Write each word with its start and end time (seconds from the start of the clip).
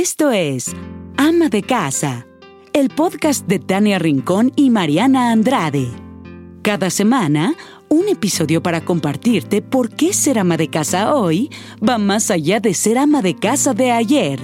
Esto 0.00 0.30
es 0.30 0.70
Ama 1.16 1.48
de 1.48 1.64
Casa, 1.64 2.24
el 2.72 2.88
podcast 2.88 3.48
de 3.48 3.58
Tania 3.58 3.98
Rincón 3.98 4.52
y 4.54 4.70
Mariana 4.70 5.32
Andrade. 5.32 5.88
Cada 6.62 6.88
semana, 6.88 7.56
un 7.88 8.08
episodio 8.08 8.62
para 8.62 8.84
compartirte 8.84 9.60
por 9.60 9.90
qué 9.90 10.12
ser 10.12 10.38
ama 10.38 10.56
de 10.56 10.70
casa 10.70 11.16
hoy 11.16 11.50
va 11.82 11.98
más 11.98 12.30
allá 12.30 12.60
de 12.60 12.74
ser 12.74 12.96
ama 12.96 13.22
de 13.22 13.34
casa 13.34 13.74
de 13.74 13.90
ayer. 13.90 14.38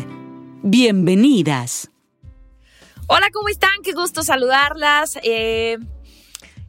Bienvenidas. 0.64 1.89
Hola, 3.07 3.29
¿cómo 3.32 3.48
están? 3.48 3.80
Qué 3.84 3.93
gusto 3.93 4.25
saludarlas. 4.25 5.21
Eh, 5.23 5.79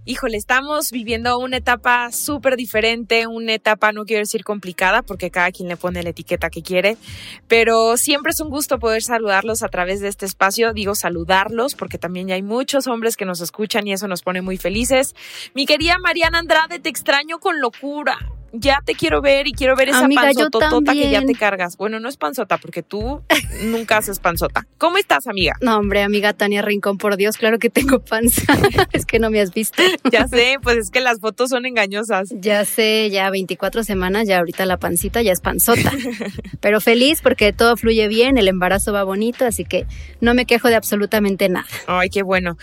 híjole, 0.05 0.37
estamos 0.37 0.91
viviendo 0.91 1.37
una 1.39 1.57
etapa 1.57 2.11
súper 2.11 2.55
diferente, 2.55 3.27
una 3.27 3.54
etapa, 3.54 3.91
no 3.91 4.05
quiero 4.05 4.21
decir 4.21 4.43
complicada, 4.43 5.01
porque 5.01 5.31
cada 5.31 5.51
quien 5.51 5.67
le 5.67 5.77
pone 5.77 6.04
la 6.04 6.09
etiqueta 6.09 6.49
que 6.49 6.61
quiere, 6.61 6.97
pero 7.47 7.97
siempre 7.97 8.31
es 8.31 8.39
un 8.39 8.49
gusto 8.49 8.77
poder 8.77 9.01
saludarlos 9.01 9.63
a 9.63 9.69
través 9.69 10.01
de 10.01 10.07
este 10.07 10.25
espacio. 10.25 10.73
Digo 10.73 10.93
saludarlos, 10.93 11.75
porque 11.75 11.97
también 11.97 12.27
ya 12.27 12.36
hay 12.36 12.43
muchos 12.43 12.87
hombres 12.87 13.18
que 13.18 13.25
nos 13.25 13.41
escuchan 13.41 13.87
y 13.87 13.93
eso 13.93 14.07
nos 14.07 14.21
pone 14.21 14.41
muy 14.41 14.57
felices. 14.57 15.15
Mi 15.54 15.65
querida 15.65 15.97
Mariana 15.97 16.39
Andrade, 16.39 16.79
te 16.79 16.89
extraño 16.89 17.39
con 17.39 17.60
locura 17.60 18.18
ya 18.57 18.82
te 18.86 18.93
quiero 18.95 19.21
ver 19.21 19.47
y 19.47 19.51
quiero 19.51 19.75
ver 19.75 19.89
esa 19.89 20.05
Amiga, 20.05 20.23
panzototota 20.23 20.93
que 20.93 21.09
ya 21.09 21.21
te 21.21 21.33
cargas. 21.33 21.77
Bueno, 21.77 22.00
no 22.00 22.09
es 22.09 22.18
panzota 22.18 22.57
porque 22.57 22.83
tú 22.83 23.21
nunca 23.63 23.97
haces 23.97 24.19
panzota. 24.19 24.68
¿Cómo 24.77 24.97
estás, 24.97 25.27
amiga? 25.27 25.54
No, 25.61 25.77
hombre, 25.77 26.01
amiga 26.04 26.33
Tania 26.33 26.61
Rincón, 26.61 26.97
por 26.97 27.18
Dios, 27.18 27.37
claro 27.37 27.60
que 27.60 27.69
tengo 27.69 27.99
panza. 27.99 28.41
es 28.93 29.05
que 29.05 29.19
no 29.19 29.29
me 29.29 29.41
has 29.41 29.54
visto. 29.54 29.82
ya 30.11 30.27
sé, 30.27 30.57
pues 30.61 30.77
es 30.77 30.91
que 30.91 31.01
las 31.01 31.19
fotos 31.19 31.49
son 31.49 31.65
engañosas. 31.65 32.30
Ya 32.39 32.66
sé, 32.66 33.09
ya 33.09 33.30
24 33.30 33.83
semanas, 33.83 34.27
ya 34.27 34.39
ahorita 34.39 34.66
la 34.66 34.77
pancita 34.77 35.22
ya 35.22 35.31
es 35.31 35.41
panzota. 35.41 35.91
Pero 36.59 36.81
feliz 36.81 37.22
porque 37.22 37.53
todo 37.53 37.77
fluye 37.77 38.08
bien, 38.08 38.38
el 38.38 38.47
embarazo 38.47 38.94
va 38.94 39.03
bonito, 39.03 39.45
así 39.45 39.66
que 39.66 39.85
no 40.22 40.33
me 40.33 40.45
quejo 40.45 40.69
de 40.69 40.75
absolutamente 40.75 41.49
nada. 41.49 41.67
Ay, 41.88 42.09
qué 42.09 42.23
bueno. 42.23 42.58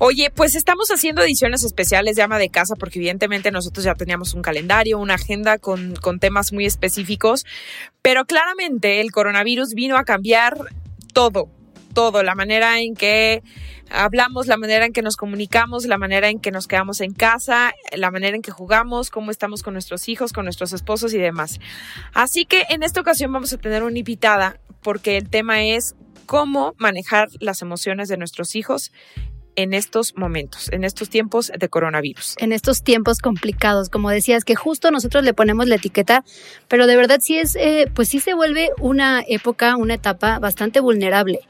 Oye, 0.00 0.30
pues 0.30 0.54
estamos 0.54 0.90
haciendo 0.92 1.22
ediciones 1.22 1.64
especiales 1.64 2.14
de 2.14 2.22
ama 2.22 2.38
de 2.38 2.50
casa 2.50 2.76
porque 2.76 3.00
evidentemente 3.00 3.50
nosotros 3.50 3.84
ya 3.84 3.96
teníamos 3.96 4.32
un 4.32 4.42
calendario, 4.42 4.96
una 4.96 5.14
agenda 5.14 5.58
con, 5.58 5.96
con 5.96 6.20
temas 6.20 6.52
muy 6.52 6.66
específicos, 6.66 7.44
pero 8.00 8.24
claramente 8.24 9.00
el 9.00 9.10
coronavirus 9.10 9.74
vino 9.74 9.96
a 9.96 10.04
cambiar 10.04 10.56
todo, 11.12 11.48
todo, 11.94 12.22
la 12.22 12.36
manera 12.36 12.78
en 12.78 12.94
que 12.94 13.42
hablamos, 13.90 14.46
la 14.46 14.56
manera 14.56 14.86
en 14.86 14.92
que 14.92 15.02
nos 15.02 15.16
comunicamos, 15.16 15.84
la 15.86 15.98
manera 15.98 16.28
en 16.28 16.38
que 16.38 16.52
nos 16.52 16.68
quedamos 16.68 17.00
en 17.00 17.12
casa, 17.12 17.72
la 17.90 18.12
manera 18.12 18.36
en 18.36 18.42
que 18.42 18.52
jugamos, 18.52 19.10
cómo 19.10 19.32
estamos 19.32 19.64
con 19.64 19.72
nuestros 19.72 20.08
hijos, 20.08 20.32
con 20.32 20.44
nuestros 20.44 20.72
esposos 20.72 21.12
y 21.12 21.18
demás. 21.18 21.58
Así 22.14 22.44
que 22.44 22.66
en 22.68 22.84
esta 22.84 23.00
ocasión 23.00 23.32
vamos 23.32 23.52
a 23.52 23.58
tener 23.58 23.82
una 23.82 23.98
invitada 23.98 24.60
porque 24.80 25.16
el 25.16 25.28
tema 25.28 25.64
es 25.64 25.96
cómo 26.26 26.74
manejar 26.78 27.30
las 27.40 27.62
emociones 27.62 28.08
de 28.08 28.16
nuestros 28.16 28.54
hijos 28.54 28.92
en 29.58 29.74
estos 29.74 30.16
momentos, 30.16 30.70
en 30.70 30.84
estos 30.84 31.10
tiempos 31.10 31.50
de 31.58 31.68
coronavirus. 31.68 32.36
En 32.38 32.52
estos 32.52 32.84
tiempos 32.84 33.18
complicados, 33.18 33.88
como 33.90 34.08
decías, 34.08 34.44
que 34.44 34.54
justo 34.54 34.92
nosotros 34.92 35.24
le 35.24 35.34
ponemos 35.34 35.66
la 35.66 35.74
etiqueta, 35.74 36.24
pero 36.68 36.86
de 36.86 36.94
verdad 36.94 37.18
sí 37.20 37.38
es, 37.38 37.56
eh, 37.56 37.90
pues 37.92 38.08
sí 38.08 38.20
se 38.20 38.34
vuelve 38.34 38.70
una 38.78 39.20
época, 39.26 39.76
una 39.76 39.94
etapa 39.94 40.38
bastante 40.38 40.78
vulnerable 40.78 41.40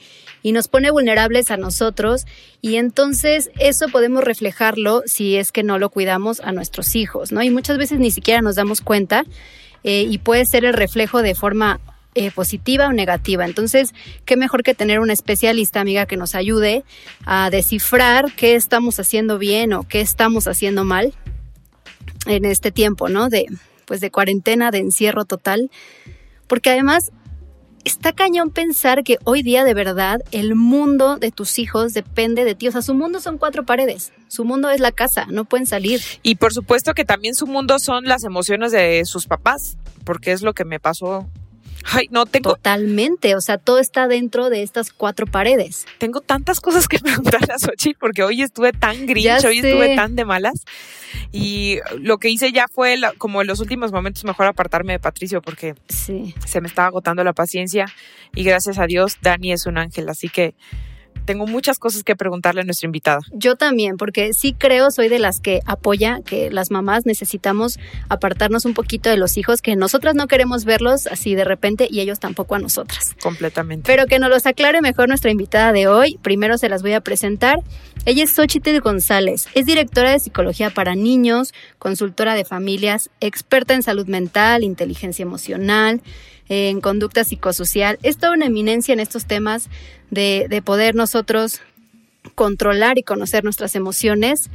y 0.43 0.53
nos 0.53 0.69
pone 0.69 0.91
vulnerables 0.91 1.51
a 1.51 1.59
nosotros 1.59 2.25
y 2.63 2.77
entonces 2.77 3.51
eso 3.59 3.89
podemos 3.89 4.25
reflejarlo 4.25 5.03
si 5.05 5.37
es 5.37 5.53
que 5.53 5.63
no 5.63 5.79
lo 5.79 5.91
cuidamos 5.91 6.41
a 6.41 6.53
nuestros 6.53 6.97
hijos, 6.97 7.31
¿no? 7.31 7.43
Y 7.43 7.51
muchas 7.51 7.77
veces 7.77 7.99
ni 7.99 8.11
siquiera 8.11 8.41
nos 8.41 8.57
damos 8.57 8.81
cuenta 8.81 9.25
eh, 9.85 10.07
y 10.09 10.17
puede 10.17 10.47
ser 10.47 10.65
el 10.65 10.73
reflejo 10.73 11.21
de 11.21 11.35
forma 11.35 11.79
eh, 12.15 12.31
positiva 12.31 12.89
o 12.89 12.93
negativa. 12.93 13.45
Entonces, 13.45 13.95
qué 14.25 14.37
mejor 14.37 14.63
que 14.63 14.75
tener 14.75 15.01
una 15.01 15.13
especialista, 15.13 15.81
amiga, 15.81 16.07
que 16.07 16.17
nos 16.17 16.35
ayude 16.35 16.85
a 17.25 17.51
descifrar 17.51 18.33
qué 18.35 18.55
estamos 18.55 18.99
haciendo 18.99 19.39
bien 19.39 19.73
o 19.73 19.83
qué 19.83 20.01
estamos 20.01 20.49
haciendo 20.49 20.85
mal 20.85 21.15
en 22.27 22.45
este 22.45 22.73
tiempo, 22.73 23.09
¿no? 23.09 23.29
De, 23.29 23.47
pues 23.85 24.01
de 24.01 24.11
cuarentena, 24.11 24.71
de 24.71 24.79
encierro 24.79 25.25
total. 25.25 25.71
Porque 26.47 26.71
además 26.71 27.13
está 27.85 28.13
cañón 28.13 28.51
pensar 28.51 29.03
que 29.05 29.19
hoy 29.25 29.43
día 29.43 29.65
de 29.65 29.75
verdad 29.75 30.21
el 30.31 30.55
mundo 30.55 31.17
de 31.17 31.31
tus 31.31 31.59
hijos 31.59 31.95
depende 31.95 32.45
de 32.45 32.55
ti. 32.55 32.69
O 32.69 32.73
sea, 32.73 32.83
su 32.83 32.95
mundo 32.95 33.21
son 33.21 33.39
cuatro 33.39 33.65
paredes. 33.65 34.13
Su 34.29 34.45
mundo 34.45 34.71
es 34.71 34.81
la 34.81 34.93
casa, 34.93 35.27
no 35.31 35.45
pueden 35.45 35.67
salir. 35.67 36.01
Y 36.23 36.37
por 36.37 36.53
supuesto 36.53 36.95
que 36.95 37.05
también 37.05 37.35
su 37.35 37.47
mundo 37.47 37.79
son 37.79 38.05
las 38.05 38.25
emociones 38.25 38.73
de 38.73 39.05
sus 39.05 39.27
papás, 39.27 39.79
porque 40.05 40.33
es 40.33 40.43
lo 40.43 40.53
que 40.53 40.65
me 40.65 40.81
pasó 40.81 41.29
Ay, 41.85 42.09
no 42.11 42.27
tengo. 42.27 42.55
Totalmente. 42.55 43.35
O 43.35 43.41
sea, 43.41 43.59
todo 43.59 43.79
está 43.79 44.09
dentro 44.09 44.51
de 44.51 44.63
estas 44.63 44.93
cuatro 44.93 45.27
paredes. 45.27 45.87
Tengo 45.99 46.21
tantas 46.21 46.61
cosas 46.61 46.89
que 46.89 46.99
preguntarle 47.01 47.53
a 47.53 47.59
Sochi 47.59 47.95
porque 47.95 48.23
hoy 48.23 48.43
estuve 48.43 48.73
tan 48.73 49.07
grinch, 49.07 49.45
hoy 49.45 49.59
estuve 49.59 49.97
tan 49.97 50.17
de 50.17 50.25
malas. 50.25 50.65
Y 51.33 51.79
lo 51.99 52.19
que 52.19 52.29
hice 52.29 52.53
ya 52.53 52.67
fue, 52.73 52.99
como 53.19 53.41
en 53.41 53.47
los 53.47 53.61
últimos 53.61 53.93
momentos, 53.93 54.25
mejor 54.25 54.47
apartarme 54.47 54.95
de 54.95 54.99
Patricio 54.99 55.43
porque 55.43 55.75
sí. 55.89 56.35
se 56.47 56.61
me 56.61 56.69
estaba 56.69 56.89
agotando 56.89 57.25
la 57.25 57.33
paciencia. 57.33 57.87
Y 58.35 58.45
gracias 58.45 58.79
a 58.79 58.87
Dios, 58.87 59.19
Dani 59.23 59.53
es 59.53 59.67
un 59.67 59.79
ángel. 59.79 60.09
Así 60.09 60.29
que 60.29 60.55
tengo 61.29 61.47
muchas 61.47 61.79
cosas 61.79 62.05
que 62.05 62.17
preguntarle 62.17 62.63
a 62.63 62.65
nuestra 62.65 62.87
invitada. 62.87 63.21
Yo 63.33 63.55
también, 63.55 63.99
porque 63.99 64.33
sí 64.33 64.55
creo, 64.55 64.91
soy 64.91 65.11
de 65.11 65.19
las 65.19 65.41
que 65.41 65.61
apoya 65.67 66.21
que 66.25 66.51
las 66.51 66.71
mamás 66.71 67.05
necesitamos 67.05 67.79
apartarnos 68.09 68.65
un 68.65 68.73
poquito 68.73 69.11
de 69.11 69.19
los 69.19 69.37
hijos, 69.37 69.61
que 69.61 69.77
nosotras 69.77 70.15
no 70.15 70.27
queremos 70.27 70.65
verlos 70.65 71.07
así 71.07 71.35
de 71.35 71.45
repente 71.45 71.87
y 71.91 72.01
ellos 72.01 72.19
tampoco 72.19 72.55
a 72.55 72.61
nosotras. 72.61 73.15
Completamente. 73.23 73.87
Pero 73.87 74.07
que 74.07 74.19
nos 74.19 74.31
los 74.31 74.47
aclare 74.47 74.81
mejor 74.81 75.09
nuestra 75.09 75.31
invitada 75.31 75.71
de 75.73 75.87
hoy. 75.87 76.19
Primero 76.23 76.57
se 76.57 76.71
las 76.71 76.81
voy 76.81 76.95
a 76.95 77.03
presentar. 77.03 77.61
Ella 78.07 78.25
es 78.25 78.31
Xochitl 78.31 78.81
González, 78.81 79.49
es 79.53 79.67
directora 79.67 80.13
de 80.13 80.21
psicología 80.21 80.71
para 80.71 80.95
niños, 80.95 81.53
consultora 81.79 82.37
de 82.37 82.47
familias, 82.47 83.11
experta 83.21 83.75
en 83.75 83.83
salud 83.83 84.07
mental, 84.07 84.65
inteligencia 84.65 85.25
emocional, 85.25 86.01
en 86.49 86.81
conducta 86.81 87.25
psicosocial. 87.25 87.99
Es 88.03 88.19
toda 88.19 88.35
una 88.35 88.47
eminencia 88.47 88.93
en 88.93 89.01
estos 89.01 89.27
temas 89.27 89.69
de, 90.11 90.47
de 90.49 90.63
poder 90.63 90.95
nosotros 90.95 91.61
controlar 92.35 92.99
y 92.99 93.03
conocer 93.03 93.45
nuestras 93.45 93.75
emociones. 93.75 94.51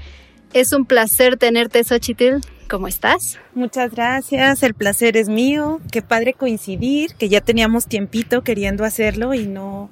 Es 0.54 0.74
un 0.74 0.86
placer 0.86 1.38
tenerte, 1.38 1.84
Xochitl. 1.84 2.42
¿Cómo 2.70 2.88
estás? 2.88 3.38
Muchas 3.54 3.92
gracias, 3.92 4.64
el 4.64 4.74
placer 4.74 5.18
es 5.18 5.30
mío. 5.30 5.80
Qué 5.92 6.02
padre 6.02 6.34
coincidir, 6.34 7.14
que 7.16 7.30
ya 7.30 7.42
teníamos 7.42 7.88
tiempito 7.88 8.44
queriendo 8.44 8.84
hacerlo 8.84 9.34
y 9.34 9.46
no, 9.46 9.90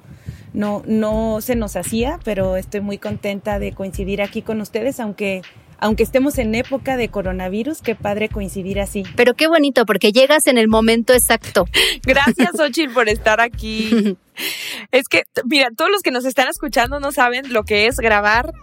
no, 0.53 0.81
no 0.87 1.41
se 1.41 1.55
nos 1.55 1.75
hacía, 1.75 2.19
pero 2.23 2.55
estoy 2.57 2.81
muy 2.81 2.97
contenta 2.97 3.59
de 3.59 3.73
coincidir 3.73 4.21
aquí 4.21 4.41
con 4.41 4.61
ustedes, 4.61 4.99
aunque 4.99 5.41
aunque 5.81 6.03
estemos 6.03 6.37
en 6.37 6.53
época 6.55 6.95
de 6.95 7.09
coronavirus, 7.09 7.81
qué 7.81 7.95
padre 7.95 8.29
coincidir 8.29 8.79
así. 8.79 9.03
Pero 9.15 9.33
qué 9.33 9.47
bonito, 9.47 9.85
porque 9.85 10.11
llegas 10.11 10.45
en 10.47 10.57
el 10.57 10.67
momento 10.67 11.11
exacto. 11.11 11.65
Gracias, 12.03 12.59
Ochil, 12.59 12.91
por 12.91 13.09
estar 13.09 13.41
aquí. 13.41 14.15
es 14.91 15.07
que, 15.09 15.23
mira, 15.45 15.69
todos 15.75 15.91
los 15.91 16.03
que 16.03 16.11
nos 16.11 16.23
están 16.23 16.47
escuchando 16.47 16.99
no 16.99 17.11
saben 17.11 17.51
lo 17.51 17.63
que 17.63 17.87
es 17.87 17.97
grabar 17.97 18.53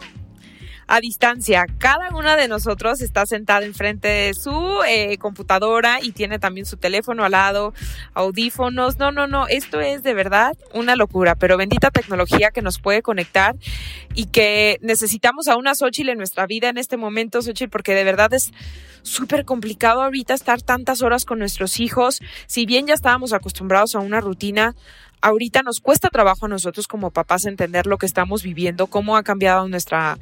a 0.89 1.01
distancia. 1.01 1.67
Cada 1.79 2.09
una 2.17 2.35
de 2.37 2.49
nosotros 2.49 3.01
está 3.03 3.27
sentada 3.27 3.65
enfrente 3.65 4.09
de 4.09 4.35
su 4.35 4.81
eh, 4.89 5.19
computadora 5.19 5.99
y 6.03 6.13
tiene 6.13 6.39
también 6.39 6.67
su 6.67 6.79
teléfono 6.79 7.25
al 7.25 7.33
lado, 7.33 7.75
audífonos. 8.15 8.99
No, 8.99 9.13
no, 9.13 9.27
no, 9.27 9.47
esto 9.47 9.81
es 9.81 10.03
de 10.03 10.15
verdad 10.15 10.57
una 10.73 10.97
locura, 10.97 11.35
pero 11.35 11.57
bendita 11.57 11.91
tecnología 11.91 12.51
que 12.51 12.63
nos 12.63 12.81
puede 12.81 13.03
conectar 13.03 13.55
y 14.15 14.27
que 14.27 14.79
necesitamos 14.81 15.47
a 15.47 15.57
una 15.57 15.75
Xochitl 15.75 16.09
en 16.09 16.19
nuestra 16.19 16.47
vida 16.47 16.71
en 16.71 16.79
este 16.79 16.97
momento, 16.97 17.43
Xochitl, 17.43 17.71
porque 17.71 17.95
de 17.95 18.05
verdad 18.05 18.33
es 18.33 18.53
súper 19.03 19.45
complicado 19.45 20.03
ahorita 20.03 20.35
estar 20.35 20.63
tantas 20.63 21.03
horas 21.03 21.25
con 21.25 21.39
nuestros 21.39 21.81
hijos. 21.81 22.21
Si 22.47 22.67
bien 22.67 22.87
ya 22.87 22.95
estábamos 22.95 23.33
acostumbrados 23.33 23.95
a 23.95 24.01
una 24.01 24.21
rutina, 24.21 24.75
ahorita 25.21 25.63
nos 25.63 25.81
cuesta 25.81 26.09
trabajo 26.09 26.47
a 26.47 26.49
nosotros 26.49 26.87
como 26.87 27.11
papás 27.11 27.45
entender 27.45 27.87
lo 27.87 27.99
que 27.99 28.07
estamos 28.07 28.43
viviendo, 28.43 28.87
cómo 28.87 29.17
ha 29.17 29.23
cambiado 29.23 29.69
nuestra, 29.69 30.19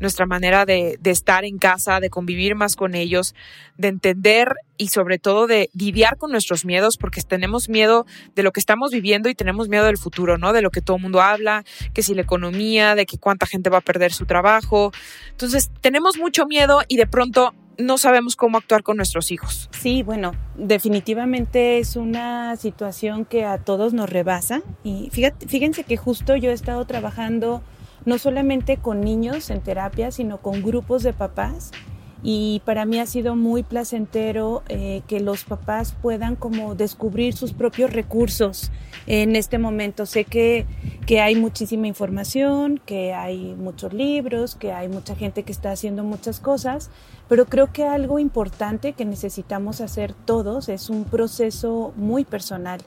nuestra 0.00 0.26
manera 0.26 0.66
de, 0.66 0.98
de, 1.00 1.10
estar 1.10 1.44
en 1.44 1.58
casa, 1.58 2.00
de 2.00 2.10
convivir 2.10 2.54
más 2.54 2.76
con 2.76 2.94
ellos, 2.94 3.34
de 3.76 3.88
entender 3.88 4.54
y 4.76 4.88
sobre 4.88 5.18
todo 5.18 5.46
de 5.46 5.70
lidiar 5.74 6.16
con 6.16 6.30
nuestros 6.30 6.64
miedos, 6.64 6.96
porque 6.96 7.20
tenemos 7.22 7.68
miedo 7.68 8.06
de 8.34 8.42
lo 8.42 8.52
que 8.52 8.60
estamos 8.60 8.90
viviendo 8.92 9.28
y 9.28 9.34
tenemos 9.34 9.68
miedo 9.68 9.84
del 9.84 9.98
futuro, 9.98 10.38
¿no? 10.38 10.52
De 10.52 10.62
lo 10.62 10.70
que 10.70 10.80
todo 10.80 10.96
el 10.96 11.02
mundo 11.02 11.20
habla, 11.20 11.64
que 11.92 12.02
si 12.02 12.14
la 12.14 12.22
economía, 12.22 12.94
de 12.94 13.06
que 13.06 13.18
cuánta 13.18 13.46
gente 13.46 13.70
va 13.70 13.78
a 13.78 13.82
perder 13.82 14.12
su 14.12 14.26
trabajo. 14.26 14.92
Entonces, 15.30 15.70
tenemos 15.80 16.18
mucho 16.18 16.46
miedo 16.46 16.80
y 16.88 16.96
de 16.96 17.06
pronto 17.06 17.54
no 17.80 17.98
sabemos 17.98 18.36
cómo 18.36 18.58
actuar 18.58 18.82
con 18.82 18.96
nuestros 18.96 19.30
hijos. 19.30 19.68
Sí, 19.72 20.02
bueno, 20.02 20.32
definitivamente 20.56 21.78
es 21.78 21.96
una 21.96 22.56
situación 22.56 23.24
que 23.24 23.44
a 23.44 23.58
todos 23.58 23.92
nos 23.92 24.10
rebasa 24.10 24.62
y 24.84 25.10
fíjate, 25.12 25.46
fíjense 25.46 25.84
que 25.84 25.96
justo 25.96 26.36
yo 26.36 26.50
he 26.50 26.54
estado 26.54 26.84
trabajando 26.84 27.62
no 28.04 28.18
solamente 28.18 28.76
con 28.78 29.00
niños 29.00 29.50
en 29.50 29.60
terapia, 29.60 30.10
sino 30.10 30.38
con 30.38 30.62
grupos 30.62 31.02
de 31.02 31.12
papás 31.12 31.72
y 32.22 32.60
para 32.64 32.84
mí 32.84 32.98
ha 32.98 33.06
sido 33.06 33.34
muy 33.34 33.62
placentero 33.62 34.62
eh, 34.68 35.02
que 35.06 35.20
los 35.20 35.44
papás 35.44 35.94
puedan 36.00 36.36
como 36.36 36.74
descubrir 36.74 37.34
sus 37.34 37.52
propios 37.52 37.92
recursos 37.92 38.70
en 39.06 39.36
este 39.36 39.58
momento. 39.58 40.04
Sé 40.04 40.24
que, 40.24 40.66
que 41.06 41.20
hay 41.20 41.34
muchísima 41.34 41.86
información, 41.86 42.80
que 42.84 43.14
hay 43.14 43.54
muchos 43.54 43.94
libros, 43.94 44.54
que 44.54 44.72
hay 44.72 44.88
mucha 44.88 45.14
gente 45.16 45.44
que 45.44 45.52
está 45.52 45.72
haciendo 45.72 46.04
muchas 46.04 46.40
cosas, 46.40 46.90
pero 47.28 47.46
creo 47.46 47.72
que 47.72 47.84
algo 47.84 48.18
importante 48.18 48.92
que 48.92 49.04
necesitamos 49.04 49.80
hacer 49.80 50.12
todos 50.12 50.68
es 50.68 50.90
un 50.90 51.04
proceso 51.04 51.92
muy 51.96 52.24
personal 52.24 52.80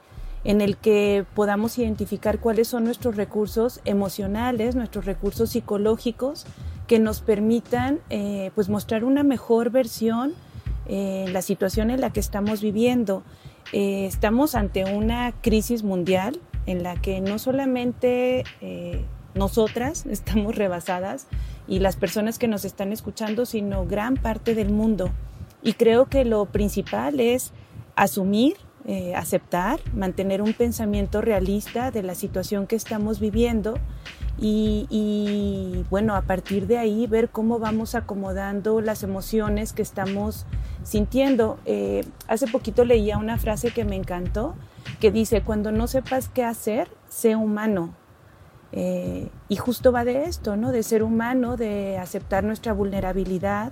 en 0.43 0.61
el 0.61 0.77
que 0.77 1.25
podamos 1.35 1.77
identificar 1.77 2.39
cuáles 2.39 2.67
son 2.67 2.83
nuestros 2.83 3.15
recursos 3.15 3.79
emocionales, 3.85 4.75
nuestros 4.75 5.05
recursos 5.05 5.51
psicológicos, 5.51 6.45
que 6.93 6.99
nos 6.99 7.21
permitan 7.21 8.01
eh, 8.11 8.51
pues 8.53 8.69
mostrar 8.69 9.03
una 9.03 9.23
mejor 9.23 9.71
versión 9.71 10.35
en 10.85 11.33
la 11.33 11.41
situación 11.41 11.89
en 11.89 11.99
la 11.99 12.13
que 12.13 12.19
estamos 12.19 12.61
viviendo. 12.61 13.23
Eh, 13.71 14.05
estamos 14.05 14.53
ante 14.53 14.85
una 14.85 15.31
crisis 15.41 15.81
mundial 15.81 16.39
en 16.67 16.83
la 16.83 16.95
que 17.01 17.19
no 17.19 17.39
solamente 17.39 18.43
eh, 18.61 19.03
nosotras 19.33 20.05
estamos 20.11 20.55
rebasadas 20.55 21.25
y 21.67 21.79
las 21.79 21.95
personas 21.95 22.37
que 22.37 22.47
nos 22.47 22.63
están 22.63 22.91
escuchando, 22.91 23.47
sino 23.47 23.87
gran 23.87 24.13
parte 24.13 24.53
del 24.53 24.69
mundo. 24.69 25.09
Y 25.63 25.73
creo 25.73 26.05
que 26.05 26.25
lo 26.25 26.45
principal 26.45 27.19
es 27.19 27.53
asumir, 27.95 28.57
aceptar, 29.15 29.79
mantener 29.95 30.43
un 30.43 30.53
pensamiento 30.53 31.21
realista 31.21 31.89
de 31.89 32.03
la 32.03 32.13
situación 32.13 32.67
que 32.67 32.75
estamos 32.75 33.19
viviendo 33.19 33.79
y, 34.37 35.85
bueno, 35.89 36.15
a 36.15 36.21
partir 36.23 36.67
de 36.67 36.77
ahí 36.77 37.07
ver 37.07 37.29
cómo 37.29 37.59
vamos 37.59 37.95
acomodando 37.95 38.81
las 38.81 39.03
emociones 39.03 39.73
que 39.73 39.81
estamos 39.81 40.45
sintiendo. 40.83 41.59
Eh, 41.65 42.05
hace 42.27 42.47
poquito 42.47 42.83
leía 42.83 43.17
una 43.17 43.37
frase 43.37 43.71
que 43.71 43.85
me 43.85 43.95
encantó, 43.95 44.55
que 44.99 45.11
dice, 45.11 45.41
cuando 45.41 45.71
no 45.71 45.87
sepas 45.87 46.29
qué 46.29 46.43
hacer, 46.43 46.89
sé 47.09 47.35
humano. 47.35 47.93
Eh, 48.71 49.29
y 49.49 49.55
justo 49.55 49.91
va 49.91 50.03
de 50.03 50.23
esto, 50.23 50.57
¿no? 50.57 50.71
De 50.71 50.81
ser 50.81 51.03
humano, 51.03 51.57
de 51.57 51.97
aceptar 51.99 52.43
nuestra 52.43 52.73
vulnerabilidad, 52.73 53.71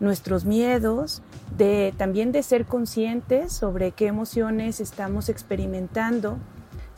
nuestros 0.00 0.46
miedos, 0.46 1.20
de 1.58 1.92
también 1.98 2.32
de 2.32 2.42
ser 2.42 2.64
conscientes 2.64 3.52
sobre 3.52 3.92
qué 3.92 4.06
emociones 4.06 4.80
estamos 4.80 5.28
experimentando 5.28 6.38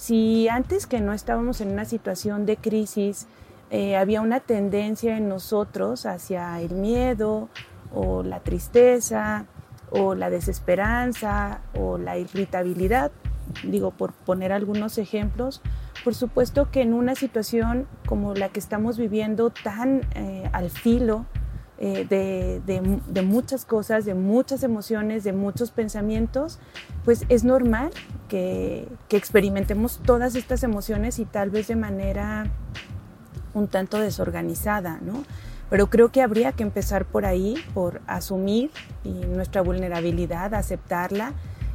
si 0.03 0.49
antes 0.49 0.89
que 0.89 1.01
no 1.01 1.13
estábamos 1.13 1.61
en 1.61 1.71
una 1.71 1.85
situación 1.85 2.45
de 2.45 2.57
crisis, 2.57 3.29
eh, 3.71 3.97
había 3.97 4.21
una 4.21 4.41
tendencia 4.41 5.17
en 5.17 5.29
nosotros 5.29 6.07
hacia 6.07 6.61
el 6.61 6.73
miedo 6.73 7.49
o 7.95 8.25
la 8.25 8.41
tristeza 8.41 9.47
o 9.91 10.17
la 10.17 10.29
desesperanza 10.29 11.61
o 11.79 11.99
la 11.99 12.19
irritabilidad, 12.19 13.13
digo 13.63 13.93
por 13.93 14.13
poner 14.13 14.51
algunos 14.51 14.99
ejemplos, 14.99 15.63
por 16.03 16.17
supuesto 16.17 16.69
que 16.73 16.83
en 16.83 16.95
una 16.95 17.15
situación 17.15 17.87
como 18.05 18.35
la 18.35 18.49
que 18.49 18.59
estamos 18.59 18.99
viviendo 18.99 19.51
tan 19.51 20.01
eh, 20.17 20.51
al 20.53 20.71
filo 20.71 21.27
eh, 21.85 22.07
de, 22.09 23.23
muchas 23.23 23.65
cosas, 23.65 24.05
de 24.05 24.15
muchas 24.15 24.63
emociones, 24.63 25.25
de 25.25 25.33
muchos 25.33 25.73
pensamientos, 25.73 26.61
pues 27.05 27.25
es 27.29 27.43
normal 27.43 27.91
que, 28.33 28.89
experimentemos 29.11 30.01
todas 30.07 30.35
estas 30.37 30.63
emociones 30.63 31.19
y 31.19 31.27
tal 31.27 31.51
vez 31.51 31.69
de 31.69 31.77
manera 31.77 32.47
un 33.53 33.69
tanto 33.69 33.99
desorganizada, 33.99 35.01
¿no? 35.03 35.25
Pero 35.69 35.91
creo 35.91 36.11
que 36.11 36.23
habría 36.23 36.53
que 36.53 36.63
empezar 36.63 37.05
por 37.05 37.27
ahí, 37.27 37.57
por 37.75 38.01
asumir 38.07 38.71
nuestra 39.05 39.61
vulnerabilidad, 39.61 40.55
aceptarla 40.55 41.35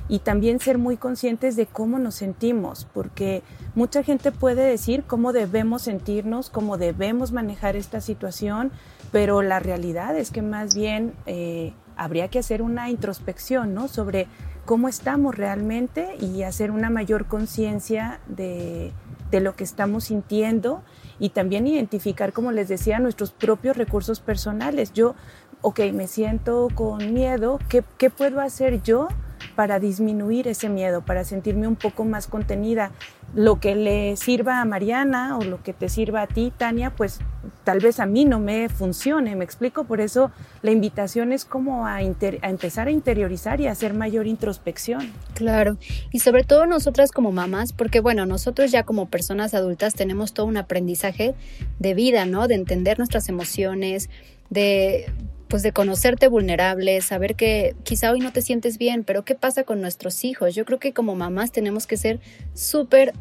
y 0.09 0.19
también 0.19 0.59
ser 0.59 0.79
muy 0.79 0.97
conscientes 0.97 1.55
de 1.55 1.67
cómo 1.67 1.99
nos 1.99 2.15
sentimos, 2.15 2.87
porque 2.91 3.43
mucha 3.75 4.01
gente 4.01 4.31
puede 4.31 4.63
decir 4.63 5.03
cómo 5.03 5.33
debemos 5.33 5.83
sentirnos, 5.83 6.49
cómo 6.49 6.79
debemos 6.79 7.31
manejar 7.31 7.75
esta 7.75 8.01
situación, 8.01 8.71
pero 9.11 9.43
la 9.43 9.59
realidad 9.59 10.17
es 10.17 10.31
que 10.31 10.41
más 10.41 10.73
bien 10.73 11.13
eh, 11.27 11.73
habría 11.97 12.29
que 12.29 12.39
hacer 12.39 12.63
una 12.63 12.89
introspección 12.89 13.75
¿no? 13.75 13.87
sobre 13.87 14.27
cómo 14.67 14.89
estamos 14.89 15.33
realmente 15.33 16.17
y 16.19 16.43
hacer 16.43 16.71
una 16.71 16.89
mayor 16.89 17.25
conciencia 17.25 18.19
de, 18.27 18.91
de 19.31 19.39
lo 19.39 19.55
que 19.55 19.63
estamos 19.63 20.03
sintiendo 20.03 20.83
y 21.19 21.29
también 21.29 21.65
identificar, 21.65 22.33
como 22.33 22.51
les 22.51 22.67
decía, 22.67 22.99
nuestros 22.99 23.31
propios 23.31 23.77
recursos 23.77 24.19
personales. 24.19 24.91
Yo, 24.91 25.15
ok, 25.61 25.79
me 25.93 26.07
siento 26.07 26.67
con 26.75 27.13
miedo, 27.13 27.59
¿qué, 27.69 27.81
qué 27.97 28.09
puedo 28.09 28.41
hacer 28.41 28.83
yo? 28.83 29.07
para 29.55 29.79
disminuir 29.79 30.47
ese 30.47 30.69
miedo, 30.69 31.01
para 31.01 31.23
sentirme 31.23 31.67
un 31.67 31.75
poco 31.75 32.05
más 32.05 32.27
contenida. 32.27 32.91
Lo 33.35 33.59
que 33.59 33.75
le 33.75 34.15
sirva 34.15 34.61
a 34.61 34.65
Mariana 34.65 35.37
o 35.37 35.43
lo 35.43 35.61
que 35.61 35.73
te 35.73 35.89
sirva 35.89 36.21
a 36.21 36.27
ti, 36.27 36.51
Tania, 36.57 36.91
pues 36.91 37.19
tal 37.63 37.79
vez 37.79 37.99
a 37.99 38.05
mí 38.05 38.25
no 38.25 38.39
me 38.39 38.69
funcione, 38.69 39.35
me 39.35 39.43
explico. 39.43 39.83
Por 39.83 40.01
eso 40.01 40.31
la 40.61 40.71
invitación 40.71 41.33
es 41.33 41.45
como 41.45 41.85
a, 41.85 41.95
a 41.95 42.01
empezar 42.01 42.87
a 42.87 42.91
interiorizar 42.91 43.59
y 43.59 43.67
a 43.67 43.71
hacer 43.71 43.93
mayor 43.93 44.27
introspección. 44.27 45.11
Claro, 45.33 45.77
y 46.11 46.19
sobre 46.19 46.43
todo 46.43 46.65
nosotras 46.65 47.11
como 47.11 47.31
mamás, 47.31 47.73
porque 47.73 47.99
bueno, 47.99 48.25
nosotros 48.25 48.71
ya 48.71 48.83
como 48.83 49.09
personas 49.09 49.53
adultas 49.53 49.93
tenemos 49.93 50.33
todo 50.33 50.45
un 50.45 50.57
aprendizaje 50.57 51.35
de 51.79 51.93
vida, 51.93 52.25
¿no? 52.25 52.47
De 52.47 52.55
entender 52.55 52.97
nuestras 52.97 53.29
emociones, 53.29 54.09
de 54.49 55.11
pues 55.47 55.63
de 55.63 55.71
conocerte 55.71 56.27
vulnerable, 56.27 56.99
saber 57.01 57.35
que 57.35 57.75
quizá 57.83 58.11
hoy 58.11 58.19
no 58.19 58.31
te 58.31 58.41
sientes 58.41 58.77
bien, 58.77 59.03
pero 59.03 59.23
¿qué 59.23 59.35
pasa 59.35 59.63
con 59.63 59.81
nuestros 59.81 60.23
hijos? 60.23 60.55
Yo 60.55 60.65
creo 60.65 60.79
que 60.79 60.93
como 60.93 61.15
mamás 61.15 61.51
tenemos 61.51 61.87
que 61.87 61.97
ser 61.97 62.19
súper 62.53 63.13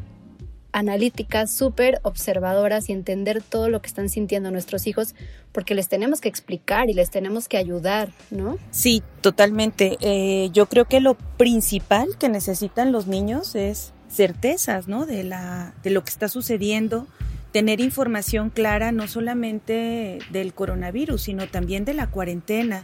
analíticas, 0.71 1.51
súper 1.51 1.99
observadoras 2.03 2.89
y 2.89 2.91
entender 2.91 3.41
todo 3.41 3.69
lo 3.69 3.81
que 3.81 3.87
están 3.87 4.09
sintiendo 4.09 4.51
nuestros 4.51 4.85
hijos, 4.85 5.15
porque 5.51 5.73
les 5.73 5.87
tenemos 5.87 6.21
que 6.21 6.29
explicar 6.29 6.89
y 6.89 6.93
les 6.93 7.09
tenemos 7.09 7.47
que 7.47 7.57
ayudar, 7.57 8.11
¿no? 8.29 8.57
Sí, 8.69 9.01
totalmente. 9.21 9.97
Eh, 10.01 10.49
yo 10.53 10.67
creo 10.67 10.85
que 10.85 10.99
lo 10.99 11.15
principal 11.15 12.09
que 12.19 12.29
necesitan 12.29 12.91
los 12.91 13.07
niños 13.07 13.55
es 13.55 13.93
certezas, 14.09 14.87
¿no? 14.87 15.05
De, 15.05 15.23
la, 15.23 15.73
de 15.83 15.89
lo 15.89 16.03
que 16.03 16.11
está 16.11 16.27
sucediendo, 16.27 17.07
tener 17.51 17.79
información 17.79 18.49
clara 18.49 18.91
no 18.91 19.07
solamente 19.07 20.19
del 20.31 20.53
coronavirus, 20.53 21.21
sino 21.21 21.47
también 21.47 21.85
de 21.85 21.93
la 21.93 22.07
cuarentena. 22.07 22.83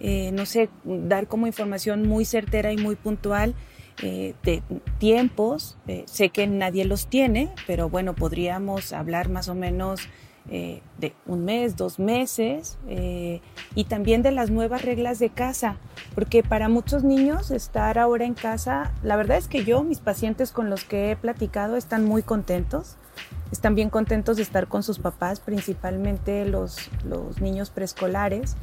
Eh, 0.00 0.32
no 0.32 0.44
sé, 0.44 0.68
dar 0.84 1.28
como 1.28 1.46
información 1.46 2.06
muy 2.06 2.24
certera 2.24 2.72
y 2.72 2.76
muy 2.76 2.96
puntual 2.96 3.54
eh, 4.02 4.34
de 4.42 4.62
tiempos. 4.98 5.78
Eh, 5.86 6.04
sé 6.06 6.28
que 6.28 6.46
nadie 6.46 6.84
los 6.84 7.06
tiene, 7.06 7.50
pero 7.66 7.88
bueno, 7.88 8.14
podríamos 8.14 8.92
hablar 8.92 9.28
más 9.28 9.48
o 9.48 9.54
menos 9.54 10.00
de 10.46 11.14
un 11.24 11.46
mes, 11.46 11.74
dos 11.74 11.98
meses, 11.98 12.76
y 13.74 13.84
también 13.84 14.20
de 14.20 14.30
las 14.30 14.50
nuevas 14.50 14.82
reglas 14.82 15.18
de 15.18 15.30
casa, 15.30 15.78
porque 16.14 16.42
para 16.42 16.68
muchos 16.68 17.02
niños 17.02 17.50
estar 17.50 17.98
ahora 17.98 18.26
en 18.26 18.34
casa, 18.34 18.92
la 19.02 19.16
verdad 19.16 19.38
es 19.38 19.48
que 19.48 19.64
yo, 19.64 19.82
mis 19.84 20.00
pacientes 20.00 20.52
con 20.52 20.68
los 20.68 20.84
que 20.84 21.10
he 21.10 21.16
platicado, 21.16 21.78
están 21.78 22.04
muy 22.04 22.22
contentos 22.22 22.98
están 23.50 23.74
bien 23.74 23.90
contentos 23.90 24.36
de 24.36 24.42
estar 24.42 24.66
con 24.66 24.82
sus 24.82 24.98
papás, 24.98 25.40
principalmente 25.40 26.44
los, 26.44 26.76
los 27.04 27.40
niños 27.40 27.70
preescolares. 27.70 28.56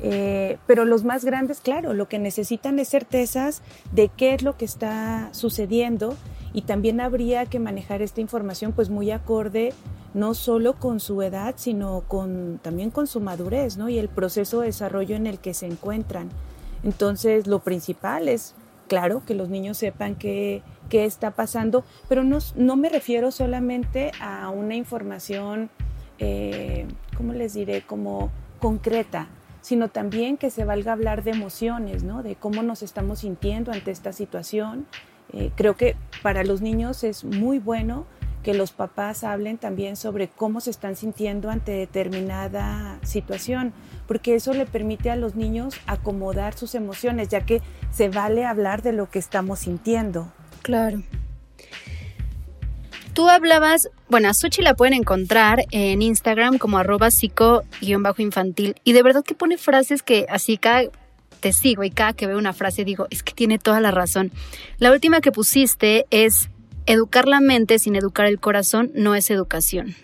Eh, 0.00 0.58
pero 0.66 0.84
los 0.84 1.04
más 1.04 1.24
grandes, 1.24 1.60
claro, 1.60 1.92
lo 1.92 2.08
que 2.08 2.18
necesitan 2.18 2.78
es 2.78 2.88
certezas 2.88 3.62
de 3.92 4.08
qué 4.08 4.34
es 4.34 4.42
lo 4.42 4.56
que 4.56 4.64
está 4.64 5.28
sucediendo 5.32 6.14
y 6.52 6.62
también 6.62 7.00
habría 7.00 7.46
que 7.46 7.58
manejar 7.58 8.00
esta 8.00 8.20
información 8.20 8.72
pues 8.72 8.90
muy 8.90 9.10
acorde 9.10 9.72
no 10.14 10.34
solo 10.34 10.74
con 10.74 11.00
su 11.00 11.20
edad, 11.22 11.54
sino 11.58 12.02
con, 12.06 12.58
también 12.62 12.90
con 12.90 13.06
su 13.06 13.20
madurez 13.20 13.76
¿no? 13.76 13.88
y 13.88 13.98
el 13.98 14.08
proceso 14.08 14.60
de 14.60 14.66
desarrollo 14.68 15.16
en 15.16 15.26
el 15.26 15.38
que 15.38 15.52
se 15.52 15.66
encuentran. 15.66 16.30
Entonces, 16.82 17.46
lo 17.46 17.58
principal 17.58 18.28
es 18.28 18.54
claro, 18.88 19.22
que 19.24 19.34
los 19.34 19.48
niños 19.48 19.78
sepan 19.78 20.16
qué, 20.16 20.62
qué 20.88 21.04
está 21.04 21.32
pasando, 21.32 21.84
pero 22.08 22.24
no, 22.24 22.38
no, 22.56 22.76
me 22.76 22.88
refiero 22.88 23.30
solamente 23.30 24.12
a 24.20 24.50
una 24.50 24.74
información, 24.74 25.70
eh, 26.18 26.86
¿cómo 27.16 27.32
les 27.32 27.54
diré?, 27.54 27.82
como 27.82 28.30
concreta, 28.60 29.28
sino 29.60 29.88
también 29.88 30.36
que 30.36 30.50
se 30.50 30.64
valga 30.64 30.92
hablar 30.92 31.24
de 31.24 31.32
emociones, 31.32 32.02
¿no? 32.02 32.22
De 32.22 32.36
cómo 32.36 32.62
nos 32.62 32.82
estamos 32.82 33.20
sintiendo 33.20 33.72
ante 33.72 33.90
esta 33.90 34.12
situación. 34.12 34.86
Eh, 35.32 35.50
creo 35.56 35.76
que 35.76 35.96
para 36.22 36.42
los 36.42 36.62
niños 36.62 37.04
es 37.04 37.24
muy 37.24 37.58
bueno 37.58 38.06
que 38.42 38.54
los 38.54 38.72
papás 38.72 39.24
hablen 39.24 39.58
también 39.58 39.96
sobre 39.96 40.28
cómo 40.28 40.60
se 40.60 40.70
están 40.70 40.96
sintiendo 40.96 41.50
ante 41.50 41.72
determinada 41.72 42.98
situación, 43.02 43.72
porque 44.06 44.36
eso 44.36 44.54
le 44.54 44.64
permite 44.64 45.10
a 45.10 45.16
los 45.16 45.34
niños 45.34 45.74
acomodar 45.86 46.54
sus 46.54 46.74
emociones, 46.74 47.28
ya 47.28 47.44
que 47.44 47.60
se 47.90 48.08
vale 48.08 48.46
hablar 48.46 48.82
de 48.82 48.92
lo 48.92 49.10
que 49.10 49.18
estamos 49.18 49.58
sintiendo. 49.58 50.32
Claro. 50.62 51.02
Tú 53.14 53.28
hablabas, 53.28 53.90
bueno, 54.08 54.28
a 54.28 54.34
Suchi 54.34 54.62
la 54.62 54.74
pueden 54.74 54.94
encontrar 54.94 55.64
en 55.72 56.02
Instagram 56.02 56.58
como 56.58 56.78
arroba 56.78 57.10
psico-infantil 57.10 58.76
y 58.84 58.92
de 58.92 59.02
verdad 59.02 59.24
que 59.24 59.34
pone 59.34 59.58
frases 59.58 60.02
que 60.02 60.26
así 60.28 60.56
cada 60.56 60.82
te 61.40 61.52
sigo 61.52 61.84
y 61.84 61.90
cada 61.90 62.12
que 62.12 62.26
veo 62.26 62.38
una 62.38 62.52
frase 62.52 62.84
digo, 62.84 63.06
es 63.10 63.22
que 63.22 63.32
tiene 63.32 63.58
toda 63.58 63.80
la 63.80 63.90
razón. 63.90 64.30
La 64.78 64.92
última 64.92 65.20
que 65.20 65.32
pusiste 65.32 66.06
es, 66.10 66.48
educar 66.86 67.28
la 67.28 67.40
mente 67.40 67.78
sin 67.78 67.96
educar 67.96 68.26
el 68.26 68.40
corazón 68.40 68.90
no 68.94 69.14
es 69.14 69.30
educación. 69.30 69.94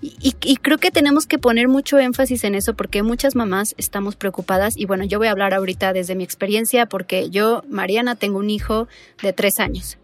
Y, 0.00 0.56
creo 0.56 0.78
que 0.78 0.90
tenemos 0.90 1.26
que 1.26 1.38
poner 1.38 1.68
mucho 1.68 1.98
énfasis 1.98 2.44
en 2.44 2.54
eso 2.54 2.74
porque 2.74 3.02
muchas 3.02 3.34
mamás 3.34 3.74
estamos 3.76 4.16
preocupadas 4.16 4.76
y 4.76 4.86
bueno, 4.86 5.04
yo 5.04 5.18
voy 5.18 5.28
a 5.28 5.32
hablar 5.32 5.54
ahorita 5.54 5.92
desde 5.92 6.14
mi 6.14 6.24
experiencia 6.24 6.86
porque 6.86 7.30
yo, 7.30 7.64
Mariana, 7.68 8.14
tengo 8.14 8.38
un 8.38 8.50
hijo 8.50 8.88
de 9.22 9.32
tres 9.32 9.58
años. 9.58 9.98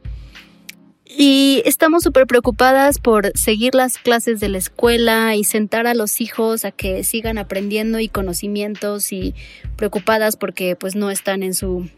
Y 1.04 1.62
estamos 1.64 2.04
súper 2.04 2.26
preocupadas 2.28 3.00
por 3.00 3.36
seguir 3.36 3.74
las 3.74 3.98
clases 3.98 4.38
de 4.38 4.48
la 4.48 4.58
escuela 4.58 5.34
y 5.34 5.42
sentar 5.42 5.88
a 5.88 5.94
los 5.94 6.20
hijos 6.20 6.64
a 6.64 6.70
que 6.70 7.02
sigan 7.02 7.36
aprendiendo 7.36 7.98
y 7.98 8.08
conocimientos 8.08 9.12
y 9.12 9.34
preocupadas 9.76 10.36
porque 10.36 10.76
pues 10.76 10.94
no 10.94 11.10
están 11.10 11.42
en 11.42 11.54
su, 11.54 11.88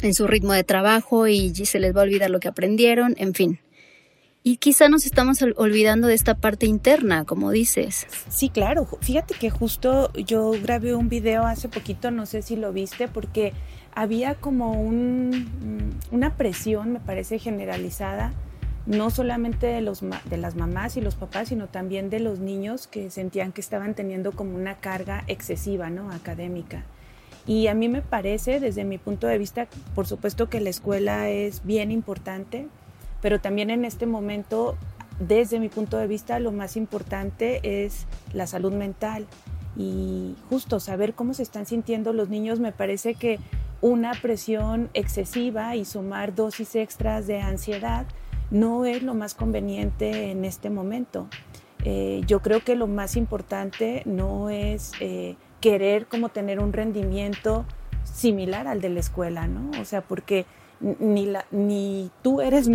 en 0.00 0.14
su 0.14 0.26
ritmo 0.26 0.54
de 0.54 0.64
trabajo 0.64 1.26
y 1.26 1.54
se 1.54 1.78
les 1.78 1.94
va 1.94 2.00
a 2.00 2.04
olvidar 2.04 2.30
lo 2.30 2.40
que 2.40 2.48
aprendieron, 2.48 3.14
en 3.18 3.34
fin. 3.34 3.60
Y 4.48 4.56
quizá 4.56 4.88
nos 4.88 5.04
estamos 5.04 5.44
olvidando 5.56 6.08
de 6.08 6.14
esta 6.14 6.34
parte 6.34 6.64
interna, 6.64 7.26
como 7.26 7.50
dices. 7.50 8.06
Sí, 8.30 8.48
claro. 8.48 8.88
Fíjate 9.02 9.34
que 9.34 9.50
justo 9.50 10.10
yo 10.14 10.52
grabé 10.62 10.94
un 10.94 11.10
video 11.10 11.44
hace 11.44 11.68
poquito, 11.68 12.10
no 12.10 12.24
sé 12.24 12.40
si 12.40 12.56
lo 12.56 12.72
viste, 12.72 13.08
porque 13.08 13.52
había 13.94 14.36
como 14.36 14.72
un, 14.72 16.00
una 16.10 16.38
presión, 16.38 16.94
me 16.94 16.98
parece, 16.98 17.38
generalizada, 17.38 18.32
no 18.86 19.10
solamente 19.10 19.66
de, 19.66 19.82
los, 19.82 20.00
de 20.00 20.38
las 20.38 20.56
mamás 20.56 20.96
y 20.96 21.02
los 21.02 21.14
papás, 21.14 21.48
sino 21.48 21.66
también 21.66 22.08
de 22.08 22.20
los 22.20 22.38
niños 22.38 22.86
que 22.86 23.10
sentían 23.10 23.52
que 23.52 23.60
estaban 23.60 23.94
teniendo 23.94 24.32
como 24.32 24.56
una 24.56 24.76
carga 24.76 25.24
excesiva, 25.26 25.90
¿no? 25.90 26.10
Académica. 26.10 26.86
Y 27.46 27.66
a 27.66 27.74
mí 27.74 27.90
me 27.90 28.00
parece, 28.00 28.60
desde 28.60 28.84
mi 28.84 28.96
punto 28.96 29.26
de 29.26 29.36
vista, 29.36 29.68
por 29.94 30.06
supuesto 30.06 30.48
que 30.48 30.60
la 30.60 30.70
escuela 30.70 31.28
es 31.28 31.66
bien 31.66 31.90
importante, 31.90 32.66
pero 33.20 33.40
también 33.40 33.70
en 33.70 33.84
este 33.84 34.06
momento, 34.06 34.76
desde 35.18 35.60
mi 35.60 35.68
punto 35.68 35.96
de 35.96 36.06
vista, 36.06 36.38
lo 36.38 36.52
más 36.52 36.76
importante 36.76 37.84
es 37.84 38.06
la 38.32 38.46
salud 38.46 38.72
mental 38.72 39.26
y 39.76 40.34
justo 40.48 40.80
saber 40.80 41.14
cómo 41.14 41.34
se 41.34 41.42
están 41.42 41.66
sintiendo 41.66 42.12
los 42.12 42.28
niños 42.28 42.58
me 42.58 42.72
parece 42.72 43.14
que 43.14 43.38
una 43.80 44.12
presión 44.12 44.90
excesiva 44.92 45.76
y 45.76 45.84
sumar 45.84 46.34
dosis 46.34 46.74
extras 46.74 47.26
de 47.26 47.40
ansiedad 47.40 48.06
no 48.50 48.86
es 48.86 49.02
lo 49.02 49.14
más 49.14 49.34
conveniente 49.34 50.30
en 50.30 50.44
este 50.44 50.68
momento. 50.68 51.28
Eh, 51.84 52.22
yo 52.26 52.40
creo 52.40 52.60
que 52.60 52.74
lo 52.74 52.88
más 52.88 53.16
importante 53.16 54.02
no 54.04 54.50
es 54.50 54.92
eh, 55.00 55.36
querer 55.60 56.06
como 56.06 56.28
tener 56.28 56.60
un 56.60 56.72
rendimiento 56.72 57.64
similar 58.04 58.66
al 58.66 58.80
de 58.80 58.88
la 58.88 59.00
escuela, 59.00 59.46
¿no? 59.46 59.70
O 59.80 59.84
sea, 59.84 60.00
porque 60.00 60.44
ni, 60.80 61.26
la, 61.26 61.44
ni 61.50 62.10
tú 62.22 62.40
eres, 62.40 62.70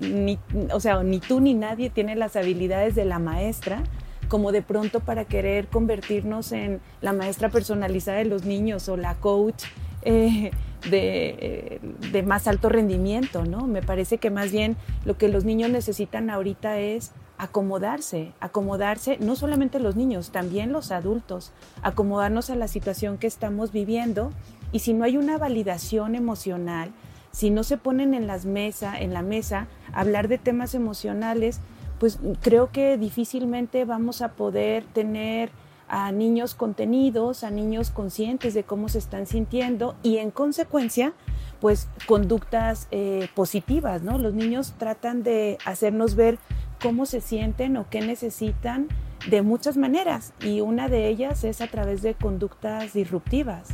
ni, 0.00 0.38
o 0.72 0.80
sea, 0.80 1.02
ni 1.02 1.20
tú 1.20 1.40
ni 1.40 1.54
nadie 1.54 1.90
tiene 1.90 2.16
las 2.16 2.36
habilidades 2.36 2.94
de 2.94 3.04
la 3.04 3.18
maestra 3.18 3.82
como 4.28 4.52
de 4.52 4.62
pronto 4.62 5.00
para 5.00 5.24
querer 5.24 5.68
convertirnos 5.68 6.52
en 6.52 6.80
la 7.00 7.12
maestra 7.12 7.48
personalizada 7.48 8.18
de 8.18 8.26
los 8.26 8.44
niños 8.44 8.88
o 8.88 8.96
la 8.96 9.14
coach 9.14 9.64
eh, 10.02 10.50
de, 10.90 11.80
de, 12.12 12.22
más 12.22 12.46
alto 12.46 12.68
rendimiento, 12.68 13.44
¿no? 13.44 13.66
Me 13.66 13.82
parece 13.82 14.18
que 14.18 14.30
más 14.30 14.52
bien 14.52 14.76
lo 15.04 15.16
que 15.16 15.28
los 15.28 15.44
niños 15.44 15.70
necesitan 15.70 16.30
ahorita 16.30 16.78
es 16.78 17.12
acomodarse, 17.38 18.32
acomodarse, 18.40 19.16
no 19.18 19.36
solamente 19.36 19.78
los 19.78 19.96
niños, 19.96 20.30
también 20.30 20.72
los 20.72 20.90
adultos, 20.90 21.52
acomodarnos 21.82 22.50
a 22.50 22.56
la 22.56 22.68
situación 22.68 23.16
que 23.16 23.28
estamos 23.28 23.72
viviendo 23.72 24.32
y 24.72 24.80
si 24.80 24.92
no 24.92 25.04
hay 25.04 25.16
una 25.16 25.38
validación 25.38 26.14
emocional, 26.14 26.92
si 27.32 27.50
no 27.50 27.62
se 27.64 27.76
ponen 27.76 28.14
en 28.14 28.26
las 28.26 28.44
mesa, 28.44 28.98
en 28.98 29.12
la 29.12 29.22
mesa 29.22 29.66
hablar 29.92 30.28
de 30.28 30.38
temas 30.38 30.74
emocionales, 30.74 31.60
pues 31.98 32.18
creo 32.40 32.70
que 32.70 32.96
difícilmente 32.96 33.84
vamos 33.84 34.22
a 34.22 34.32
poder 34.32 34.84
tener 34.84 35.50
a 35.88 36.12
niños 36.12 36.54
contenidos, 36.54 37.44
a 37.44 37.50
niños 37.50 37.90
conscientes 37.90 38.54
de 38.54 38.62
cómo 38.62 38.88
se 38.88 38.98
están 38.98 39.26
sintiendo 39.26 39.96
y 40.02 40.18
en 40.18 40.30
consecuencia, 40.30 41.12
pues 41.60 41.88
conductas 42.06 42.88
eh, 42.90 43.28
positivas, 43.34 44.02
¿no? 44.02 44.18
Los 44.18 44.34
niños 44.34 44.74
tratan 44.78 45.22
de 45.22 45.58
hacernos 45.64 46.14
ver 46.14 46.38
cómo 46.80 47.06
se 47.06 47.20
sienten 47.20 47.76
o 47.76 47.86
qué 47.88 48.00
necesitan 48.00 48.88
de 49.28 49.42
muchas 49.42 49.76
maneras 49.76 50.32
y 50.40 50.60
una 50.60 50.88
de 50.88 51.08
ellas 51.08 51.42
es 51.42 51.60
a 51.60 51.66
través 51.66 52.02
de 52.02 52.14
conductas 52.14 52.92
disruptivas 52.92 53.68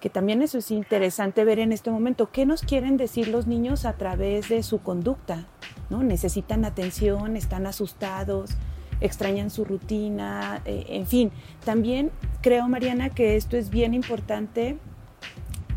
que 0.00 0.10
también 0.10 0.42
eso 0.42 0.58
es 0.58 0.70
interesante 0.70 1.44
ver 1.44 1.58
en 1.58 1.72
este 1.72 1.90
momento. 1.90 2.30
¿Qué 2.32 2.46
nos 2.46 2.62
quieren 2.62 2.96
decir 2.96 3.28
los 3.28 3.46
niños 3.46 3.84
a 3.84 3.92
través 3.92 4.48
de 4.48 4.62
su 4.62 4.80
conducta? 4.80 5.46
¿No? 5.90 6.02
Necesitan 6.02 6.64
atención, 6.64 7.36
están 7.36 7.66
asustados, 7.66 8.52
extrañan 9.00 9.50
su 9.50 9.64
rutina, 9.64 10.62
eh, 10.64 10.86
en 10.88 11.06
fin. 11.06 11.30
También 11.64 12.10
creo, 12.40 12.66
Mariana, 12.68 13.10
que 13.10 13.36
esto 13.36 13.56
es 13.56 13.70
bien 13.70 13.92
importante 13.92 14.78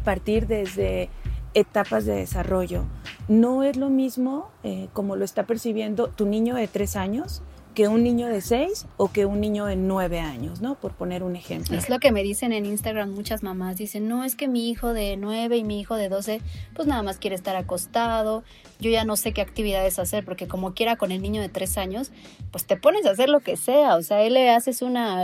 partir 0.03 0.47
desde 0.47 1.09
etapas 1.53 2.05
de 2.05 2.15
desarrollo. 2.15 2.85
No 3.27 3.63
es 3.63 3.77
lo 3.77 3.89
mismo 3.89 4.49
eh, 4.63 4.87
como 4.93 5.15
lo 5.15 5.25
está 5.25 5.43
percibiendo 5.43 6.07
tu 6.07 6.25
niño 6.25 6.55
de 6.55 6.67
tres 6.67 6.95
años 6.95 7.41
que 7.73 7.87
un 7.87 8.03
niño 8.03 8.27
de 8.27 8.41
6 8.41 8.87
o 8.97 9.11
que 9.11 9.25
un 9.25 9.41
niño 9.41 9.65
de 9.65 9.75
9 9.75 10.19
años, 10.19 10.61
¿no? 10.61 10.75
Por 10.75 10.93
poner 10.93 11.23
un 11.23 11.35
ejemplo. 11.35 11.77
Es 11.77 11.89
lo 11.89 11.99
que 11.99 12.11
me 12.11 12.23
dicen 12.23 12.53
en 12.53 12.65
Instagram 12.65 13.11
muchas 13.11 13.43
mamás. 13.43 13.77
Dicen, 13.77 14.07
no, 14.07 14.23
es 14.23 14.35
que 14.35 14.47
mi 14.47 14.69
hijo 14.69 14.93
de 14.93 15.17
9 15.17 15.57
y 15.57 15.63
mi 15.63 15.79
hijo 15.79 15.95
de 15.95 16.09
12, 16.09 16.41
pues 16.75 16.87
nada 16.87 17.03
más 17.03 17.17
quiere 17.17 17.35
estar 17.35 17.55
acostado. 17.55 18.43
Yo 18.79 18.89
ya 18.91 19.05
no 19.05 19.15
sé 19.15 19.33
qué 19.33 19.41
actividades 19.41 19.99
hacer, 19.99 20.25
porque 20.25 20.47
como 20.47 20.73
quiera 20.73 20.95
con 20.95 21.11
el 21.11 21.21
niño 21.21 21.41
de 21.41 21.49
3 21.49 21.77
años, 21.77 22.11
pues 22.51 22.65
te 22.65 22.77
pones 22.77 23.05
a 23.05 23.11
hacer 23.11 23.29
lo 23.29 23.39
que 23.39 23.57
sea. 23.57 23.95
O 23.95 24.01
sea, 24.01 24.21
él 24.23 24.33
le 24.33 24.49
haces 24.49 24.81
una 24.81 25.23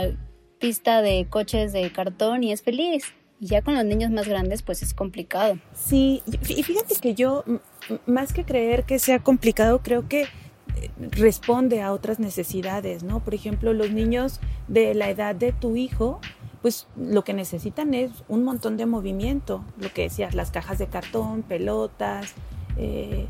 pista 0.58 1.02
de 1.02 1.26
coches 1.28 1.72
de 1.72 1.90
cartón 1.92 2.44
y 2.44 2.52
es 2.52 2.62
feliz. 2.62 3.04
Y 3.40 3.46
ya 3.46 3.62
con 3.62 3.74
los 3.74 3.86
niños 3.86 4.10
más 4.10 4.28
grandes, 4.28 4.60
pues 4.60 4.82
es 4.82 4.92
complicado. 4.92 5.58
Sí, 5.72 6.22
y 6.26 6.62
fíjate 6.62 6.94
que 7.00 7.14
yo, 7.14 7.44
más 8.04 8.34
que 8.34 8.44
creer 8.44 8.84
que 8.84 8.98
sea 8.98 9.20
complicado, 9.20 9.80
creo 9.82 10.06
que 10.08 10.26
responde 11.10 11.82
a 11.82 11.92
otras 11.92 12.18
necesidades, 12.18 13.02
¿no? 13.02 13.20
Por 13.20 13.34
ejemplo, 13.34 13.72
los 13.72 13.90
niños 13.90 14.40
de 14.68 14.94
la 14.94 15.10
edad 15.10 15.34
de 15.34 15.52
tu 15.52 15.76
hijo, 15.76 16.20
pues 16.62 16.86
lo 16.96 17.24
que 17.24 17.32
necesitan 17.32 17.94
es 17.94 18.10
un 18.28 18.44
montón 18.44 18.76
de 18.76 18.86
movimiento, 18.86 19.64
lo 19.78 19.92
que 19.92 20.02
decías, 20.02 20.34
las 20.34 20.50
cajas 20.50 20.78
de 20.78 20.86
cartón, 20.86 21.42
pelotas, 21.42 22.34
eh, 22.76 23.26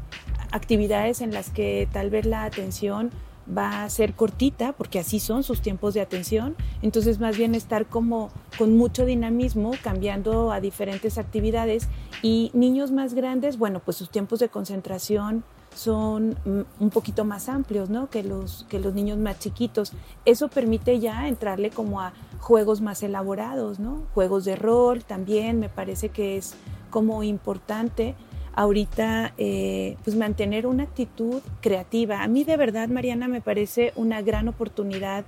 actividades 0.52 1.20
en 1.20 1.32
las 1.32 1.50
que 1.50 1.88
tal 1.92 2.10
vez 2.10 2.26
la 2.26 2.44
atención 2.44 3.10
va 3.56 3.84
a 3.84 3.90
ser 3.90 4.14
cortita, 4.14 4.72
porque 4.72 4.98
así 4.98 5.18
son 5.18 5.42
sus 5.42 5.60
tiempos 5.60 5.94
de 5.94 6.00
atención, 6.00 6.56
entonces 6.82 7.18
más 7.18 7.36
bien 7.36 7.54
estar 7.54 7.86
como 7.86 8.30
con 8.58 8.76
mucho 8.76 9.04
dinamismo, 9.04 9.72
cambiando 9.82 10.52
a 10.52 10.60
diferentes 10.60 11.18
actividades 11.18 11.88
y 12.22 12.50
niños 12.54 12.92
más 12.92 13.14
grandes, 13.14 13.58
bueno, 13.58 13.80
pues 13.84 13.96
sus 13.96 14.10
tiempos 14.10 14.38
de 14.38 14.48
concentración 14.48 15.42
son 15.74 16.36
un 16.44 16.90
poquito 16.90 17.24
más 17.24 17.48
amplios, 17.48 17.90
¿no? 17.90 18.10
Que 18.10 18.22
los, 18.22 18.66
que 18.68 18.80
los 18.80 18.94
niños 18.94 19.18
más 19.18 19.38
chiquitos. 19.38 19.92
Eso 20.24 20.48
permite 20.48 20.98
ya 20.98 21.28
entrarle 21.28 21.70
como 21.70 22.00
a 22.00 22.12
juegos 22.38 22.80
más 22.80 23.02
elaborados, 23.02 23.78
¿no? 23.78 24.02
Juegos 24.14 24.44
de 24.44 24.56
rol 24.56 25.04
también 25.04 25.60
me 25.60 25.68
parece 25.68 26.08
que 26.08 26.36
es 26.36 26.54
como 26.90 27.22
importante 27.22 28.14
ahorita 28.54 29.32
eh, 29.38 29.96
pues 30.04 30.16
mantener 30.16 30.66
una 30.66 30.82
actitud 30.82 31.40
creativa. 31.60 32.22
A 32.22 32.28
mí 32.28 32.44
de 32.44 32.56
verdad, 32.56 32.88
Mariana, 32.88 33.28
me 33.28 33.40
parece 33.40 33.92
una 33.96 34.22
gran 34.22 34.48
oportunidad 34.48 35.24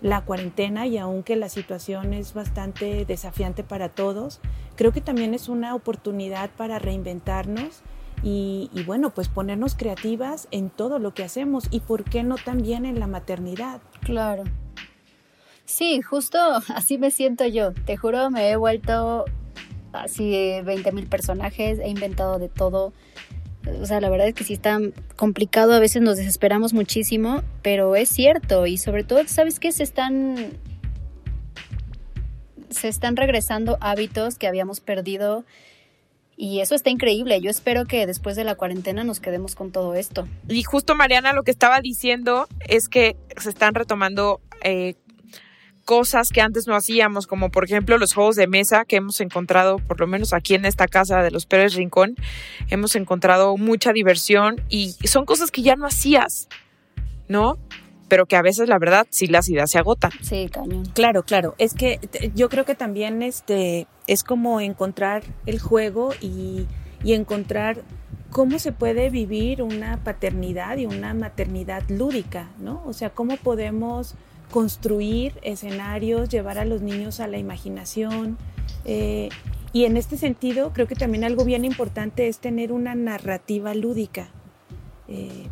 la 0.00 0.20
cuarentena 0.20 0.86
y 0.86 0.98
aunque 0.98 1.34
la 1.34 1.48
situación 1.48 2.12
es 2.12 2.34
bastante 2.34 3.06
desafiante 3.06 3.62
para 3.62 3.88
todos, 3.88 4.40
creo 4.76 4.92
que 4.92 5.00
también 5.00 5.32
es 5.32 5.48
una 5.48 5.74
oportunidad 5.74 6.50
para 6.50 6.78
reinventarnos 6.78 7.80
y, 8.26 8.70
bueno, 8.86 9.10
pues 9.10 9.28
ponernos 9.28 9.74
creativas 9.74 10.48
en 10.50 10.70
todo 10.70 10.98
lo 10.98 11.12
que 11.12 11.24
hacemos 11.24 11.68
y 11.70 11.80
por 11.80 12.04
qué 12.04 12.22
no 12.22 12.36
también 12.36 12.86
en 12.86 12.98
la 12.98 13.06
maternidad. 13.06 13.82
Claro. 14.00 14.44
Sí, 15.66 16.00
justo 16.00 16.38
así 16.74 16.96
me 16.96 17.10
siento 17.10 17.44
yo. 17.44 17.72
Te 17.72 17.98
juro, 17.98 18.30
me 18.30 18.50
he 18.50 18.56
vuelto 18.56 19.26
así 19.92 20.58
20 20.64 20.90
mil 20.92 21.06
personajes, 21.06 21.78
he 21.78 21.88
inventado 21.88 22.38
de 22.38 22.48
todo. 22.48 22.94
O 23.80 23.84
sea, 23.84 24.00
la 24.00 24.08
verdad 24.08 24.28
es 24.28 24.34
que 24.34 24.44
sí 24.44 24.54
está 24.54 24.78
complicado, 25.16 25.74
a 25.74 25.78
veces 25.78 26.00
nos 26.00 26.16
desesperamos 26.16 26.72
muchísimo, 26.72 27.42
pero 27.60 27.94
es 27.94 28.08
cierto 28.08 28.66
y 28.66 28.78
sobre 28.78 29.04
todo, 29.04 29.20
¿sabes 29.26 29.60
qué? 29.60 29.70
Se 29.70 29.82
están 29.82 30.58
se 32.70 32.88
están 32.88 33.16
regresando 33.16 33.76
hábitos 33.80 34.36
que 34.38 34.46
habíamos 34.46 34.80
perdido 34.80 35.44
Y 36.36 36.60
eso 36.60 36.74
está 36.74 36.90
increíble. 36.90 37.40
Yo 37.40 37.50
espero 37.50 37.84
que 37.84 38.06
después 38.06 38.36
de 38.36 38.44
la 38.44 38.56
cuarentena 38.56 39.04
nos 39.04 39.20
quedemos 39.20 39.54
con 39.54 39.70
todo 39.70 39.94
esto. 39.94 40.26
Y 40.48 40.62
justo 40.64 40.94
Mariana 40.94 41.32
lo 41.32 41.42
que 41.44 41.50
estaba 41.50 41.80
diciendo 41.80 42.48
es 42.66 42.88
que 42.88 43.16
se 43.36 43.50
están 43.50 43.74
retomando 43.74 44.40
eh, 44.62 44.94
cosas 45.84 46.30
que 46.30 46.40
antes 46.40 46.66
no 46.66 46.74
hacíamos, 46.74 47.26
como 47.26 47.50
por 47.50 47.64
ejemplo 47.64 47.98
los 47.98 48.14
juegos 48.14 48.36
de 48.36 48.46
mesa 48.46 48.84
que 48.84 48.96
hemos 48.96 49.20
encontrado, 49.20 49.78
por 49.78 50.00
lo 50.00 50.06
menos 50.06 50.32
aquí 50.32 50.54
en 50.54 50.64
esta 50.64 50.88
casa 50.88 51.22
de 51.22 51.30
los 51.30 51.46
Pérez 51.46 51.74
Rincón, 51.74 52.16
hemos 52.68 52.96
encontrado 52.96 53.56
mucha 53.56 53.92
diversión 53.92 54.60
y 54.68 54.92
son 55.04 55.24
cosas 55.26 55.50
que 55.50 55.62
ya 55.62 55.76
no 55.76 55.86
hacías, 55.86 56.48
¿no? 57.28 57.58
Pero 58.08 58.26
que 58.26 58.36
a 58.36 58.42
veces 58.42 58.68
la 58.68 58.78
verdad 58.78 59.06
sí 59.10 59.26
las 59.26 59.48
ideas 59.48 59.70
se 59.70 59.78
agotan. 59.78 60.12
Sí, 60.22 60.48
cañón. 60.50 60.84
Claro, 60.94 61.22
claro. 61.22 61.54
Es 61.58 61.74
que 61.74 62.00
yo 62.34 62.48
creo 62.48 62.64
que 62.64 62.74
también 62.74 63.22
este 63.22 63.86
es 64.06 64.22
como 64.22 64.60
encontrar 64.60 65.22
el 65.46 65.58
juego 65.58 66.12
y, 66.20 66.66
y 67.02 67.14
encontrar 67.14 67.82
cómo 68.30 68.58
se 68.58 68.72
puede 68.72 69.10
vivir 69.10 69.62
una 69.62 70.02
paternidad 70.02 70.76
y 70.76 70.86
una 70.86 71.14
maternidad 71.14 71.84
lúdica, 71.88 72.48
¿no? 72.58 72.82
O 72.84 72.92
sea, 72.92 73.10
cómo 73.10 73.36
podemos 73.36 74.16
construir 74.50 75.34
escenarios, 75.42 76.28
llevar 76.28 76.58
a 76.58 76.64
los 76.64 76.82
niños 76.82 77.20
a 77.20 77.28
la 77.28 77.38
imaginación. 77.38 78.36
Eh, 78.84 79.28
y 79.72 79.84
en 79.84 79.96
este 79.96 80.16
sentido, 80.16 80.72
creo 80.72 80.86
que 80.86 80.94
también 80.94 81.24
algo 81.24 81.44
bien 81.44 81.64
importante 81.64 82.28
es 82.28 82.38
tener 82.38 82.72
una 82.72 82.94
narrativa 82.94 83.74
lúdica. 83.74 84.28
Eh, 85.08 85.48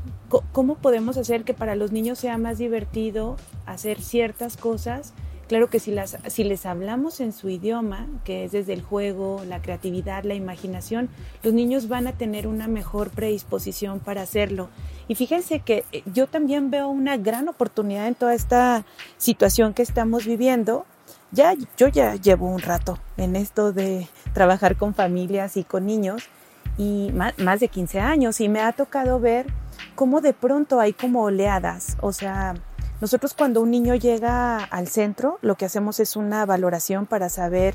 ¿Cómo 0.53 0.77
podemos 0.77 1.17
hacer 1.19 1.45
que 1.45 1.53
para 1.53 1.77
los 1.77 1.93
niños 1.93 2.19
sea 2.19 2.39
más 2.39 2.59
divertido 2.59 3.37
hacer 3.67 4.01
ciertas 4.01 4.57
cosas 4.57 5.13
Claro 5.53 5.69
que 5.69 5.81
si, 5.81 5.91
las, 5.91 6.17
si 6.29 6.45
les 6.45 6.65
hablamos 6.65 7.21
en 7.21 7.35
su 7.35 7.51
idioma, 7.51 8.07
que 8.25 8.45
es 8.45 8.53
desde 8.53 8.73
el 8.73 8.81
juego, 8.81 9.43
la 9.47 9.61
creatividad, 9.61 10.25
la 10.25 10.33
imaginación, 10.33 11.11
los 11.43 11.53
niños 11.53 11.89
van 11.89 12.07
a 12.07 12.13
tener 12.13 12.47
una 12.47 12.69
mejor 12.69 13.11
predisposición 13.11 14.01
para 14.01 14.23
hacerlo. 14.23 14.71
Y 15.09 15.15
fíjense 15.15 15.61
que 15.61 15.85
eh, 15.93 16.03
yo 16.07 16.27
también 16.27 16.71
veo 16.71 16.89
una 16.89 17.19
gran 17.19 17.49
oportunidad 17.49 18.09
en 18.09 18.15
toda 18.15 18.33
esta 18.33 18.87
situación 19.19 19.75
que 19.75 19.83
estamos 19.83 20.25
viviendo. 20.25 20.87
Ya, 21.33 21.55
yo 21.77 21.89
ya 21.89 22.15
llevo 22.15 22.47
un 22.47 22.63
rato 22.63 22.99
en 23.19 23.37
esto 23.37 23.75
de 23.75 24.09
trabajar 24.33 24.79
con 24.79 24.95
familias 24.95 25.59
y 25.59 25.65
con 25.65 25.85
niños 25.85 26.31
y 26.79 27.13
más, 27.13 27.61
de 27.61 27.69
15 27.69 28.01
años 28.01 28.41
y 28.41 28.49
me 28.49 28.61
ha 28.61 28.73
tocado 28.73 29.21
ver 29.21 29.47
cómo 29.95 30.21
de 30.21 30.33
pronto 30.33 30.81
hay 30.81 30.93
como 30.93 31.23
oleadas, 31.23 31.97
o 32.01 32.13
sea, 32.13 32.55
nosotros 33.01 33.35
cuando 33.35 33.61
un 33.61 33.71
niño 33.71 33.95
llega 33.97 34.59
al 34.59 34.87
centro, 34.87 35.39
lo 35.43 35.57
que 35.57 35.65
hacemos 35.65 35.99
es 35.99 36.15
una 36.15 36.47
valoración 36.47 37.07
para 37.07 37.29
saber 37.29 37.75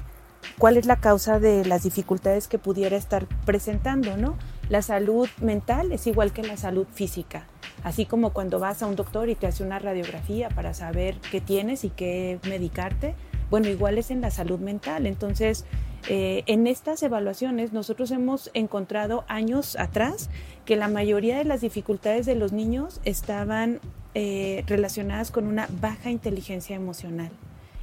cuál 0.58 0.77
es 0.77 0.86
la 0.86 0.96
causa 0.96 1.39
de 1.39 1.66
las 1.66 1.84
dificultades 1.84 2.48
que 2.48 2.60
pudiera 2.60 2.96
estar 2.96 3.27
presentando, 3.46 4.16
¿no? 4.16 4.38
La 4.70 4.82
salud 4.82 5.27
mental 5.42 5.92
es 5.92 6.08
igual 6.08 6.32
que 6.32 6.44
la 6.44 6.56
salud 6.56 6.88
física, 6.94 7.46
así 7.84 8.06
como 8.06 8.32
cuando 8.32 8.60
vas 8.60 8.82
a 8.82 8.88
un 8.88 8.96
doctor 8.96 9.27
y 9.30 9.36
te 9.36 9.48
hace 9.48 9.63
una 9.63 9.80
radiografía 9.80 10.50
para 10.50 10.74
saber 10.74 11.20
qué 11.32 11.42
tienes 11.42 11.84
y 11.84 11.89
qué 11.89 12.39
medicarte, 12.48 13.16
bueno, 13.50 13.70
igual 13.70 13.98
es 13.98 14.12
en 14.12 14.22
la 14.22 14.32
salud 14.32 14.60
mental. 14.60 15.08
Entonces, 15.08 15.66
eh, 16.10 16.44
en 16.46 16.68
estas 16.68 17.04
evaluaciones 17.04 17.74
nosotros 17.74 18.12
hemos 18.12 18.50
encontrado 18.54 19.26
años 19.28 19.76
atrás 19.76 20.30
que 20.66 20.78
la 20.78 20.88
mayoría 20.88 21.38
de 21.38 21.44
las 21.44 21.62
dificultades 21.62 22.26
de 22.26 22.36
los 22.36 22.54
niños 22.54 23.02
estaban 23.04 23.80
eh, 24.16 24.64
relacionadas 24.68 25.32
con 25.32 25.48
una 25.48 25.68
baja 25.82 26.10
inteligencia 26.10 26.76
emocional. 26.76 27.30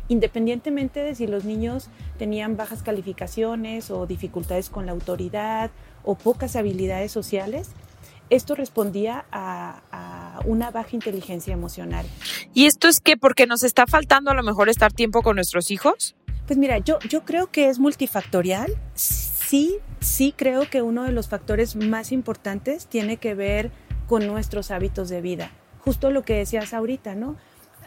Independientemente 0.08 1.00
de 1.00 1.14
si 1.14 1.26
los 1.26 1.44
niños 1.44 1.88
tenían 2.18 2.56
bajas 2.56 2.82
calificaciones 2.82 3.90
o 3.90 4.06
dificultades 4.06 4.70
con 4.70 4.86
la 4.86 4.92
autoridad 4.92 5.70
o 6.02 6.14
pocas 6.14 6.56
habilidades 6.56 7.12
sociales, 7.12 7.70
esto 8.30 8.54
respondía 8.54 9.26
a, 9.32 9.82
a, 9.92 10.40
una 10.46 10.70
baja 10.70 10.90
inteligencia 10.92 11.52
emocional. 11.52 12.06
¿Y 12.54 12.66
esto 12.66 12.88
es 12.88 13.00
que 13.00 13.16
porque 13.16 13.46
nos 13.46 13.62
está 13.62 13.86
faltando 13.86 14.30
a 14.30 14.34
lo 14.34 14.42
mejor 14.42 14.68
estar 14.68 14.92
tiempo 14.92 15.22
con 15.22 15.36
nuestros 15.36 15.70
hijos? 15.70 16.16
Pues 16.46 16.58
mira, 16.58 16.78
yo, 16.78 16.98
yo 17.08 17.24
creo 17.24 17.50
que 17.50 17.68
es 17.68 17.78
multifactorial. 17.78 18.74
Sí, 18.94 19.76
sí 20.00 20.34
creo 20.36 20.68
que 20.68 20.82
uno 20.82 21.04
de 21.04 21.12
los 21.12 21.28
factores 21.28 21.76
más 21.76 22.12
importantes 22.12 22.86
tiene 22.86 23.16
que 23.16 23.34
ver 23.34 23.70
con 24.06 24.26
nuestros 24.26 24.70
hábitos 24.70 25.08
de 25.08 25.20
vida 25.20 25.50
justo 25.84 26.10
lo 26.10 26.24
que 26.24 26.34
decías 26.34 26.72
ahorita, 26.72 27.14
¿no? 27.14 27.36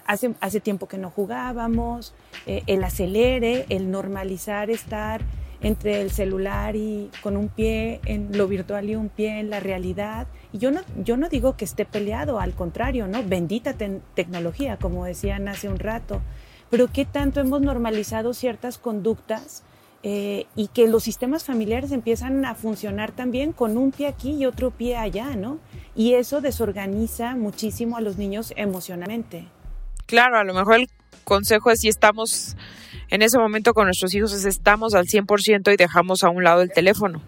Hace, 0.05 0.35
hace 0.39 0.61
tiempo 0.61 0.87
que 0.87 0.97
no 0.97 1.09
jugábamos, 1.09 2.13
eh, 2.45 2.63
el 2.67 2.83
acelere, 2.83 3.65
el 3.69 3.91
normalizar 3.91 4.69
estar 4.69 5.21
entre 5.59 6.01
el 6.01 6.11
celular 6.11 6.75
y 6.75 7.09
con 7.23 7.35
un 7.35 7.49
pie 7.49 7.99
en 8.05 8.37
lo 8.37 8.47
virtual 8.47 8.89
y 8.89 8.95
un 8.95 9.09
pie 9.09 9.39
en 9.39 9.49
la 9.49 9.59
realidad. 9.59 10.27
Y 10.53 10.59
yo 10.59 10.69
no, 10.71 10.81
yo 11.03 11.17
no 11.17 11.27
digo 11.27 11.57
que 11.57 11.65
esté 11.65 11.83
peleado, 11.85 12.39
al 12.39 12.53
contrario, 12.53 13.07
¿no? 13.07 13.23
Bendita 13.23 13.73
tecnología, 13.73 14.77
como 14.77 15.03
decían 15.03 15.47
hace 15.47 15.67
un 15.67 15.79
rato. 15.79 16.21
Pero 16.69 16.87
qué 16.91 17.05
tanto 17.05 17.39
hemos 17.39 17.61
normalizado 17.61 18.33
ciertas 18.33 18.77
conductas 18.77 19.63
eh, 20.03 20.45
y 20.55 20.67
que 20.67 20.87
los 20.87 21.03
sistemas 21.03 21.43
familiares 21.43 21.91
empiezan 21.91 22.45
a 22.45 22.55
funcionar 22.55 23.11
también 23.11 23.51
con 23.51 23.77
un 23.77 23.91
pie 23.91 24.07
aquí 24.07 24.35
y 24.35 24.45
otro 24.45 24.71
pie 24.71 24.95
allá, 24.95 25.35
¿no? 25.35 25.59
Y 25.95 26.13
eso 26.13 26.39
desorganiza 26.39 27.35
muchísimo 27.35 27.97
a 27.97 28.01
los 28.01 28.17
niños 28.17 28.53
emocionalmente. 28.55 29.47
Claro, 30.05 30.37
a 30.37 30.43
lo 30.43 30.53
mejor 30.53 30.75
el 30.75 30.89
consejo 31.23 31.71
es 31.71 31.81
si 31.81 31.89
estamos 31.89 32.55
en 33.09 33.21
ese 33.21 33.37
momento 33.39 33.73
con 33.73 33.85
nuestros 33.85 34.13
hijos, 34.13 34.33
es 34.33 34.45
estamos 34.45 34.93
al 34.93 35.07
100% 35.07 35.73
y 35.73 35.77
dejamos 35.77 36.23
a 36.23 36.29
un 36.29 36.43
lado 36.43 36.61
el 36.61 36.71
teléfono. 36.71 37.21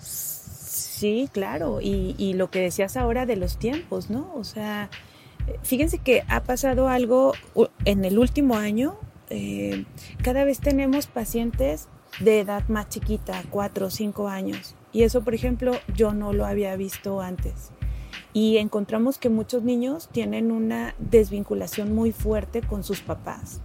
Sí, 0.00 1.30
claro, 1.32 1.80
y, 1.80 2.16
y 2.18 2.34
lo 2.34 2.50
que 2.50 2.60
decías 2.60 2.96
ahora 2.96 3.24
de 3.24 3.36
los 3.36 3.58
tiempos, 3.58 4.10
¿no? 4.10 4.32
O 4.34 4.42
sea, 4.42 4.90
fíjense 5.62 5.98
que 5.98 6.22
ha 6.28 6.42
pasado 6.42 6.88
algo 6.88 7.32
en 7.84 8.04
el 8.04 8.18
último 8.18 8.56
año 8.56 8.96
eh, 9.30 9.84
cada 10.22 10.44
vez 10.44 10.60
tenemos 10.60 11.06
pacientes 11.06 11.88
de 12.20 12.40
edad 12.40 12.66
más 12.68 12.88
chiquita, 12.88 13.42
4 13.50 13.86
o 13.86 13.90
5 13.90 14.28
años. 14.28 14.74
Y 14.92 15.02
eso, 15.02 15.22
por 15.22 15.34
ejemplo, 15.34 15.72
yo 15.94 16.12
no 16.12 16.32
lo 16.32 16.46
había 16.46 16.74
visto 16.76 17.20
antes. 17.20 17.70
Y 18.32 18.56
encontramos 18.56 19.18
que 19.18 19.28
muchos 19.28 19.62
niños 19.62 20.08
tienen 20.12 20.50
una 20.50 20.94
desvinculación 20.98 21.94
muy 21.94 22.12
fuerte 22.12 22.62
con 22.62 22.84
sus 22.84 23.00
papás. 23.00 23.60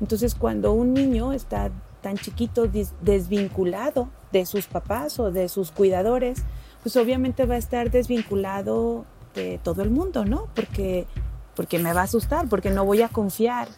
Entonces, 0.00 0.34
cuando 0.34 0.72
un 0.72 0.92
niño 0.92 1.32
está 1.32 1.70
tan 2.02 2.16
chiquito 2.16 2.68
desvinculado 3.00 4.08
de 4.32 4.44
sus 4.44 4.66
papás 4.66 5.18
o 5.20 5.30
de 5.30 5.48
sus 5.48 5.70
cuidadores, 5.70 6.42
pues 6.82 6.96
obviamente 6.96 7.46
va 7.46 7.54
a 7.54 7.58
estar 7.58 7.90
desvinculado 7.90 9.04
de 9.34 9.58
todo 9.62 9.82
el 9.82 9.90
mundo, 9.90 10.24
¿no? 10.24 10.48
Porque, 10.54 11.06
porque 11.54 11.78
me 11.78 11.92
va 11.92 12.02
a 12.02 12.04
asustar, 12.04 12.48
porque 12.48 12.70
no 12.70 12.84
voy 12.84 13.02
a 13.02 13.08
confiar. 13.08 13.68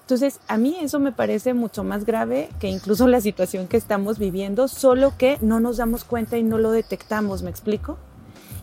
Entonces, 0.00 0.40
a 0.48 0.58
mí 0.58 0.76
eso 0.80 0.98
me 0.98 1.12
parece 1.12 1.54
mucho 1.54 1.84
más 1.84 2.04
grave 2.04 2.48
que 2.58 2.68
incluso 2.68 3.06
la 3.06 3.20
situación 3.20 3.68
que 3.68 3.76
estamos 3.76 4.18
viviendo, 4.18 4.68
solo 4.68 5.14
que 5.16 5.38
no 5.40 5.60
nos 5.60 5.76
damos 5.76 6.04
cuenta 6.04 6.36
y 6.38 6.42
no 6.42 6.58
lo 6.58 6.70
detectamos, 6.70 7.42
¿me 7.42 7.50
explico? 7.50 7.98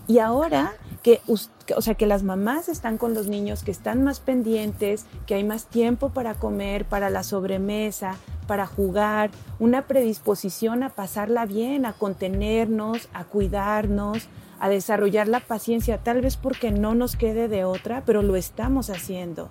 Y 0.08 0.20
ahora 0.20 0.74
que, 1.04 1.22
o 1.28 1.82
sea, 1.82 1.94
que 1.94 2.08
las 2.08 2.24
mamás 2.24 2.68
están 2.68 2.98
con 2.98 3.14
los 3.14 3.28
niños, 3.28 3.64
que 3.64 3.72
están 3.72 4.04
más 4.04 4.20
pendientes, 4.20 5.06
que 5.28 5.36
hay 5.36 5.44
más 5.44 5.68
tiempo 5.68 6.10
para 6.10 6.34
comer, 6.34 6.86
para 6.86 7.10
la 7.10 7.24
sobremesa, 7.24 8.16
para 8.48 8.66
jugar, 8.66 9.30
una 9.60 9.84
predisposición 9.84 10.84
a 10.84 10.90
pasarla 10.90 11.46
bien, 11.46 11.86
a 11.86 11.94
contenernos, 11.94 13.08
a 13.14 13.24
cuidarnos, 13.24 14.28
a 14.60 14.70
desarrollar 14.70 15.28
la 15.28 15.40
paciencia, 15.40 15.98
tal 15.98 16.22
vez 16.22 16.38
porque 16.38 16.72
no 16.72 16.96
nos 16.96 17.16
quede 17.16 17.48
de 17.48 17.64
otra, 17.64 18.04
pero 18.06 18.22
lo 18.22 18.36
estamos 18.36 18.90
haciendo. 18.90 19.50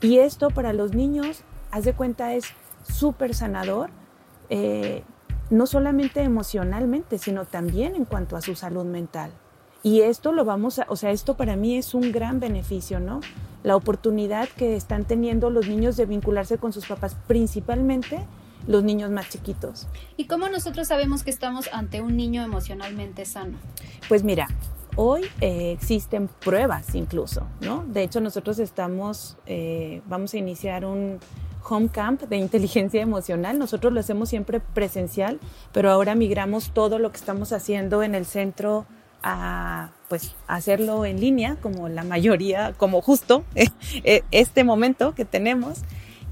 Y 0.00 0.18
esto 0.18 0.50
para 0.50 0.72
los 0.72 0.94
niños, 0.94 1.42
haz 1.70 1.84
de 1.84 1.92
cuenta, 1.92 2.34
es 2.34 2.46
súper 2.88 3.34
sanador, 3.34 3.90
eh, 4.48 5.02
no 5.50 5.66
solamente 5.66 6.22
emocionalmente, 6.22 7.18
sino 7.18 7.44
también 7.44 7.94
en 7.94 8.04
cuanto 8.04 8.36
a 8.36 8.40
su 8.40 8.54
salud 8.54 8.84
mental. 8.84 9.30
Y 9.82 10.00
esto 10.00 10.32
lo 10.32 10.44
vamos 10.44 10.78
a, 10.78 10.86
o 10.88 10.96
sea, 10.96 11.10
esto 11.10 11.36
para 11.36 11.56
mí 11.56 11.76
es 11.76 11.94
un 11.94 12.10
gran 12.12 12.40
beneficio, 12.40 13.00
¿no? 13.00 13.20
La 13.62 13.76
oportunidad 13.76 14.48
que 14.48 14.76
están 14.76 15.04
teniendo 15.04 15.50
los 15.50 15.68
niños 15.68 15.96
de 15.96 16.06
vincularse 16.06 16.58
con 16.58 16.72
sus 16.72 16.86
papás, 16.86 17.16
principalmente 17.26 18.26
los 18.68 18.84
niños 18.84 19.10
más 19.10 19.28
chiquitos. 19.28 19.88
¿Y 20.16 20.26
cómo 20.26 20.48
nosotros 20.48 20.86
sabemos 20.86 21.24
que 21.24 21.30
estamos 21.30 21.68
ante 21.72 22.00
un 22.00 22.16
niño 22.16 22.44
emocionalmente 22.44 23.24
sano? 23.24 23.58
Pues 24.08 24.22
mira, 24.22 24.46
Hoy 25.00 25.26
eh, 25.40 25.70
existen 25.70 26.26
pruebas 26.26 26.96
incluso, 26.96 27.46
¿no? 27.60 27.84
De 27.86 28.02
hecho, 28.02 28.20
nosotros 28.20 28.58
estamos, 28.58 29.36
eh, 29.46 30.02
vamos 30.06 30.34
a 30.34 30.38
iniciar 30.38 30.84
un 30.84 31.20
home 31.68 31.88
camp 31.88 32.22
de 32.22 32.36
inteligencia 32.36 33.00
emocional. 33.00 33.60
Nosotros 33.60 33.92
lo 33.92 34.00
hacemos 34.00 34.28
siempre 34.28 34.58
presencial, 34.58 35.38
pero 35.72 35.92
ahora 35.92 36.16
migramos 36.16 36.72
todo 36.72 36.98
lo 36.98 37.12
que 37.12 37.18
estamos 37.18 37.52
haciendo 37.52 38.02
en 38.02 38.16
el 38.16 38.26
centro 38.26 38.86
a 39.22 39.90
pues 40.08 40.34
hacerlo 40.48 41.04
en 41.04 41.20
línea, 41.20 41.56
como 41.62 41.88
la 41.88 42.02
mayoría, 42.02 42.72
como 42.76 43.00
justo 43.00 43.44
eh, 43.54 44.22
este 44.32 44.64
momento 44.64 45.14
que 45.14 45.24
tenemos. 45.24 45.82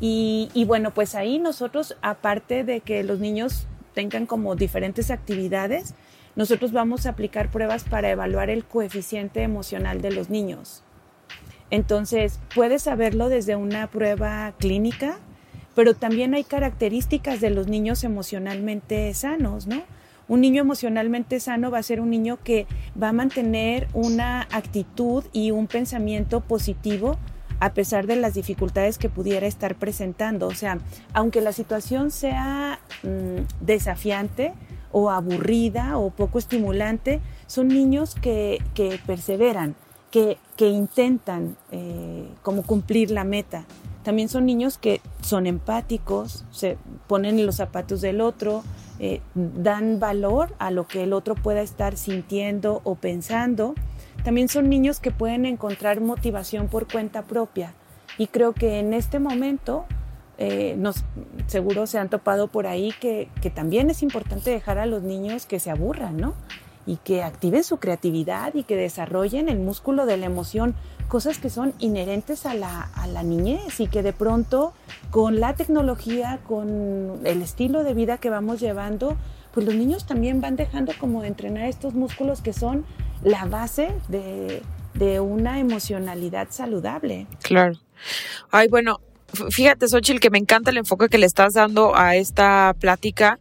Y, 0.01 0.65
bueno, 0.67 0.93
pues 0.93 1.15
ahí 1.15 1.39
nosotros, 1.39 1.97
aparte 2.03 2.65
de 2.65 2.81
que 2.81 3.03
los 3.03 3.19
niños 3.19 3.67
tengan 3.95 4.27
como 4.27 4.55
diferentes 4.55 5.11
actividades, 5.11 5.95
nosotros 6.35 6.73
vamos 6.73 7.07
a 7.07 7.11
aplicar 7.11 7.51
pruebas 7.51 7.85
para 7.85 8.11
evaluar 8.11 8.51
el 8.51 8.65
coeficiente 8.65 9.43
emocional 9.43 10.03
de 10.03 10.11
los 10.11 10.29
niños. 10.29 10.83
Entonces, 11.71 12.41
puedes 12.55 12.83
saberlo 12.83 13.31
desde 13.31 13.57
una 13.57 13.87
prueba 13.87 14.53
clínica, 14.59 15.19
pero 15.75 15.95
también 15.95 16.35
hay 16.35 16.45
características 16.45 17.41
de 17.41 17.51
los 17.51 17.69
niños 17.69 18.05
emocionalmente 18.05 19.13
sanos, 19.15 19.67
¿no? 19.67 19.83
Un 20.29 20.41
niño 20.41 20.61
emocionalmente 20.61 21.39
sano 21.39 21.71
va 21.71 21.79
a 21.79 21.83
ser 21.83 22.01
un 22.01 22.11
niño 22.11 22.39
que 22.43 22.67
va 23.01 23.11
a 23.11 23.13
mantener 23.13 23.87
una 23.93 24.43
actitud 24.51 25.25
y 25.33 25.53
un 25.53 25.69
pensamiento 25.69 26.41
positivo 26.41 27.17
a 27.61 27.73
pesar 27.73 28.07
de 28.07 28.17
las 28.17 28.35
dificultades 28.35 28.99
que 28.99 29.09
pudiera 29.09 29.47
estar 29.47 29.75
presentando. 29.75 30.47
O 30.47 30.55
sea, 30.55 30.79
aunque 31.13 31.41
la 31.41 31.53
situación 31.53 32.11
sea 32.11 32.81
mm, 33.03 33.65
desafiante 33.65 34.53
o 34.93 35.11
aburrida 35.11 35.99
o 35.99 36.11
poco 36.11 36.39
estimulante, 36.39 37.21
son 37.47 37.69
niños 37.69 38.15
que, 38.15 38.63
perseveran, 39.07 39.75
que, 40.11 40.39
intentan 40.59 41.57
eh, 41.71 42.27
como 42.43 42.63
cumplir 42.63 43.11
la 43.11 43.25
meta. 43.25 43.65
También 44.03 44.29
son 44.29 44.47
niños 44.47 44.79
que 44.79 45.01
son 45.21 45.47
empáticos, 45.47 46.45
se 46.53 46.79
ponen 47.09 47.39
en 47.39 47.47
los 47.47 47.57
zapatos 47.57 48.01
del 48.01 48.21
otro, 48.21 48.63
eh, 48.99 49.21
dan 49.35 49.99
valor 49.99 50.55
a 50.59 50.71
lo 50.71 50.87
que 50.87 51.03
el 51.03 51.13
otro 51.13 51.35
pueda 51.35 51.61
estar 51.61 51.97
sintiendo 51.97 52.81
o 52.85 52.95
pensando. 52.95 53.75
También 54.27 54.49
son 54.49 54.69
niños 54.69 54.99
que 54.99 55.13
pueden 55.13 55.47
encontrar 55.47 56.01
motivación 56.01 56.67
por 56.67 56.91
cuenta 56.91 57.23
propia. 57.23 57.75
Y 58.19 58.27
creo 58.27 58.55
que 58.55 58.81
en 58.81 58.93
este 58.93 59.21
momento, 59.21 59.85
eh, 60.37 60.75
nos, 60.77 61.05
seguro 61.47 61.87
se 61.87 61.99
han 62.01 62.09
topado 62.09 62.49
por 62.49 62.67
ahí 62.67 62.93
que, 63.01 63.29
también 63.55 63.89
es 63.89 64.03
importante 64.03 64.51
dejar 64.51 64.79
a 64.79 64.87
los 64.87 65.05
niños 65.05 65.47
que 65.47 65.61
se 65.61 65.71
aburran, 65.71 66.17
¿no? 66.17 66.35
Y 66.87 66.97
que 66.97 67.23
activen 67.23 67.63
su 67.63 67.77
creatividad 67.77 68.53
y 68.57 68.65
que 68.65 68.75
desarrollen 68.75 69.49
el 69.49 69.61
músculo 69.61 70.07
de 70.07 70.17
la 70.17 70.27
emoción 70.27 70.75
cosas 71.07 71.39
que 71.39 71.49
son 71.49 71.73
inherentes 71.79 72.47
a 72.47 72.55
la, 72.55 72.81
a 72.81 73.07
la 73.07 73.23
niñez 73.23 73.79
y 73.79 73.87
que 73.87 74.03
de 74.03 74.13
pronto 74.13 74.73
con 75.13 75.39
la 75.39 75.55
tecnología, 75.55 76.41
con 76.49 77.21
el 77.23 77.43
estilo 77.43 77.85
de 77.85 77.95
vida 77.95 78.19
que 78.19 78.29
vamos 78.29 78.59
llevando, 78.59 79.17
pues 79.55 79.65
los 79.65 79.77
niños 79.77 80.05
también 80.05 80.41
van 80.41 80.57
dejando 80.57 80.93
como 80.99 81.23
de 81.23 81.29
entrenar 81.29 81.67
estos 81.67 81.95
músculos 81.95 82.43
que 82.43 82.53
son 82.53 82.85
la 83.23 83.45
base 83.45 83.95
de, 84.09 84.63
de 84.95 85.21
una 85.21 85.59
emocionalidad 85.61 86.49
saludable. 86.51 87.27
Claro. 87.43 87.75
Ay, 88.51 88.69
bueno, 88.69 89.01
fíjate, 89.51 89.89
Xochitl, 89.89 90.21
que 90.21 90.31
me 90.31 90.39
encanta 90.39 90.71
el 90.71 90.79
enfoque 90.79 91.09
que 91.09 91.19
le 91.19 91.27
estás 91.27 91.55
dando 91.55 91.97
a 91.97 92.17
esta 92.17 92.75
plática 92.79 93.39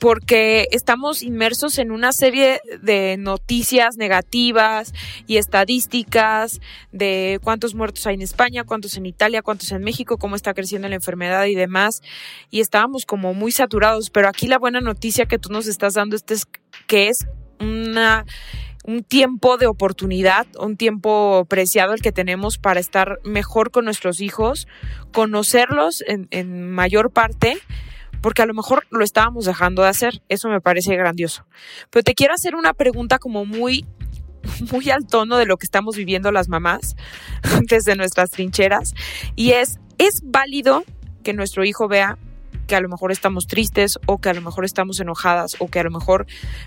porque 0.00 0.66
estamos 0.72 1.22
inmersos 1.22 1.78
en 1.78 1.90
una 1.90 2.12
serie 2.12 2.60
de 2.82 3.16
noticias 3.18 3.98
negativas 3.98 4.94
y 5.26 5.36
estadísticas 5.36 6.58
de 6.90 7.38
cuántos 7.44 7.74
muertos 7.74 8.06
hay 8.06 8.14
en 8.14 8.22
España, 8.22 8.64
cuántos 8.64 8.96
en 8.96 9.04
Italia, 9.04 9.42
cuántos 9.42 9.70
en 9.72 9.82
México, 9.84 10.16
cómo 10.16 10.36
está 10.36 10.54
creciendo 10.54 10.88
la 10.88 10.94
enfermedad 10.94 11.44
y 11.44 11.54
demás. 11.54 12.00
Y 12.50 12.60
estábamos 12.60 13.04
como 13.04 13.34
muy 13.34 13.52
saturados, 13.52 14.08
pero 14.08 14.28
aquí 14.28 14.46
la 14.46 14.58
buena 14.58 14.80
noticia 14.80 15.26
que 15.26 15.38
tú 15.38 15.50
nos 15.52 15.66
estás 15.66 15.94
dando 15.94 16.16
este 16.16 16.32
es 16.32 16.46
que 16.86 17.08
es 17.08 17.26
una 17.60 18.24
un 18.84 19.02
tiempo 19.02 19.56
de 19.58 19.66
oportunidad, 19.66 20.46
un 20.58 20.76
tiempo 20.76 21.44
preciado 21.48 21.92
el 21.92 22.00
que 22.00 22.12
tenemos 22.12 22.58
para 22.58 22.80
estar 22.80 23.20
mejor 23.24 23.70
con 23.70 23.84
nuestros 23.84 24.20
hijos, 24.20 24.68
conocerlos 25.12 26.02
en, 26.06 26.70
mayor 26.70 27.10
parte 27.10 27.58
porque 28.22 28.42
a 28.42 28.46
lo 28.46 28.52
mejor 28.52 28.86
lo 28.90 29.02
estábamos 29.02 29.46
dejando 29.46 29.82
de 29.82 29.88
hacer. 29.88 30.22
Eso 30.28 30.48
me 30.48 30.60
parece 30.60 30.94
grandioso. 30.94 31.46
Pero 31.88 32.02
te 32.02 32.14
quiero 32.14 32.34
hacer 32.34 32.54
una 32.54 32.74
pregunta 32.74 33.18
como 33.18 33.46
muy 33.46 33.86
muy 34.72 34.90
al 34.90 35.06
tono 35.06 35.36
de 35.36 35.46
lo 35.46 35.56
que 35.56 35.66
estamos 35.66 35.96
viviendo 35.96 36.32
las 36.32 36.48
mamás 36.48 36.96
desde 37.68 37.96
nuestras 37.96 38.30
trincheras 38.30 38.94
y 39.36 39.52
es 39.52 39.78
¿es 39.98 40.22
válido 40.24 40.84
que 41.22 41.34
nuestro 41.34 41.64
hijo 41.64 41.88
vea 41.88 42.18
que 42.66 42.76
a 42.76 42.80
lo 42.80 42.88
mejor 42.88 43.12
estamos 43.12 43.46
tristes 43.46 43.98
o 44.06 44.18
que 44.18 44.28
a 44.28 44.34
lo 44.34 44.42
mejor 44.42 44.64
estamos 44.64 45.00
enojadas 45.00 45.56
o 45.58 45.68
que 45.68 45.80
a 45.80 45.84
lo 45.84 45.90
mejor 45.90 46.26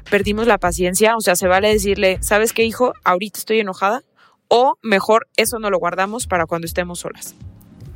perdimos 0.09 0.47
la 0.47 0.57
paciencia? 0.57 1.15
O 1.15 1.21
sea, 1.21 1.35
se 1.35 1.47
vale 1.47 1.69
decirle, 1.69 2.17
¿sabes 2.21 2.53
qué, 2.53 2.65
hijo? 2.65 2.93
Ahorita 3.03 3.39
estoy 3.39 3.59
enojada 3.59 4.03
o 4.47 4.77
mejor 4.81 5.27
eso 5.37 5.59
no 5.59 5.69
lo 5.69 5.79
guardamos 5.79 6.27
para 6.27 6.45
cuando 6.45 6.65
estemos 6.65 6.99
solas. 6.99 7.35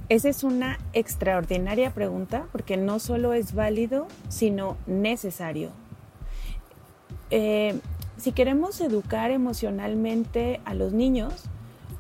Esa 0.10 0.30
es 0.30 0.44
una 0.44 0.80
extraordinaria 0.94 1.94
pregunta 1.94 2.48
porque 2.52 2.78
no 2.78 3.00
solo 3.00 3.34
es 3.34 3.54
válido, 3.54 4.08
sino 4.30 4.78
necesario. 4.88 5.72
Eh, 7.30 7.78
si 8.18 8.32
queremos 8.32 8.80
educar 8.82 9.32
emocionalmente 9.32 10.62
a 10.64 10.74
los 10.74 10.94
niños 10.94 11.34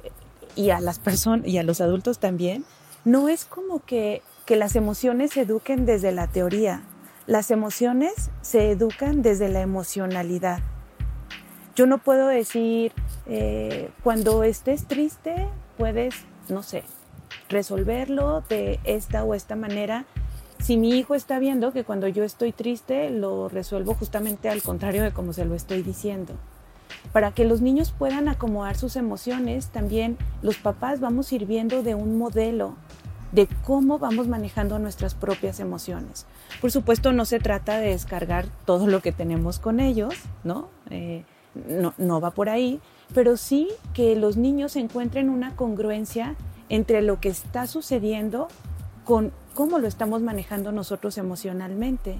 eh, 0.04 0.12
y 0.56 0.69
a 0.69 0.80
las 0.80 1.00
personas 1.00 1.47
y 1.47 1.58
a 1.58 1.63
los 1.63 1.82
adultos 1.82 2.19
también, 2.19 2.65
no 3.04 3.30
es 3.30 3.45
como 3.45 3.84
que, 3.84 4.21
las 4.56 4.76
emociones 4.76 5.32
se 5.32 5.42
eduquen 5.42 5.86
desde 5.86 6.12
la 6.12 6.28
teoría. 6.28 6.82
Las 7.26 7.52
emociones 7.52 8.32
se 8.42 8.72
educan 8.72 9.22
desde 9.22 9.50
la 9.50 9.62
emocionalidad. 9.62 10.60
Yo 11.76 11.86
no 11.86 11.98
puedo 11.98 12.28
decir, 12.28 12.94
eh, 13.28 13.92
cuando 14.04 14.44
estés 14.44 14.88
triste, 14.88 15.48
puedes, 15.78 16.16
no 16.50 16.64
sé, 16.64 16.84
resolverlo 17.50 18.42
de 18.50 18.80
esta 18.84 19.24
o 19.24 19.36
esta 19.36 19.56
manera. 19.56 20.06
Si 20.60 20.78
mi 20.78 20.92
hijo 20.98 21.14
está 21.14 21.38
viendo 21.38 21.72
que 21.72 21.84
cuando 21.84 22.08
yo 22.08 22.24
estoy 22.24 22.52
triste 22.52 23.10
lo 23.10 23.50
resuelvo 23.50 23.94
justamente 23.94 24.50
al 24.50 24.62
contrario 24.62 25.04
de 25.04 25.12
como 25.12 25.34
se 25.34 25.46
lo 25.46 25.54
estoy 25.54 25.84
diciendo. 25.84 26.34
Para 27.12 27.32
que 27.32 27.46
los 27.46 27.62
niños 27.62 27.94
puedan 27.98 28.28
acomodar 28.28 28.78
sus 28.78 28.96
emociones, 28.96 29.68
también 29.68 30.18
los 30.42 30.58
papás 30.58 31.00
vamos 31.00 31.28
sirviendo 31.28 31.84
de 31.84 31.96
un 31.96 32.18
modelo 32.18 32.76
de 33.32 33.48
cómo 33.66 34.00
vamos 34.00 34.28
manejando 34.28 34.80
nuestras 34.80 35.16
propias 35.16 35.60
emociones. 35.60 36.26
Por 36.62 36.72
supuesto, 36.72 37.12
no 37.13 37.26
se 37.26 37.40
trata 37.40 37.80
de 37.80 37.90
descargar 37.90 38.48
todo 38.66 38.88
lo 38.88 39.02
que 39.02 39.12
tenemos 39.12 39.60
con 39.60 39.80
ellos, 39.80 40.13
¿no? 40.44 40.70
Eh, 40.90 41.24
no, 41.68 41.94
no 41.98 42.22
va 42.22 42.32
por 42.32 42.50
ahí, 42.50 42.80
pero 43.13 43.38
sí 43.38 43.68
que 43.94 44.16
los 44.16 44.38
niños 44.38 44.76
encuentren 44.76 45.30
una 45.30 45.56
congruencia 45.56 46.36
entre 46.70 47.02
lo 47.02 47.20
que 47.20 47.30
está 47.30 47.68
sucediendo 47.68 48.48
con 49.06 49.32
cómo 49.54 49.80
lo 49.80 49.88
estamos 49.88 50.22
manejando 50.22 50.72
nosotros 50.72 51.18
emocionalmente. 51.18 52.18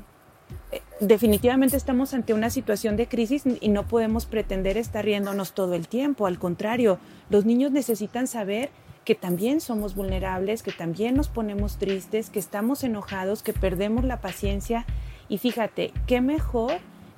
Eh, 0.72 0.82
definitivamente 1.02 1.78
estamos 1.78 2.14
ante 2.14 2.34
una 2.34 2.50
situación 2.50 2.96
de 2.96 3.08
crisis 3.08 3.44
y 3.60 3.70
no 3.70 3.88
podemos 3.88 4.26
pretender 4.26 4.78
estar 4.78 5.04
riéndonos 5.04 5.52
todo 5.52 5.74
el 5.74 5.88
tiempo. 5.88 6.28
Al 6.28 6.40
contrario, 6.40 7.00
los 7.30 7.46
niños 7.46 7.72
necesitan 7.72 8.28
saber 8.28 8.70
que 9.08 9.16
también 9.16 9.62
somos 9.62 9.96
vulnerables, 9.96 10.64
que 10.64 10.74
también 10.74 11.16
nos 11.16 11.30
ponemos 11.30 11.78
tristes, 11.78 12.30
que 12.30 12.40
estamos 12.40 12.84
enojados, 12.84 13.42
que 13.42 13.54
perdemos 13.54 14.04
la 14.04 14.20
paciencia. 14.20 14.86
Y 15.30 15.38
fíjate, 15.38 15.94
qué 16.08 16.20
mejor 16.20 16.74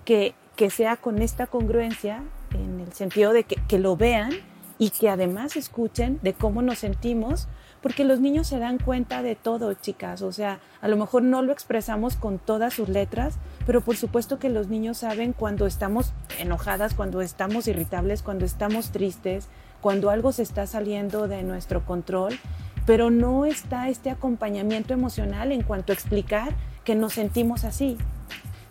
que, 0.05 0.35
que 0.55 0.69
sea 0.69 0.97
con 0.97 1.19
esta 1.19 1.47
congruencia, 1.47 2.21
en 2.53 2.79
el 2.79 2.93
sentido 2.93 3.33
de 3.33 3.43
que, 3.43 3.55
que 3.67 3.79
lo 3.79 3.97
vean 3.97 4.33
y 4.77 4.91
que 4.91 5.09
además 5.09 5.55
escuchen 5.55 6.19
de 6.21 6.33
cómo 6.33 6.61
nos 6.61 6.77
sentimos, 6.77 7.47
porque 7.81 8.03
los 8.03 8.19
niños 8.19 8.45
se 8.45 8.59
dan 8.59 8.77
cuenta 8.77 9.23
de 9.23 9.35
todo, 9.35 9.73
chicas. 9.73 10.21
O 10.21 10.31
sea, 10.31 10.59
a 10.81 10.87
lo 10.89 10.95
mejor 10.95 11.23
no 11.23 11.41
lo 11.41 11.51
expresamos 11.51 12.15
con 12.17 12.37
todas 12.37 12.71
sus 12.71 12.87
letras, 12.87 13.39
pero 13.65 13.81
por 13.81 13.97
supuesto 13.97 14.37
que 14.37 14.49
los 14.49 14.67
niños 14.67 14.99
saben 14.99 15.33
cuando 15.33 15.65
estamos 15.65 16.13
enojadas, 16.37 16.93
cuando 16.93 17.21
estamos 17.21 17.67
irritables, 17.67 18.21
cuando 18.21 18.45
estamos 18.45 18.91
tristes, 18.91 19.49
cuando 19.81 20.09
algo 20.09 20.31
se 20.31 20.43
está 20.43 20.67
saliendo 20.67 21.27
de 21.27 21.43
nuestro 21.43 21.85
control, 21.85 22.37
pero 22.85 23.09
no 23.11 23.45
está 23.45 23.89
este 23.89 24.09
acompañamiento 24.09 24.93
emocional 24.93 25.51
en 25.51 25.63
cuanto 25.63 25.91
a 25.91 25.95
explicar 25.95 26.55
que 26.83 26.95
nos 26.95 27.13
sentimos 27.13 27.63
así. 27.63 27.97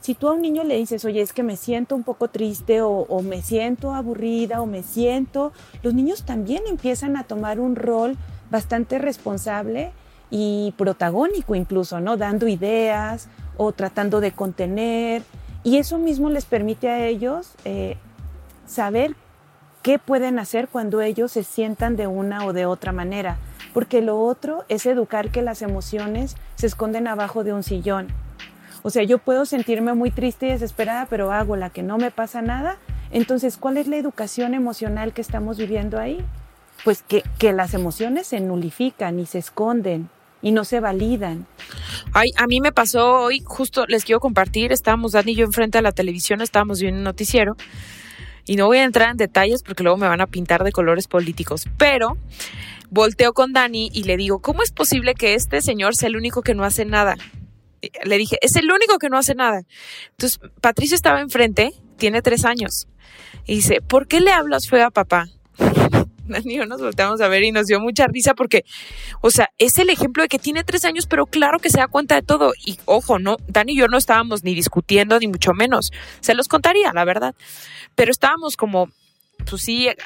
Si 0.00 0.14
tú 0.14 0.28
a 0.28 0.32
un 0.32 0.42
niño 0.42 0.64
le 0.64 0.76
dices, 0.76 1.04
oye, 1.04 1.20
es 1.20 1.32
que 1.32 1.42
me 1.42 1.56
siento 1.56 1.94
un 1.94 2.02
poco 2.02 2.28
triste 2.28 2.80
o, 2.82 3.20
me 3.22 3.42
siento 3.42 3.94
aburrida 3.94 4.62
o 4.62 4.66
me 4.66 4.82
siento, 4.82 5.52
los 5.82 5.92
niños 5.92 6.22
también 6.22 6.62
empiezan 6.68 7.16
a 7.16 7.24
tomar 7.24 7.60
un 7.60 7.76
rol 7.76 8.16
bastante 8.50 8.98
responsable 8.98 9.92
y 10.30 10.72
protagónico 10.78 11.54
incluso, 11.54 12.00
¿no? 12.00 12.16
Dando 12.16 12.48
ideas 12.48 13.28
o 13.56 13.72
tratando 13.72 14.20
de 14.20 14.32
contener. 14.32 15.22
Y 15.62 15.76
eso 15.76 15.98
mismo 15.98 16.30
les 16.30 16.46
permite 16.46 16.88
a 16.88 17.06
ellos 17.06 17.52
eh, 17.64 17.98
saber 18.66 19.14
qué 19.82 19.98
pueden 19.98 20.38
hacer 20.38 20.68
cuando 20.68 21.00
ellos 21.00 21.32
se 21.32 21.44
sientan 21.44 21.96
de 21.96 22.06
una 22.06 22.44
o 22.44 22.52
de 22.52 22.66
otra 22.66 22.92
manera. 22.92 23.38
Porque 23.74 24.02
lo 24.02 24.20
otro 24.20 24.64
es 24.68 24.86
educar 24.86 25.30
que 25.30 25.42
las 25.42 25.62
emociones 25.62 26.36
se 26.56 26.66
esconden 26.66 27.06
abajo 27.06 27.44
de 27.44 27.52
un 27.52 27.62
sillón 27.62 28.08
o 28.82 28.90
sea, 28.90 29.02
yo 29.02 29.18
puedo 29.18 29.44
sentirme 29.44 29.94
muy 29.94 30.10
triste 30.10 30.46
y 30.46 30.50
desesperada, 30.50 31.06
pero 31.10 31.32
hago 31.32 31.56
la 31.56 31.70
que 31.70 31.82
no 31.82 31.98
me 31.98 32.10
pasa 32.10 32.42
nada. 32.42 32.78
Entonces, 33.10 33.56
¿cuál 33.56 33.76
es 33.76 33.88
la 33.88 33.96
educación 33.96 34.54
emocional 34.54 35.12
que 35.12 35.20
estamos 35.20 35.58
viviendo 35.58 35.98
ahí? 35.98 36.24
Pues 36.84 37.02
que, 37.02 37.22
las 37.52 37.74
emociones 37.74 38.28
se 38.28 38.40
nulifican 38.40 39.18
y 39.18 39.26
se 39.26 39.38
esconden 39.38 40.08
y 40.42 40.52
no 40.52 40.64
se 40.64 40.78
validan. 40.78 41.46
Ay, 42.12 42.30
a 42.36 42.46
mí 42.46 42.60
me 42.60 42.70
pasó 42.70 43.22
hoy, 43.22 43.42
justo 43.44 43.86
les 43.86 44.04
quiero 44.04 44.20
compartir, 44.20 44.70
estábamos 44.70 45.12
Dani 45.12 45.32
y 45.32 45.36
yo 45.36 45.44
enfrente 45.44 45.78
a 45.78 45.82
la 45.82 45.92
televisión, 45.92 46.40
estábamos 46.40 46.80
viendo 46.80 46.98
un 46.98 47.04
noticiero 47.04 47.56
y 48.48 48.56
no 48.56 48.66
voy 48.66 48.78
a 48.78 48.84
entrar 48.84 49.10
en 49.10 49.18
detalles 49.18 49.62
porque 49.62 49.82
luego 49.82 49.98
me 49.98 50.08
van 50.08 50.22
a 50.22 50.26
pintar 50.26 50.64
de 50.64 50.72
colores 50.72 51.06
políticos, 51.06 51.68
pero 51.76 52.16
volteo 52.90 53.34
con 53.34 53.52
Dani 53.52 53.90
y 53.92 54.04
le 54.04 54.16
digo, 54.16 54.40
¿cómo 54.40 54.62
es 54.62 54.72
posible 54.72 55.14
que 55.14 55.34
este 55.34 55.60
señor 55.60 55.94
sea 55.94 56.08
el 56.08 56.16
único 56.16 56.40
que 56.40 56.54
no 56.54 56.64
hace 56.64 56.86
nada? 56.86 57.16
Le 58.04 58.16
dije, 58.16 58.38
es 58.40 58.56
el 58.56 58.72
único 58.72 58.98
que 58.98 59.10
no 59.10 59.18
hace 59.18 59.34
nada. 59.34 59.62
Entonces, 60.12 60.40
Patricio 60.62 60.96
estaba 60.96 61.20
enfrente, 61.20 61.74
tiene 61.98 62.22
tres 62.22 62.46
años, 62.46 62.88
y 63.44 63.56
dice, 63.56 63.82
¿por 63.82 64.08
qué 64.08 64.20
le 64.20 64.32
hablas 64.32 64.66
feo 64.66 64.86
a 64.86 64.90
papá? 64.90 65.28
Dani 66.32 66.54
y 66.54 66.56
yo 66.56 66.66
nos 66.66 66.80
volteamos 66.80 67.20
a 67.20 67.28
ver 67.28 67.42
y 67.42 67.52
nos 67.52 67.66
dio 67.66 67.80
mucha 67.80 68.06
risa 68.06 68.34
porque, 68.34 68.64
o 69.20 69.30
sea, 69.30 69.50
es 69.58 69.78
el 69.78 69.90
ejemplo 69.90 70.22
de 70.22 70.28
que 70.28 70.38
tiene 70.38 70.64
tres 70.64 70.84
años, 70.84 71.06
pero 71.06 71.26
claro 71.26 71.58
que 71.58 71.70
se 71.70 71.78
da 71.78 71.88
cuenta 71.88 72.14
de 72.14 72.22
todo. 72.22 72.52
Y 72.64 72.78
ojo, 72.84 73.18
no, 73.18 73.36
Dani 73.48 73.72
y 73.72 73.76
yo 73.76 73.88
no 73.88 73.98
estábamos 73.98 74.44
ni 74.44 74.54
discutiendo, 74.54 75.18
ni 75.18 75.28
mucho 75.28 75.52
menos. 75.52 75.92
Se 76.20 76.34
los 76.34 76.48
contaría, 76.48 76.92
la 76.92 77.04
verdad. 77.04 77.34
Pero 77.94 78.10
estábamos 78.10 78.56
como, 78.56 78.90
pues 79.48 79.62
sí, 79.62 79.88
eh, 79.88 79.96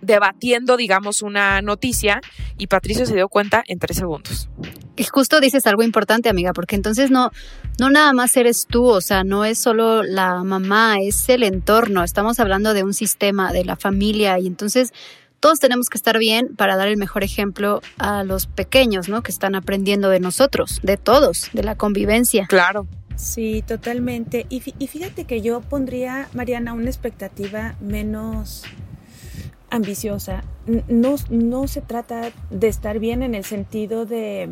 debatiendo, 0.00 0.76
digamos, 0.76 1.22
una 1.22 1.62
noticia 1.62 2.20
y 2.58 2.66
Patricio 2.66 3.06
se 3.06 3.14
dio 3.14 3.28
cuenta 3.28 3.62
en 3.66 3.78
tres 3.78 3.96
segundos. 3.96 4.48
Y 4.96 5.04
justo 5.04 5.40
dices 5.40 5.66
algo 5.66 5.82
importante, 5.82 6.28
amiga, 6.28 6.52
porque 6.52 6.76
entonces 6.76 7.10
no, 7.10 7.30
no 7.78 7.90
nada 7.90 8.12
más 8.12 8.36
eres 8.36 8.66
tú, 8.66 8.84
o 8.86 9.00
sea, 9.00 9.24
no 9.24 9.44
es 9.44 9.58
solo 9.58 10.02
la 10.02 10.44
mamá, 10.44 10.96
es 11.00 11.28
el 11.28 11.42
entorno. 11.42 12.04
Estamos 12.04 12.38
hablando 12.40 12.74
de 12.74 12.84
un 12.84 12.92
sistema, 12.92 13.52
de 13.52 13.64
la 13.64 13.76
familia, 13.76 14.38
y 14.38 14.46
entonces 14.46 14.92
todos 15.40 15.58
tenemos 15.58 15.88
que 15.88 15.98
estar 15.98 16.18
bien 16.18 16.54
para 16.54 16.76
dar 16.76 16.88
el 16.88 16.96
mejor 16.96 17.24
ejemplo 17.24 17.80
a 17.98 18.22
los 18.22 18.46
pequeños, 18.46 19.08
¿no? 19.08 19.22
Que 19.22 19.32
están 19.32 19.54
aprendiendo 19.54 20.08
de 20.08 20.20
nosotros, 20.20 20.78
de 20.82 20.96
todos, 20.96 21.48
de 21.52 21.64
la 21.64 21.74
convivencia. 21.74 22.46
Claro. 22.48 22.86
Sí, 23.16 23.64
totalmente. 23.66 24.46
Y, 24.50 24.62
y 24.78 24.86
fíjate 24.86 25.24
que 25.24 25.40
yo 25.40 25.60
pondría, 25.60 26.28
Mariana, 26.32 26.74
una 26.74 26.86
expectativa 26.86 27.74
menos 27.80 28.64
ambiciosa. 29.72 30.44
No, 30.88 31.16
no 31.30 31.66
se 31.66 31.80
trata 31.80 32.30
de 32.50 32.68
estar 32.68 32.98
bien 32.98 33.22
en 33.22 33.34
el 33.34 33.44
sentido 33.44 34.04
de, 34.04 34.50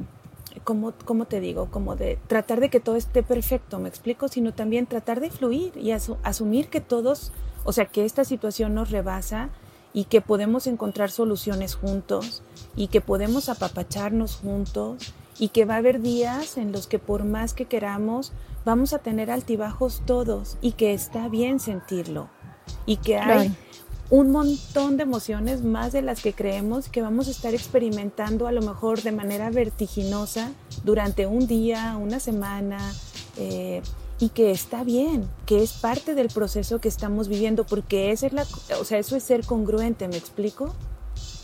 como, 0.65 0.93
como 1.05 1.27
te 1.27 1.41
digo, 1.41 1.71
como 1.71 1.95
de 1.95 2.19
tratar 2.27 2.61
de 2.61 2.71
que 2.71 2.81
todo 2.81 2.97
esté 2.97 3.23
perfecto, 3.23 3.79
me 3.79 3.89
explico, 3.89 4.29
sino 4.29 4.53
también 4.53 4.87
tratar 4.87 5.21
de 5.21 5.31
fluir 5.31 5.77
y 5.77 5.93
asumir 5.93 6.69
que 6.69 6.81
todos, 6.81 7.33
o 7.65 7.73
sea, 7.73 7.85
que 7.85 8.07
esta 8.07 8.25
situación 8.25 8.75
nos 8.75 8.91
rebasa 8.91 9.51
y 9.93 10.05
que 10.05 10.23
podemos 10.23 10.67
encontrar 10.67 11.11
soluciones 11.11 11.75
juntos 11.75 12.43
y 12.75 12.89
que 12.89 13.03
podemos 13.03 13.49
apapacharnos 13.49 14.37
juntos 14.37 15.13
y 15.39 15.49
que 15.49 15.67
va 15.67 15.75
a 15.75 15.79
haber 15.79 16.01
días 16.01 16.57
en 16.57 16.73
los 16.73 16.87
que 16.87 16.99
por 16.99 17.25
más 17.25 17.53
que 17.53 17.67
queramos 17.67 18.33
vamos 18.65 18.95
a 18.95 18.99
tener 19.01 19.31
altibajos 19.31 20.03
todos 20.07 20.57
y 20.63 20.73
que 20.73 20.95
está 20.95 21.29
bien 21.29 21.61
sentirlo 21.61 22.31
y 22.87 22.99
que 22.99 23.19
hay 23.19 23.55
un 24.11 24.33
montón 24.33 24.97
de 24.97 25.05
emociones 25.05 25.63
más 25.63 25.93
de 25.93 26.03
las 26.03 26.21
que 26.21 26.33
creemos 26.33 26.89
que 26.89 27.01
vamos 27.01 27.29
a 27.29 27.31
estar 27.31 27.55
experimentando 27.55 28.49
a 28.49 28.53
lo 28.53 28.61
mejor 28.61 29.03
de 29.03 29.13
manera 29.13 29.51
vertiginosa 29.51 30.53
durante 30.83 31.29
un 31.29 31.47
día, 31.47 31.97
una 31.97 32.19
semana, 32.19 32.93
eh, 33.37 33.83
y 34.19 34.31
que 34.31 34.51
está 34.51 34.83
bien, 34.83 35.29
que 35.47 35.63
es 35.63 35.73
parte 35.75 36.15
del 36.17 36.27
proceso 36.29 36.81
que 36.81 36.89
estamos 36.89 37.29
viviendo, 37.29 37.65
porque 37.65 38.11
es 38.11 38.31
la, 38.33 38.45
o 38.81 38.85
sea, 38.85 38.99
eso 38.99 39.15
es 39.15 39.23
ser 39.23 39.47
congruente, 39.47 40.09
¿me 40.09 40.17
explico? 40.17 40.75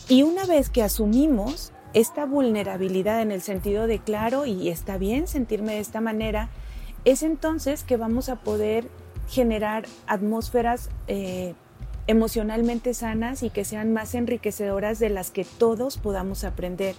Y 0.09 0.24
una 0.24 0.44
vez 0.44 0.68
que 0.68 0.83
asumimos 0.83 1.72
esta 1.94 2.26
vulnerabilidad 2.26 3.22
en 3.22 3.31
el 3.31 3.42
sentido 3.42 3.87
de 3.87 4.00
claro 4.00 4.44
y 4.44 4.68
está 4.68 4.98
bien 4.98 5.29
sentirme 5.29 5.74
de 5.74 5.81
esta 5.81 6.00
manera, 6.00 6.50
es 7.05 7.22
entonces 7.22 7.85
que 7.85 7.96
vamos 7.96 8.29
a 8.29 8.37
poder 8.37 8.88
generar 9.29 9.87
atmósferas 10.07 10.90
eh, 11.07 11.55
emocionalmente 12.07 12.95
sanas 12.95 13.42
y 13.42 13.51
que 13.51 13.64
sean 13.64 13.92
más 13.92 14.14
enriquecedoras 14.14 14.99
de 14.99 15.11
las 15.11 15.31
que 15.31 15.45
todos 15.45 15.99
podamos 15.99 16.45
aprender. 16.45 16.95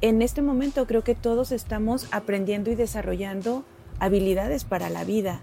En 0.00 0.22
este 0.22 0.42
momento 0.42 0.86
creo 0.86 1.02
que 1.02 1.14
todos 1.14 1.52
estamos 1.52 2.06
aprendiendo 2.12 2.70
y 2.70 2.74
desarrollando 2.74 3.64
habilidades 3.98 4.64
para 4.64 4.90
la 4.90 5.04
vida 5.04 5.40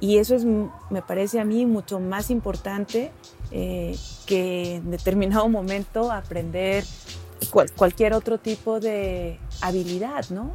y 0.00 0.18
eso 0.18 0.34
es, 0.34 0.44
me 0.44 1.02
parece 1.06 1.40
a 1.40 1.44
mí 1.44 1.64
mucho 1.64 2.00
más 2.00 2.30
importante 2.30 3.10
eh, 3.50 3.96
que 4.26 4.76
en 4.76 4.90
determinado 4.90 5.48
momento 5.48 6.12
aprender 6.12 6.84
cualquier 7.76 8.12
otro 8.12 8.38
tipo 8.38 8.80
de 8.80 9.38
habilidad, 9.62 10.26
¿no? 10.30 10.52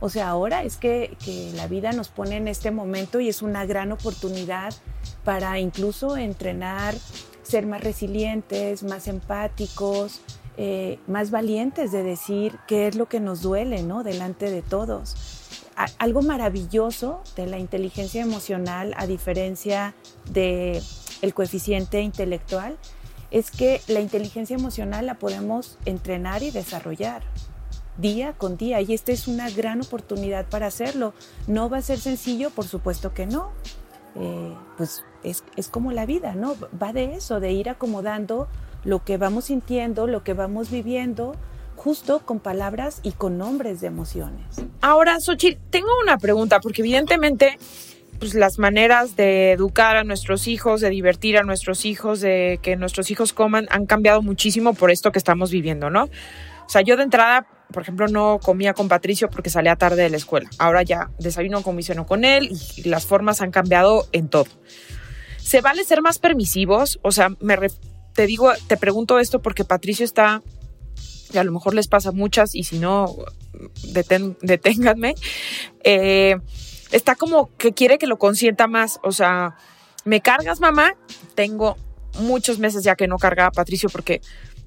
O 0.00 0.08
sea, 0.08 0.28
ahora 0.28 0.62
es 0.62 0.76
que, 0.76 1.16
que, 1.24 1.52
la 1.54 1.68
vida 1.68 1.92
nos 1.92 2.08
pone 2.08 2.36
en 2.36 2.48
este 2.48 2.70
momento 2.70 3.20
y 3.20 3.28
es 3.28 3.42
una 3.42 3.64
gran 3.64 3.92
oportunidad 3.92 4.74
para 5.24 5.58
incluso 5.58 6.16
entrenar, 6.16 6.94
ser 7.42 7.66
más 7.66 7.82
resilientes, 7.82 8.82
más 8.82 9.08
empáticos, 9.08 10.20
eh, 10.58 10.98
más 11.06 11.30
valientes 11.30 11.92
de 11.92 12.02
decir 12.02 12.58
qué 12.66 12.88
es 12.88 12.96
lo 12.96 13.06
que 13.06 13.20
nos 13.20 13.42
duele, 13.42 13.82
¿no? 13.82 14.02
Delante 14.02 14.50
de 14.50 14.62
todos. 14.62 15.14
algo 15.98 16.22
maravilloso 16.22 17.20
de 17.36 17.46
la 17.46 17.58
inteligencia 17.58 18.22
emocional, 18.22 18.94
a 18.96 19.06
diferencia 19.06 19.94
de 20.30 20.80
el 21.20 21.34
coeficiente 21.34 22.00
intelectual, 22.00 22.78
es 23.30 23.50
que 23.50 23.82
la 23.86 24.00
inteligencia 24.00 24.56
emocional 24.56 25.04
la 25.04 25.18
podemos 25.18 25.76
entrenar 25.84 26.42
y 26.42 26.50
desarrollar 26.50 27.22
día 27.98 28.34
con 28.34 28.56
día 28.56 28.80
y 28.80 28.94
esta 28.94 29.12
es 29.12 29.28
una 29.28 29.50
gran 29.50 29.80
oportunidad 29.80 30.46
para 30.46 30.66
hacerlo. 30.66 31.14
No 31.46 31.68
va 31.68 31.78
a 31.78 31.82
ser 31.82 31.98
sencillo, 31.98 32.50
por 32.50 32.66
supuesto 32.66 33.14
que 33.14 33.26
no. 33.26 33.50
Eh, 34.18 34.54
pues 34.76 35.04
es, 35.22 35.44
es, 35.56 35.68
como 35.68 35.92
la 35.92 36.06
vida, 36.06 36.34
¿no? 36.34 36.56
Va 36.82 36.92
de 36.92 37.16
eso, 37.16 37.38
de 37.38 37.52
ir 37.52 37.68
acomodando 37.68 38.48
lo 38.84 39.04
que 39.04 39.18
vamos 39.18 39.46
sintiendo, 39.46 40.06
lo 40.06 40.24
que 40.24 40.32
vamos 40.32 40.70
viviendo, 40.70 41.34
justo 41.76 42.20
con 42.24 42.40
palabras 42.40 43.00
y 43.02 43.12
con 43.12 43.36
nombres 43.36 43.80
de 43.80 43.88
emociones. 43.88 44.46
Ahora, 44.80 45.20
Xochitl, 45.20 45.60
tengo 45.70 45.90
una 46.02 46.16
pregunta, 46.16 46.60
porque 46.60 46.80
evidentemente 46.80 47.58
pues, 48.18 48.34
las 48.34 48.58
maneras 48.58 49.16
de 49.16 49.52
educar 49.52 49.96
a 49.96 50.04
nuestros 50.04 50.48
hijos, 50.48 50.80
de 50.80 50.90
divertir 50.90 51.36
a 51.36 51.42
nuestros 51.42 51.84
hijos, 51.84 52.20
de 52.20 52.58
que 52.62 52.76
nuestros 52.76 53.10
hijos 53.10 53.32
coman, 53.32 53.66
han 53.70 53.86
cambiado 53.86 54.22
muchísimo 54.22 54.72
por 54.72 54.90
esto 54.90 55.12
que 55.12 55.18
estamos 55.18 55.50
viviendo, 55.50 55.90
¿no? 55.90 56.04
O 56.04 56.68
sea, 56.68 56.80
yo 56.80 56.96
de 56.96 57.02
entrada 57.02 57.46
por 57.72 57.82
ejemplo, 57.82 58.08
no 58.08 58.38
comía 58.42 58.74
con 58.74 58.88
Patricio 58.88 59.28
porque 59.28 59.50
salía 59.50 59.76
tarde 59.76 60.02
de 60.02 60.10
la 60.10 60.16
escuela. 60.16 60.48
Ahora 60.58 60.82
ya 60.82 61.10
desayuno 61.18 61.62
con 61.62 61.76
con 62.06 62.24
él 62.24 62.50
y 62.76 62.88
las 62.88 63.06
formas 63.06 63.42
han 63.42 63.50
cambiado 63.50 64.06
en 64.12 64.28
todo. 64.28 64.46
¿Se 65.38 65.60
vale 65.60 65.84
ser 65.84 66.02
más 66.02 66.18
permisivos? 66.18 66.98
O 67.02 67.12
sea, 67.12 67.30
me 67.40 67.56
te 68.12 68.26
digo, 68.26 68.50
te 68.66 68.76
pregunto 68.76 69.18
esto 69.18 69.42
porque 69.42 69.64
Patricio 69.64 70.04
está, 70.04 70.42
y 71.32 71.38
a 71.38 71.44
lo 71.44 71.52
mejor 71.52 71.74
les 71.74 71.88
pasa 71.88 72.12
muchas 72.12 72.54
y 72.54 72.64
si 72.64 72.78
no, 72.78 73.14
deténganme. 74.40 75.14
Eh, 75.84 76.36
está 76.92 77.14
como 77.14 77.54
que 77.56 77.72
quiere 77.72 77.98
que 77.98 78.06
lo 78.06 78.18
consienta 78.18 78.66
más. 78.66 78.98
O 79.02 79.12
sea, 79.12 79.56
¿me 80.04 80.20
cargas, 80.20 80.60
mamá? 80.60 80.94
Tengo 81.34 81.76
muchos 82.20 82.58
meses 82.58 82.84
ya 82.84 82.96
que 82.96 83.08
no 83.08 83.18
cargaba 83.18 83.48
a 83.48 83.52
Patricio 83.52 83.88
porque 83.90 84.20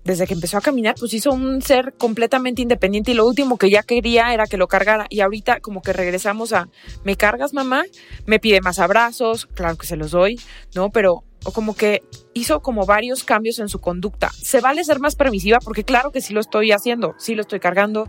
desde 0.04 0.26
que 0.28 0.34
empezó 0.34 0.58
a 0.58 0.62
caminar, 0.62 0.96
pues 1.00 1.14
hizo 1.14 1.32
un 1.32 1.62
ser 1.62 1.94
completamente 1.98 2.62
independiente 2.62 3.12
y 3.12 3.14
lo 3.14 3.28
último 3.28 3.58
que 3.58 3.70
ya 3.70 3.84
quería 3.84 4.34
era 4.34 4.48
que 4.48 4.58
lo 4.58 4.68
cargara. 4.68 5.06
Y 5.10 5.22
ahorita 5.22 5.60
como 5.60 5.82
que 5.82 5.94
regresamos 5.94 6.54
a, 6.54 6.70
¿me 7.04 7.16
cargas 7.16 7.54
mamá? 7.54 7.84
Me 8.26 8.40
pide 8.40 8.62
más 8.62 8.80
abrazos, 8.80 9.46
claro 9.48 9.78
que 9.78 9.88
se 9.88 9.98
los 9.98 10.12
doy, 10.12 10.40
¿no? 10.74 10.90
Pero 10.90 11.24
como 11.54 11.76
que 11.76 12.04
hizo 12.34 12.62
como 12.62 12.86
varios 12.86 13.24
cambios 13.24 13.60
en 13.60 13.70
su 13.70 13.80
conducta. 13.80 14.30
Se 14.30 14.62
vale 14.62 14.84
ser 14.84 15.00
más 15.00 15.16
permisiva 15.16 15.60
porque 15.60 15.84
claro 15.84 16.12
que 16.12 16.22
sí 16.22 16.34
lo 16.34 16.42
estoy 16.42 16.72
haciendo, 16.72 17.16
sí 17.18 17.36
lo 17.36 17.42
estoy 17.42 17.60
cargando 17.60 18.08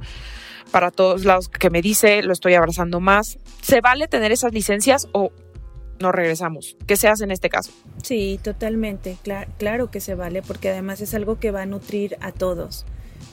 para 0.71 0.91
todos 0.91 1.25
lados 1.25 1.49
que 1.49 1.71
me 1.71 1.83
dice, 1.83 2.23
lo 2.23 2.33
estoy 2.33 2.55
abrazando 2.55 3.01
más. 3.01 3.39
¿Se 3.61 3.81
vale 3.81 4.09
tener 4.09 4.33
esas 4.33 4.53
licencias 4.53 5.09
o 5.13 5.33
no 6.01 6.13
regresamos. 6.13 6.77
¿Qué 6.87 6.97
se 6.97 7.09
hace 7.09 7.25
en 7.25 7.31
este 7.31 7.49
caso? 7.49 7.71
Sí, 8.03 8.41
totalmente. 8.43 9.17
claro 9.59 9.91
que 9.91 10.01
se 10.01 10.15
vale 10.15 10.43
porque 10.43 10.71
además 10.71 11.01
es 11.01 11.15
algo 11.15 11.39
que 11.39 11.51
va 11.51 11.63
a 11.63 11.67
nutrir 11.67 12.17
a 12.21 12.33
todos. 12.33 12.87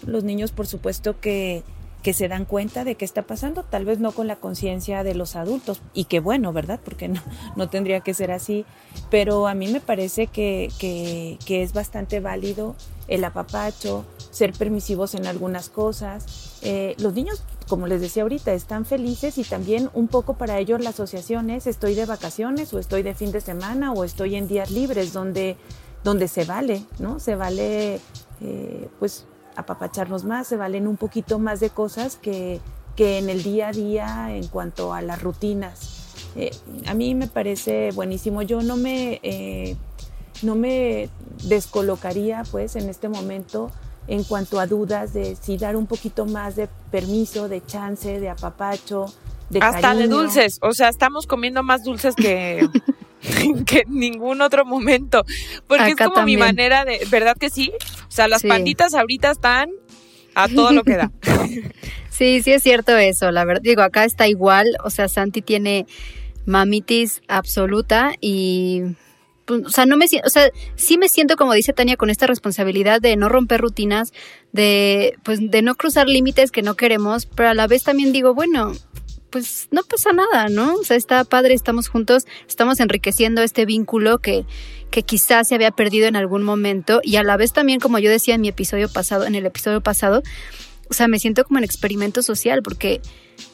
Los 0.06 0.24
niños, 0.24 0.52
por 0.52 0.68
supuesto, 0.68 1.20
que, 1.20 1.64
que 2.04 2.14
se 2.14 2.28
dan 2.28 2.46
cuenta 2.46 2.84
de 2.84 2.96
qué 2.96 3.06
está 3.06 3.24
pasando, 3.24 3.64
tal 3.64 3.86
vez 3.86 4.00
no 4.00 4.12
con 4.12 4.28
la 4.28 4.36
conciencia 4.38 5.04
de 5.04 5.16
los 5.16 5.36
adultos, 5.36 5.82
y 5.94 6.06
qué 6.06 6.20
bueno, 6.20 6.54
¿verdad? 6.54 6.80
Porque 6.84 7.08
no, 7.08 7.22
no 7.56 7.70
tendría 7.70 8.02
que 8.02 8.14
ser 8.14 8.32
así, 8.32 8.66
pero 9.10 9.48
a 9.48 9.54
mí 9.54 9.68
me 9.68 9.82
parece 9.82 10.28
que, 10.28 10.72
que, 10.80 11.38
que 11.46 11.64
es 11.64 11.74
bastante 11.74 12.20
válido 12.20 12.76
el 13.08 13.24
apapacho, 13.24 14.06
ser 14.32 14.54
permisivos 14.54 15.16
en 15.16 15.28
algunas 15.28 15.70
cosas. 15.70 16.60
Eh, 16.62 16.96
los 17.00 17.14
niños 17.14 17.44
como 17.68 17.88
les 17.88 18.02
decía 18.02 18.24
ahorita, 18.24 18.54
están 18.54 18.86
felices 18.86 19.38
y 19.38 19.44
también 19.44 19.90
un 19.94 20.08
poco 20.08 20.36
para 20.36 20.58
ellos 20.60 20.82
la 20.82 20.92
asociación 20.92 21.50
es 21.50 21.68
estoy 21.68 21.96
de 21.96 22.06
vacaciones 22.06 22.74
o 22.74 22.80
estoy 22.80 23.04
de 23.04 23.14
fin 23.14 23.32
de 23.32 23.42
semana 23.42 23.92
o 23.92 24.04
estoy 24.04 24.36
en 24.36 24.48
días 24.48 24.72
libres 24.72 25.14
donde, 25.14 25.58
donde 26.04 26.28
se 26.28 26.46
vale, 26.46 26.84
¿no? 27.00 27.20
Se 27.20 27.36
vale 27.36 28.00
eh, 28.42 28.90
pues 29.00 29.26
apapacharnos 29.58 30.24
más, 30.24 30.48
se 30.48 30.56
valen 30.56 30.88
un 30.88 30.96
poquito 30.96 31.40
más 31.40 31.60
de 31.60 31.70
cosas 31.70 32.16
que, 32.16 32.62
que 32.96 33.18
en 33.18 33.30
el 33.30 33.44
día 33.44 33.70
a 33.70 33.72
día 33.72 34.28
en 34.30 34.48
cuanto 34.48 34.94
a 34.94 35.02
las 35.02 35.22
rutinas. 35.22 36.16
Eh, 36.36 36.52
a 36.86 36.94
mí 36.94 37.16
me 37.16 37.28
parece 37.28 37.92
buenísimo. 37.92 38.44
Yo 38.44 38.62
no 38.62 38.78
me, 38.78 39.20
eh, 39.24 39.76
no 40.44 40.56
me 40.56 41.10
descolocaría 41.44 42.44
pues 42.52 42.76
en 42.76 42.88
este 42.88 43.10
momento 43.10 43.72
en 44.08 44.24
cuanto 44.24 44.60
a 44.60 44.68
dudas 44.68 45.14
de 45.14 45.36
si 45.36 45.58
dar 45.58 45.76
un 45.76 45.88
poquito 45.88 46.26
más 46.26 46.56
de 46.56 46.70
permiso, 46.92 47.50
de 47.50 47.66
chance, 47.66 48.20
de 48.20 48.30
apapacho, 48.30 49.12
de 49.50 49.60
Hasta 49.60 49.96
de 49.96 50.08
dulces, 50.08 50.60
o 50.62 50.74
sea, 50.74 50.90
estamos 50.90 51.26
comiendo 51.26 51.64
más 51.64 51.84
dulces 51.84 52.16
que, 52.16 52.68
que 53.66 53.80
en 53.80 54.00
ningún 54.00 54.42
otro 54.42 54.66
momento, 54.66 55.26
porque 55.68 55.92
es 55.92 55.96
como 55.96 56.24
mi 56.24 56.38
manera 56.38 56.86
de, 56.86 57.06
¿verdad 57.10 57.36
que 57.38 57.50
sí? 57.50 57.72
O 58.08 58.12
sea, 58.12 58.28
las 58.28 58.44
panditas 58.44 58.94
ahorita 58.94 59.32
están 59.32 59.70
a 60.36 60.48
todo 60.48 60.72
lo 60.72 60.84
que 60.84 60.98
da. 60.98 61.12
Sí, 62.10 62.42
sí 62.42 62.52
es 62.52 62.64
cierto 62.64 62.98
eso, 62.98 63.30
la 63.30 63.46
verdad, 63.46 63.62
digo, 63.62 63.84
acá 63.84 64.04
está 64.04 64.28
igual, 64.28 64.66
o 64.84 64.90
sea, 64.90 65.08
Santi 65.08 65.44
tiene 65.44 65.86
mamitis 66.48 67.22
absoluta 67.28 68.14
y 68.20 68.82
pues, 69.46 69.62
o 69.66 69.70
sea, 69.70 69.86
no 69.86 69.98
me 69.98 70.06
o 70.26 70.30
sea, 70.30 70.50
sí 70.76 70.98
me 70.98 71.10
siento 71.10 71.36
como 71.36 71.54
dice 71.54 71.74
Tania 71.74 71.96
con 71.96 72.10
esta 72.10 72.26
responsabilidad 72.26 73.02
de 73.02 73.16
no 73.18 73.30
romper 73.30 73.62
rutinas, 73.62 74.14
de 74.52 75.14
pues 75.24 75.40
de 75.52 75.62
no 75.62 75.76
cruzar 75.76 76.08
límites 76.08 76.52
que 76.52 76.64
no 76.64 76.76
queremos, 76.76 77.28
pero 77.28 77.50
a 77.50 77.54
la 77.54 77.68
vez 77.68 77.84
también 77.84 78.12
digo, 78.12 78.34
bueno, 78.34 78.74
pues 79.38 79.68
no 79.70 79.84
pasa 79.84 80.14
nada, 80.14 80.50
¿no? 80.50 80.74
O 80.76 80.84
sea, 80.84 80.98
está 80.98 81.24
padre, 81.24 81.54
estamos 81.54 81.90
juntos, 81.90 82.26
estamos 82.48 82.80
enriqueciendo 82.80 83.44
este 83.44 83.66
vínculo 83.66 84.18
que, 84.18 84.46
que 84.90 85.04
quizás 85.04 85.48
se 85.48 85.54
había 85.54 85.70
perdido 85.70 86.08
en 86.08 86.16
algún 86.16 86.42
momento 86.42 87.02
y 87.04 87.18
a 87.18 87.24
la 87.24 87.38
vez 87.38 87.54
también, 87.54 87.80
como 87.80 88.00
yo 88.00 88.10
decía 88.10 88.34
en 88.34 88.42
mi 88.42 88.48
episodio 88.48 88.90
pasado, 88.90 89.26
en 89.26 89.36
el 89.36 89.46
episodio 89.46 89.82
pasado, 89.82 90.24
o 90.90 90.94
sea, 90.96 91.08
me 91.08 91.20
siento 91.20 91.44
como 91.44 91.60
en 91.60 91.66
experimento 91.66 92.24
social 92.24 92.64
porque 92.64 93.00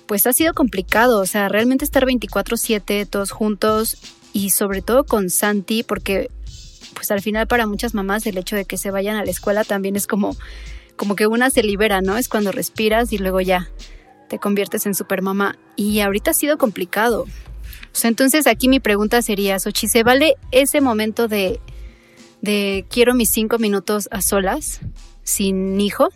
pues 0.06 0.26
ha 0.26 0.32
sido 0.32 0.54
complicado, 0.54 1.20
o 1.20 1.26
sea, 1.26 1.50
realmente 1.50 1.84
estar 1.84 2.06
24/7 2.06 3.06
todos 3.06 3.32
juntos 3.32 3.98
y 4.32 4.52
sobre 4.52 4.82
todo 4.82 5.04
con 5.04 5.30
Santi 5.30 5.84
porque 5.84 6.30
pues 6.94 7.12
al 7.12 7.22
final 7.22 7.46
para 7.48 7.68
muchas 7.68 7.94
mamás 7.94 8.26
el 8.26 8.38
hecho 8.38 8.56
de 8.56 8.64
que 8.64 8.78
se 8.78 8.90
vayan 8.90 9.18
a 9.18 9.26
la 9.26 9.32
escuela 9.32 9.66
también 9.66 9.98
es 9.98 10.08
como 10.08 10.38
como 10.96 11.18
que 11.18 11.28
una 11.28 11.50
se 11.50 11.62
libera, 11.62 12.02
¿no? 12.02 12.18
Es 12.18 12.30
cuando 12.30 12.54
respiras 12.54 13.12
y 13.12 13.18
luego 13.18 13.42
ya 13.42 13.70
te 14.34 14.40
conviertes 14.40 14.88
en 14.88 14.96
supermamá 14.96 15.60
y 15.76 16.00
ahorita 16.00 16.32
ha 16.32 16.34
sido 16.34 16.58
complicado. 16.58 17.26
Entonces 18.02 18.48
aquí 18.48 18.68
mi 18.68 18.80
pregunta 18.80 19.22
sería, 19.22 19.60
Sochi, 19.60 19.88
¿se 19.88 20.02
vale 20.02 20.38
ese 20.50 20.82
momento 20.82 21.28
de 21.28 21.60
de 22.42 22.84
quiero 22.90 23.14
mis 23.14 23.30
cinco 23.30 23.60
minutos 23.60 24.10
a 24.10 24.22
solas 24.22 24.82
sin 25.22 25.80
hijo? 25.80 26.10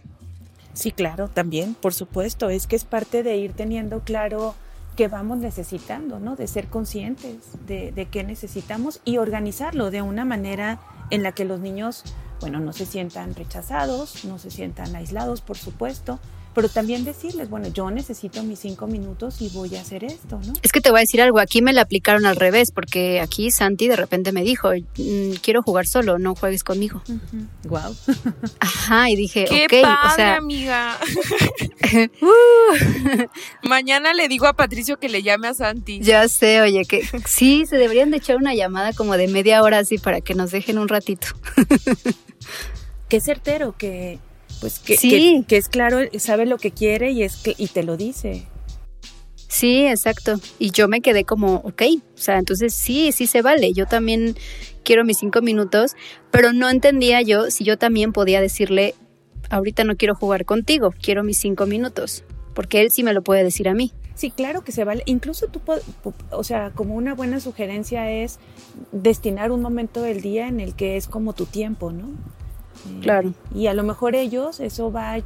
Sí, 0.74 0.92
claro, 0.92 1.28
también, 1.28 1.76
por 1.76 1.94
supuesto. 1.94 2.50
Es 2.50 2.66
que 2.66 2.76
es 2.76 2.86
parte 2.86 3.22
de 3.22 3.38
ir 3.38 3.54
teniendo 3.54 4.00
claro 4.00 4.56
qué 4.96 5.08
vamos 5.08 5.38
necesitando, 5.38 6.20
¿no? 6.20 6.36
De 6.36 6.48
ser 6.48 6.70
conscientes 6.70 7.36
de, 7.68 7.92
de 7.92 8.08
qué 8.08 8.24
necesitamos 8.24 9.00
y 9.06 9.20
organizarlo 9.20 9.92
de 9.92 10.02
una 10.02 10.26
manera 10.26 10.80
en 11.12 11.22
la 11.22 11.34
que 11.34 11.46
los 11.46 11.60
niños, 11.60 12.04
bueno, 12.42 12.60
no 12.60 12.74
se 12.74 12.88
sientan 12.88 13.36
rechazados, 13.36 14.26
no 14.26 14.40
se 14.40 14.50
sientan 14.50 14.96
aislados, 14.96 15.42
por 15.42 15.58
supuesto, 15.58 16.20
pero 16.58 16.70
también 16.70 17.06
decirles, 17.06 17.52
bueno, 17.52 17.68
yo 17.68 17.92
necesito 17.92 18.42
mis 18.42 18.58
cinco 18.58 18.88
minutos 18.88 19.44
y 19.44 19.50
voy 19.50 19.76
a 19.76 19.82
hacer 19.82 20.04
esto, 20.04 20.40
¿no? 20.44 20.54
Es 20.64 20.72
que 20.72 20.82
te 20.82 20.90
voy 20.90 20.98
a 20.98 21.02
decir 21.02 21.22
algo, 21.22 21.38
aquí 21.38 21.62
me 21.62 21.72
la 21.72 21.82
aplicaron 21.82 22.26
al 22.26 22.36
revés, 22.36 22.72
porque 22.72 23.22
aquí 23.22 23.52
Santi 23.52 23.88
de 23.88 23.96
repente 23.96 24.32
me 24.32 24.42
dijo, 24.42 24.72
mm, 24.72 25.34
quiero 25.44 25.62
jugar 25.62 25.86
solo, 25.86 26.18
no 26.18 26.34
juegues 26.34 26.64
conmigo. 26.64 27.04
Wow. 27.66 27.96
Ajá, 28.60 29.08
y 29.12 29.16
dije, 29.16 29.46
Qué 29.48 29.66
ok, 29.66 29.84
padre, 29.84 30.12
o 30.12 30.16
sea, 30.16 30.36
amiga. 30.38 30.98
Uh. 32.22 33.28
Mañana 33.68 34.14
le 34.14 34.28
digo 34.28 34.48
a 34.48 34.54
Patricio 34.54 34.98
que 34.98 35.10
le 35.10 35.22
llame 35.22 35.48
a 35.48 35.54
Santi. 35.54 36.00
ya 36.02 36.28
sé, 36.28 36.60
oye, 36.60 36.86
que 36.86 37.08
sí, 37.26 37.66
se 37.68 37.78
deberían 37.78 38.10
de 38.10 38.18
echar 38.18 38.36
una 38.36 38.56
llamada 38.56 38.94
como 38.94 39.16
de 39.16 39.28
media 39.28 39.62
hora 39.62 39.78
así 39.78 40.00
para 40.00 40.22
que 40.22 40.34
nos 40.34 40.50
dejen 40.50 40.80
un 40.80 40.88
ratito. 40.88 41.28
Qué 43.10 43.22
certero 43.22 43.78
que 43.78 44.20
pues 44.60 44.80
que, 44.80 44.98
Sí. 44.98 45.10
que, 45.10 45.44
que 45.48 45.58
es 45.58 45.70
claro, 45.70 46.00
sabe 46.18 46.46
lo 46.46 46.58
que 46.58 46.72
quiere 46.72 47.12
y 47.12 47.24
es 47.24 47.38
que 47.38 47.56
y 47.58 47.68
te 47.68 47.84
lo 47.84 47.98
dice. 47.98 48.46
Sí, 49.48 49.86
exacto. 49.88 50.40
Y 50.60 50.72
yo 50.72 50.88
me 50.88 51.02
quedé 51.02 51.24
como, 51.24 51.56
ok, 51.56 51.82
o 52.16 52.18
sea, 52.18 52.38
entonces 52.38 52.74
sí, 52.74 53.12
sí 53.12 53.28
se 53.28 53.42
vale. 53.42 53.74
Yo 53.74 53.86
también 53.86 54.36
quiero 54.84 55.06
mis 55.06 55.18
cinco 55.20 55.42
minutos, 55.42 55.96
pero 56.32 56.54
no 56.54 56.70
entendía 56.70 57.22
yo 57.22 57.50
si 57.50 57.64
yo 57.64 57.78
también 57.78 58.12
podía 58.14 58.42
decirle, 58.42 58.94
ahorita 59.50 59.84
no 59.84 59.96
quiero 59.96 60.16
jugar 60.16 60.46
contigo, 60.46 60.94
quiero 61.02 61.24
mis 61.24 61.38
cinco 61.40 61.66
minutos, 61.66 62.24
porque 62.54 62.82
él 62.82 62.92
sí 62.92 63.04
me 63.04 63.14
lo 63.14 63.22
puede 63.24 63.44
decir 63.44 63.70
a 63.70 63.74
mí. 63.74 63.94
Sí, 64.16 64.32
claro 64.32 64.64
que 64.64 64.72
se 64.72 64.84
vale. 64.84 65.04
Incluso 65.06 65.48
tú, 65.48 65.62
o 66.32 66.44
sea, 66.44 66.72
como 66.74 66.96
una 66.96 67.14
buena 67.14 67.40
sugerencia 67.40 68.12
es 68.12 68.40
destinar 68.92 69.52
un 69.52 69.62
momento 69.62 70.02
del 70.02 70.22
día 70.22 70.48
en 70.48 70.60
el 70.60 70.74
que 70.76 70.98
es 70.98 71.08
como 71.08 71.34
tu 71.34 71.46
tiempo, 71.46 71.92
¿no? 71.92 72.10
Eh, 72.86 73.00
Claro. 73.02 73.34
Y 73.54 73.68
a 73.68 73.74
lo 73.74 73.84
mejor 73.84 74.16
ellos, 74.16 74.60
eso 74.60 74.92
va, 74.92 75.14
a- 75.16 75.22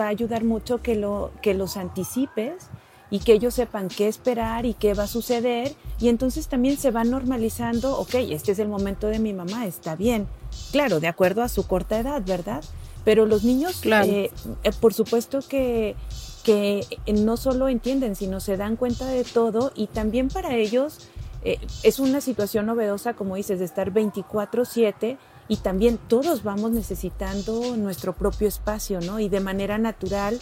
va 0.00 0.06
a 0.06 0.08
ayudar 0.08 0.44
mucho 0.44 0.82
que, 0.82 0.94
lo, 0.94 1.30
que 1.42 1.54
los 1.54 1.76
anticipes 1.76 2.68
y 3.10 3.18
que 3.20 3.32
ellos 3.34 3.54
sepan 3.54 3.88
qué 3.88 4.08
esperar 4.08 4.66
y 4.66 4.74
qué 4.74 4.94
va 4.94 5.04
a 5.04 5.06
suceder. 5.06 5.74
Y 6.00 6.08
entonces 6.08 6.48
también 6.48 6.76
se 6.76 6.90
va 6.90 7.04
normalizando, 7.04 7.98
ok, 7.98 8.14
este 8.30 8.52
es 8.52 8.58
el 8.58 8.68
momento 8.68 9.06
de 9.06 9.18
mi 9.18 9.32
mamá, 9.32 9.66
está 9.66 9.94
bien. 9.96 10.26
Claro, 10.72 11.00
de 11.00 11.06
acuerdo 11.08 11.42
a 11.42 11.48
su 11.48 11.66
corta 11.66 11.98
edad, 11.98 12.22
¿verdad? 12.24 12.64
Pero 13.04 13.26
los 13.26 13.44
niños, 13.44 13.76
Claro. 13.80 14.06
eh, 14.06 14.30
eh, 14.62 14.70
por 14.80 14.94
supuesto 14.94 15.40
que, 15.48 15.94
que 16.42 16.84
no 17.22 17.36
solo 17.36 17.68
entienden, 17.68 18.16
sino 18.16 18.40
se 18.40 18.56
dan 18.56 18.76
cuenta 18.76 19.06
de 19.06 19.24
todo 19.24 19.72
y 19.74 19.86
también 19.88 20.28
para 20.28 20.54
ellos 20.56 21.08
eh, 21.44 21.58
es 21.82 21.98
una 21.98 22.22
situación 22.22 22.64
novedosa, 22.66 23.12
como 23.14 23.36
dices, 23.36 23.58
de 23.58 23.66
estar 23.66 23.92
24/7 23.92 25.18
y 25.48 25.56
también 25.58 25.98
todos 26.08 26.42
vamos 26.42 26.70
necesitando 26.70 27.76
nuestro 27.76 28.14
propio 28.14 28.48
espacio, 28.48 29.00
¿no? 29.00 29.20
Y 29.20 29.28
de 29.28 29.40
manera 29.40 29.78
natural 29.78 30.38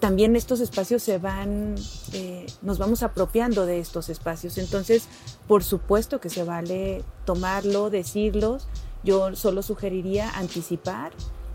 también 0.00 0.36
estos 0.36 0.60
espacios 0.60 1.02
se 1.02 1.16
van, 1.16 1.74
eh, 2.12 2.44
nos 2.60 2.76
vamos 2.78 3.02
apropiando 3.02 3.64
de 3.64 3.78
estos 3.80 4.10
espacios. 4.10 4.58
Entonces, 4.58 5.08
por 5.48 5.64
supuesto 5.64 6.20
que 6.20 6.28
se 6.28 6.44
vale 6.44 7.02
tomarlo, 7.24 7.88
decirlos. 7.88 8.66
Yo 9.04 9.34
solo 9.36 9.62
sugeriría 9.62 10.28
anticipar 10.30 11.12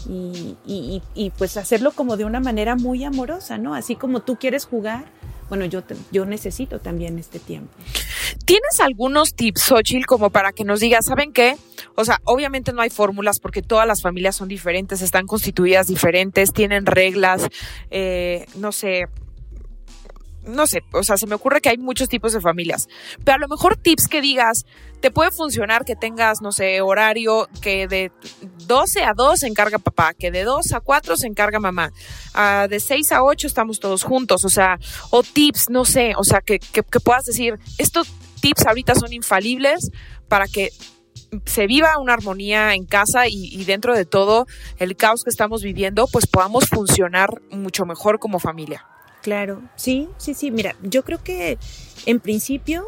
y, 0.09 0.55
y- 0.65 1.03
y- 1.13 1.29
pues 1.31 1.55
hacerlo 1.57 1.91
como 1.91 2.17
de 2.17 2.25
una 2.25 2.39
manera 2.39 2.75
muy 2.75 3.03
amorosa, 3.03 3.59
¿no? 3.59 3.75
Así 3.75 3.95
como 3.95 4.21
tú 4.21 4.37
quieres 4.37 4.65
jugar, 4.65 5.05
bueno, 5.51 5.65
yo, 5.65 5.83
yo 6.13 6.23
necesito 6.23 6.79
también 6.79 7.19
este 7.19 7.37
tiempo. 7.37 7.73
¿Tienes 8.45 8.79
algunos 8.79 9.35
tips, 9.35 9.63
Xochitl, 9.63 10.05
como 10.05 10.29
para 10.29 10.53
que 10.53 10.63
nos 10.63 10.79
digas, 10.79 11.07
¿saben 11.07 11.33
qué? 11.33 11.57
O 11.95 12.05
sea, 12.05 12.21
obviamente 12.23 12.71
no 12.71 12.81
hay 12.81 12.89
fórmulas 12.89 13.41
porque 13.41 13.61
todas 13.61 13.85
las 13.85 14.01
familias 14.01 14.37
son 14.37 14.47
diferentes, 14.47 15.01
están 15.01 15.27
constituidas 15.27 15.87
diferentes, 15.87 16.53
tienen 16.53 16.85
reglas, 16.85 17.49
eh, 17.89 18.45
no 18.55 18.71
sé, 18.71 19.09
no 20.51 20.67
sé, 20.67 20.83
o 20.93 21.03
sea, 21.03 21.17
se 21.17 21.27
me 21.27 21.35
ocurre 21.35 21.61
que 21.61 21.69
hay 21.69 21.77
muchos 21.77 22.09
tipos 22.09 22.33
de 22.33 22.41
familias, 22.41 22.87
pero 23.23 23.35
a 23.35 23.39
lo 23.39 23.47
mejor 23.47 23.77
tips 23.77 24.07
que 24.07 24.21
digas, 24.21 24.65
te 25.01 25.11
puede 25.11 25.31
funcionar 25.31 25.83
que 25.83 25.95
tengas, 25.95 26.41
no 26.41 26.51
sé, 26.51 26.81
horario 26.81 27.49
que 27.61 27.87
de 27.87 28.11
12 28.67 29.03
a 29.03 29.13
2 29.15 29.39
se 29.39 29.47
encarga 29.47 29.79
papá, 29.79 30.13
que 30.13 30.31
de 30.31 30.43
2 30.43 30.73
a 30.73 30.79
4 30.79 31.17
se 31.17 31.27
encarga 31.27 31.59
mamá, 31.59 31.91
de 32.69 32.79
6 32.79 33.11
a 33.11 33.23
8 33.23 33.47
estamos 33.47 33.79
todos 33.79 34.03
juntos, 34.03 34.45
o 34.45 34.49
sea, 34.49 34.77
o 35.09 35.23
tips, 35.23 35.69
no 35.69 35.85
sé, 35.85 36.13
o 36.17 36.23
sea, 36.23 36.41
que, 36.41 36.59
que, 36.59 36.83
puedas 36.83 37.25
decir, 37.25 37.59
estos 37.77 38.09
tips 38.41 38.65
ahorita 38.65 38.95
son 38.95 39.11
infalibles 39.11 39.89
para 40.27 40.47
que 40.47 40.69
se 41.45 41.65
viva 41.65 41.97
una 41.99 42.13
armonía 42.13 42.73
en 42.75 42.85
casa 42.85 43.27
y 43.27 43.63
dentro 43.63 43.95
de 43.95 44.05
todo 44.05 44.45
el 44.77 44.95
caos 44.95 45.23
que 45.23 45.29
estamos 45.29 45.63
viviendo, 45.63 46.07
pues 46.07 46.27
podamos 46.27 46.67
funcionar 46.67 47.41
mucho 47.51 47.85
mejor 47.85 48.19
como 48.19 48.39
familia. 48.39 48.85
Claro, 49.21 49.61
sí, 49.75 50.09
sí, 50.17 50.33
sí. 50.33 50.49
Mira, 50.49 50.75
yo 50.81 51.03
creo 51.03 51.23
que 51.23 51.59
en 52.05 52.19
principio 52.19 52.85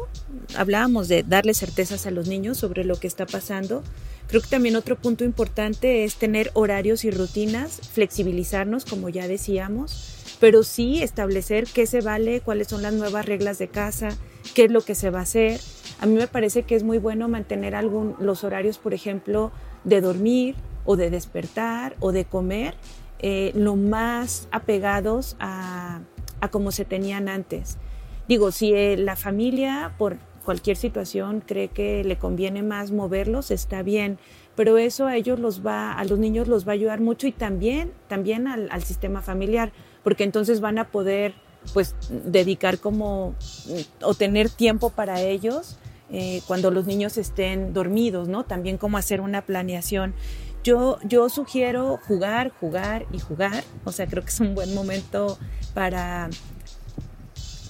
hablábamos 0.56 1.06
de 1.06 1.22
darle 1.22 1.54
certezas 1.54 2.06
a 2.06 2.10
los 2.10 2.26
niños 2.26 2.58
sobre 2.58 2.84
lo 2.84 2.96
que 2.96 3.06
está 3.06 3.24
pasando. 3.24 3.84
Creo 4.26 4.42
que 4.42 4.48
también 4.48 4.74
otro 4.74 4.96
punto 4.96 5.24
importante 5.24 6.02
es 6.02 6.16
tener 6.16 6.50
horarios 6.54 7.04
y 7.04 7.10
rutinas, 7.10 7.80
flexibilizarnos, 7.92 8.84
como 8.84 9.10
ya 9.10 9.28
decíamos, 9.28 10.36
pero 10.40 10.64
sí 10.64 11.02
establecer 11.02 11.66
qué 11.72 11.86
se 11.86 12.00
vale, 12.00 12.40
cuáles 12.40 12.68
son 12.68 12.82
las 12.82 12.94
nuevas 12.94 13.26
reglas 13.26 13.58
de 13.58 13.68
casa, 13.68 14.08
qué 14.54 14.64
es 14.64 14.72
lo 14.72 14.80
que 14.80 14.96
se 14.96 15.10
va 15.10 15.20
a 15.20 15.22
hacer. 15.22 15.60
A 16.00 16.06
mí 16.06 16.14
me 16.14 16.26
parece 16.26 16.64
que 16.64 16.74
es 16.74 16.82
muy 16.82 16.98
bueno 16.98 17.28
mantener 17.28 17.76
algún, 17.76 18.16
los 18.18 18.42
horarios, 18.42 18.78
por 18.78 18.92
ejemplo, 18.92 19.52
de 19.84 20.00
dormir 20.00 20.56
o 20.84 20.96
de 20.96 21.10
despertar 21.10 21.94
o 22.00 22.10
de 22.10 22.24
comer, 22.24 22.74
eh, 23.20 23.52
lo 23.54 23.76
más 23.76 24.48
apegados 24.50 25.36
a, 25.38 26.00
como 26.48 26.72
se 26.72 26.84
tenían 26.84 27.28
antes. 27.28 27.78
Digo, 28.28 28.52
si 28.52 28.72
eh, 28.72 28.96
la 28.96 29.16
familia 29.16 29.94
por 29.98 30.16
cualquier 30.44 30.76
situación 30.76 31.42
cree 31.44 31.68
que 31.68 32.04
le 32.04 32.16
conviene 32.16 32.62
más 32.62 32.90
moverlos, 32.90 33.50
está 33.50 33.82
bien, 33.82 34.18
pero 34.54 34.78
eso 34.78 35.06
a 35.06 35.16
ellos 35.16 35.38
los 35.38 35.66
va, 35.66 35.92
a 35.92 36.04
los 36.04 36.18
niños 36.18 36.48
los 36.48 36.66
va 36.66 36.72
a 36.72 36.74
ayudar 36.74 37.00
mucho 37.00 37.26
y 37.26 37.32
también, 37.32 37.92
también 38.08 38.46
al, 38.46 38.82
sistema 38.82 39.22
familiar, 39.22 39.72
porque 40.02 40.24
entonces 40.24 40.60
van 40.60 40.78
a 40.78 40.88
poder 40.88 41.34
pues 41.72 41.96
dedicar 42.10 42.78
como 42.78 43.34
o 44.02 44.14
tener 44.14 44.50
tiempo 44.50 44.90
para 44.90 45.22
ellos 45.22 45.78
eh, 46.10 46.42
cuando 46.46 46.70
los 46.70 46.86
niños 46.86 47.16
estén 47.16 47.72
dormidos, 47.72 48.28
¿no? 48.28 48.44
También 48.44 48.76
como 48.76 48.98
hacer 48.98 49.20
una 49.20 49.42
planeación. 49.42 50.14
Yo, 50.64 50.98
yo 51.02 51.28
sugiero 51.28 52.00
jugar, 52.08 52.50
jugar 52.58 53.06
y 53.12 53.18
jugar, 53.18 53.62
o 53.84 53.92
sea, 53.92 54.06
creo 54.06 54.22
que 54.22 54.30
es 54.30 54.40
un 54.40 54.54
buen 54.54 54.74
momento 54.74 55.38
para, 55.74 56.30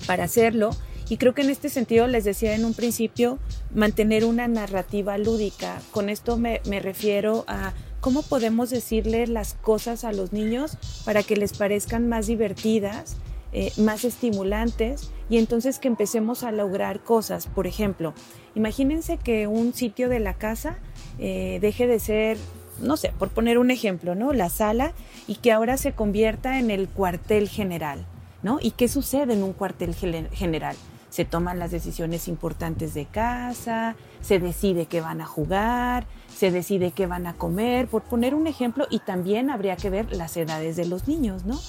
para 0.07 0.24
hacerlo. 0.24 0.70
Y 1.09 1.18
creo 1.18 1.34
que 1.34 1.42
en 1.42 1.51
este 1.51 1.68
sentido, 1.68 2.07
les 2.07 2.24
decía 2.24 2.55
en 2.55 2.64
un 2.64 2.72
principio, 2.72 3.38
mantener 3.74 4.24
una 4.24 4.49
narrativa 4.49 5.18
lúdica. 5.18 5.82
Con 5.90 6.09
esto 6.09 6.38
me, 6.38 6.62
me 6.66 6.80
refiero 6.80 7.45
a 7.47 7.74
cómo 8.01 8.22
podemos 8.22 8.70
decirle 8.70 9.26
las 9.26 9.55
cosas 9.55 10.05
a 10.05 10.12
los 10.12 10.32
niños 10.32 10.78
para 11.05 11.22
que 11.22 11.36
les 11.36 11.53
parezcan 11.59 12.09
más 12.09 12.26
divertidas 12.26 13.16
eh, 13.57 13.70
más 13.76 14.05
estimulantes 14.05 15.12
y 15.30 15.38
entonces 15.38 15.78
que 15.78 15.86
empecemos 15.86 16.42
a 16.42 16.51
lograr 16.51 17.05
cosas. 17.05 17.47
Por 17.47 17.68
ejemplo, 17.68 18.12
imagínense 18.57 19.16
que 19.16 19.47
un 19.47 19.72
sitio 19.74 20.09
de 20.09 20.18
la 20.18 20.34
casa 20.34 20.80
eh, 21.20 21.61
deje 21.61 21.86
de 21.86 22.01
ser, 22.01 22.36
no 22.81 22.97
sé, 22.97 23.12
por 23.18 23.31
poner 23.31 23.59
un 23.59 23.70
ejemplo, 23.70 24.14
¿no? 24.14 24.33
La 24.33 24.49
sala 24.49 24.93
y 25.27 25.37
que 25.37 25.53
ahora 25.53 25.77
se 25.77 25.93
convierta 25.93 26.59
en 26.59 26.70
el 26.70 26.89
cuartel 26.89 27.49
general, 27.49 28.07
¿no? 28.43 28.59
¿Y 28.61 28.72
qué 28.72 28.89
sucede 28.89 29.35
en 29.35 29.43
un 29.43 29.53
cuartel 29.53 29.95
general? 29.95 30.77
se 31.14 31.25
toman 31.25 31.61
las 31.61 31.70
decisiones 31.70 32.27
importantes 32.27 32.93
de 32.93 33.07
casa, 33.07 33.95
se 34.20 34.41
decide 34.41 34.87
qué 34.87 35.01
van 35.01 35.20
a 35.20 35.27
jugar, 35.27 36.07
se 36.37 36.51
decide 36.51 36.91
qué 36.91 37.07
van 37.07 37.29
a 37.29 37.35
comer, 37.35 37.87
por 37.87 38.03
poner 38.03 38.35
un 38.35 38.49
ejemplo, 38.49 38.89
y 38.91 38.99
también 38.99 39.49
habría 39.49 39.77
que 39.77 39.91
ver 39.91 40.11
las 40.11 40.37
edades 40.37 40.75
de 40.75 40.87
los 40.87 41.07
niños, 41.07 41.45
¿no? 41.45 41.61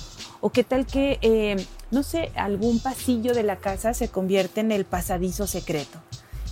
O 0.41 0.49
qué 0.49 0.63
tal 0.63 0.87
que, 0.87 1.19
eh, 1.21 1.63
no 1.91 2.01
sé, 2.01 2.31
algún 2.35 2.79
pasillo 2.79 3.35
de 3.35 3.43
la 3.43 3.57
casa 3.57 3.93
se 3.93 4.09
convierte 4.09 4.61
en 4.61 4.71
el 4.71 4.83
pasadizo 4.83 5.45
secreto. 5.45 5.99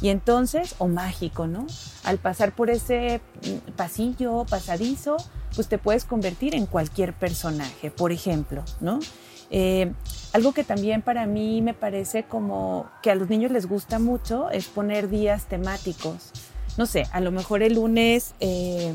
Y 0.03 0.09
entonces, 0.09 0.75
o 0.79 0.89
mágico, 0.89 1.47
¿no? 1.47 1.65
Al 2.03 2.17
pasar 2.17 2.53
por 2.53 2.69
ese 2.69 3.21
mm, 3.41 3.71
pasillo, 3.71 4.45
pasadizo, 4.49 5.15
pues 5.55 5.69
te 5.69 5.77
puedes 5.77 6.03
convertir 6.03 6.55
en 6.55 6.65
cualquier 6.65 7.13
personaje, 7.13 7.89
por 7.89 8.11
ejemplo, 8.11 8.65
¿no? 8.81 8.99
Eh, 9.49 9.93
algo 10.33 10.53
que 10.53 10.65
también 10.65 11.03
para 11.03 11.25
mí 11.25 11.61
me 11.61 11.73
parece 11.73 12.23
como 12.23 12.91
que 13.01 13.11
a 13.11 13.15
los 13.15 13.29
niños 13.29 13.51
les 13.51 13.65
gusta 13.65 13.97
mucho 13.97 14.49
es 14.49 14.65
poner 14.65 15.09
días 15.09 15.45
temáticos. 15.45 16.33
No 16.75 16.85
sé, 16.85 17.05
a 17.13 17.21
lo 17.21 17.31
mejor 17.31 17.63
el 17.63 17.75
lunes 17.75 18.33
eh, 18.41 18.93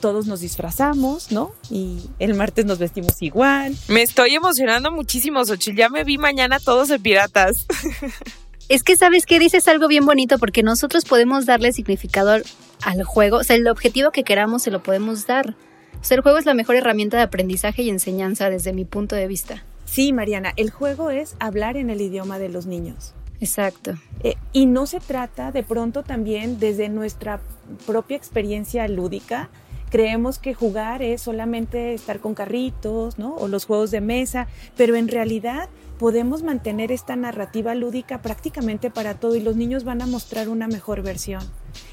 todos 0.00 0.26
nos 0.26 0.38
disfrazamos, 0.38 1.32
¿no? 1.32 1.52
Y 1.68 2.10
el 2.20 2.34
martes 2.34 2.64
nos 2.64 2.78
vestimos 2.78 3.20
igual. 3.22 3.74
Me 3.88 4.02
estoy 4.02 4.36
emocionando 4.36 4.92
muchísimo, 4.92 5.44
Xochitl. 5.44 5.78
Ya 5.78 5.88
me 5.88 6.04
vi 6.04 6.16
mañana 6.16 6.60
todos 6.60 6.90
en 6.90 7.02
piratas. 7.02 7.66
Es 8.68 8.82
que 8.82 8.96
sabes 8.96 9.26
que 9.26 9.38
dices 9.38 9.68
algo 9.68 9.88
bien 9.88 10.06
bonito 10.06 10.38
porque 10.38 10.62
nosotros 10.62 11.04
podemos 11.04 11.44
darle 11.44 11.72
significado 11.72 12.30
al, 12.30 12.44
al 12.82 13.02
juego, 13.04 13.38
o 13.38 13.44
sea, 13.44 13.56
el 13.56 13.68
objetivo 13.68 14.10
que 14.10 14.24
queramos 14.24 14.62
se 14.62 14.70
lo 14.70 14.82
podemos 14.82 15.26
dar. 15.26 15.54
O 16.00 16.04
sea, 16.04 16.16
el 16.16 16.22
juego 16.22 16.38
es 16.38 16.46
la 16.46 16.54
mejor 16.54 16.76
herramienta 16.76 17.16
de 17.16 17.22
aprendizaje 17.22 17.82
y 17.82 17.90
enseñanza 17.90 18.50
desde 18.50 18.72
mi 18.72 18.84
punto 18.84 19.16
de 19.16 19.26
vista. 19.26 19.64
Sí, 19.84 20.12
Mariana, 20.12 20.52
el 20.56 20.70
juego 20.70 21.10
es 21.10 21.36
hablar 21.40 21.76
en 21.76 21.90
el 21.90 22.00
idioma 22.00 22.38
de 22.38 22.48
los 22.48 22.66
niños. 22.66 23.14
Exacto. 23.40 23.94
Eh, 24.22 24.36
y 24.52 24.66
no 24.66 24.86
se 24.86 25.00
trata 25.00 25.52
de 25.52 25.62
pronto 25.62 26.02
también 26.02 26.58
desde 26.58 26.88
nuestra 26.88 27.40
propia 27.86 28.16
experiencia 28.16 28.88
lúdica. 28.88 29.50
Creemos 29.90 30.38
que 30.38 30.54
jugar 30.54 31.02
es 31.02 31.22
solamente 31.22 31.94
estar 31.94 32.20
con 32.20 32.34
carritos, 32.34 33.18
¿no? 33.18 33.34
O 33.36 33.48
los 33.48 33.66
juegos 33.66 33.90
de 33.90 34.00
mesa, 34.00 34.48
pero 34.76 34.96
en 34.96 35.08
realidad 35.08 35.68
podemos 35.98 36.42
mantener 36.42 36.92
esta 36.92 37.16
narrativa 37.16 37.74
lúdica 37.74 38.20
prácticamente 38.22 38.90
para 38.90 39.14
todo 39.14 39.36
y 39.36 39.40
los 39.40 39.56
niños 39.56 39.84
van 39.84 40.02
a 40.02 40.06
mostrar 40.06 40.48
una 40.48 40.68
mejor 40.68 41.02
versión. 41.02 41.42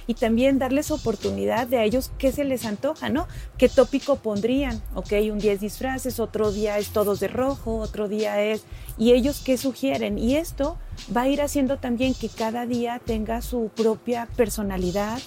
Y 0.07 0.15
también 0.15 0.59
darles 0.59 0.91
oportunidad 0.91 1.67
de 1.67 1.77
a 1.77 1.83
ellos 1.83 2.11
qué 2.17 2.31
se 2.31 2.43
les 2.43 2.65
antoja, 2.65 3.09
¿no? 3.09 3.27
¿Qué 3.57 3.69
tópico 3.69 4.17
pondrían? 4.17 4.81
Ok, 4.95 5.13
un 5.31 5.39
día 5.39 5.53
es 5.53 5.61
disfraces, 5.61 6.19
otro 6.19 6.51
día 6.51 6.77
es 6.77 6.89
todos 6.89 7.19
de 7.19 7.27
rojo, 7.27 7.77
otro 7.77 8.07
día 8.07 8.41
es... 8.41 8.63
¿Y 8.97 9.13
ellos 9.13 9.41
qué 9.43 9.57
sugieren? 9.57 10.17
Y 10.17 10.35
esto 10.35 10.77
va 11.15 11.21
a 11.21 11.29
ir 11.29 11.41
haciendo 11.41 11.77
también 11.77 12.13
que 12.13 12.29
cada 12.29 12.65
día 12.65 13.01
tenga 13.03 13.41
su 13.41 13.71
propia 13.75 14.27
personalidad, 14.35 15.19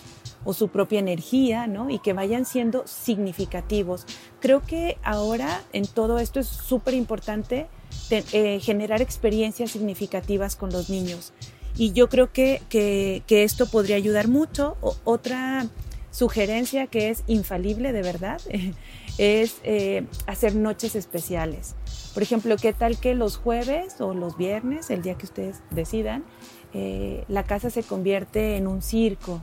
o 0.44 0.52
su 0.52 0.68
propia 0.68 1.00
energía, 1.00 1.66
¿no? 1.66 1.90
Y 1.90 1.98
que 1.98 2.12
vayan 2.12 2.44
siendo 2.44 2.86
significativos. 2.86 4.06
Creo 4.40 4.62
que 4.62 4.98
ahora 5.02 5.62
en 5.72 5.86
todo 5.86 6.18
esto 6.18 6.38
es 6.38 6.46
súper 6.46 6.94
importante 6.94 7.66
eh, 8.10 8.60
generar 8.60 9.02
experiencias 9.02 9.70
significativas 9.70 10.56
con 10.56 10.70
los 10.70 10.90
niños. 10.90 11.32
Y 11.76 11.92
yo 11.92 12.08
creo 12.08 12.32
que, 12.32 12.62
que, 12.68 13.42
esto 13.42 13.66
podría 13.66 13.96
ayudar 13.96 14.28
mucho. 14.28 14.76
otra 15.04 15.66
sugerencia 16.10 16.86
que 16.86 17.10
es 17.10 17.24
infalible 17.26 17.92
de 17.92 18.02
verdad 18.02 18.40
es 19.18 19.56
eh, 19.64 20.06
hacer 20.26 20.54
noches 20.54 20.94
especiales. 20.94 21.74
Por 22.14 22.22
ejemplo, 22.22 22.56
¿qué 22.56 22.72
tal 22.72 22.98
que 22.98 23.14
los 23.14 23.36
jueves 23.36 24.00
o 24.00 24.14
los 24.14 24.36
viernes, 24.36 24.90
el 24.90 25.02
día 25.02 25.16
que 25.16 25.26
ustedes 25.26 25.60
decidan, 25.70 26.24
eh, 26.72 27.24
la 27.28 27.42
casa 27.42 27.70
se 27.70 27.82
convierte 27.82 28.56
en 28.56 28.68
un 28.68 28.82
circo 28.82 29.40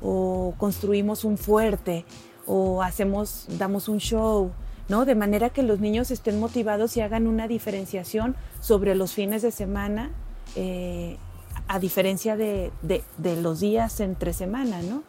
o 0.00 0.54
construimos 0.56 1.24
un 1.24 1.36
fuerte 1.36 2.06
o 2.46 2.82
hacemos, 2.82 3.46
damos 3.58 3.88
un 3.88 3.98
show 3.98 4.52
¿no? 4.88 5.04
De 5.04 5.14
manera 5.14 5.50
que 5.50 5.62
los 5.62 5.80
niños 5.80 6.10
estén 6.10 6.38
motivados 6.38 6.96
y 6.96 7.00
hagan 7.00 7.26
una 7.26 7.48
diferenciación 7.48 8.36
sobre 8.60 8.94
los 8.94 9.12
fines 9.12 9.42
de 9.42 9.50
semana, 9.50 10.10
eh, 10.56 11.16
a 11.68 11.78
diferencia 11.78 12.36
de, 12.36 12.72
los 13.42 13.60
días 13.60 14.00
entre 14.00 14.32
semana, 14.32 14.82
¿no? 14.82 15.02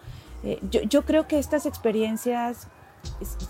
Eh, 0.43 0.59
yo, 0.69 1.03
creo 1.03 1.27
que 1.27 1.39
estas 1.39 1.65
experiencias 1.65 2.67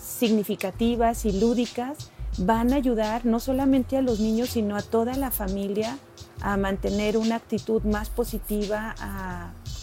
significativas 0.02 1.26
y 1.26 1.40
lúdicas 1.40 2.10
van 2.38 2.74
a 2.74 2.78
ayudar 2.78 3.26
no 3.26 3.40
solamente 3.40 3.98
a 3.98 4.02
los 4.02 4.20
niños, 4.20 4.50
sino 4.50 4.76
a 4.76 4.82
toda 4.82 5.16
la 5.16 5.32
familia 5.32 5.98
a 6.42 6.58
mantener 6.58 7.18
una 7.18 7.36
actitud 7.36 7.84
más 7.84 8.10
positiva 8.10 8.96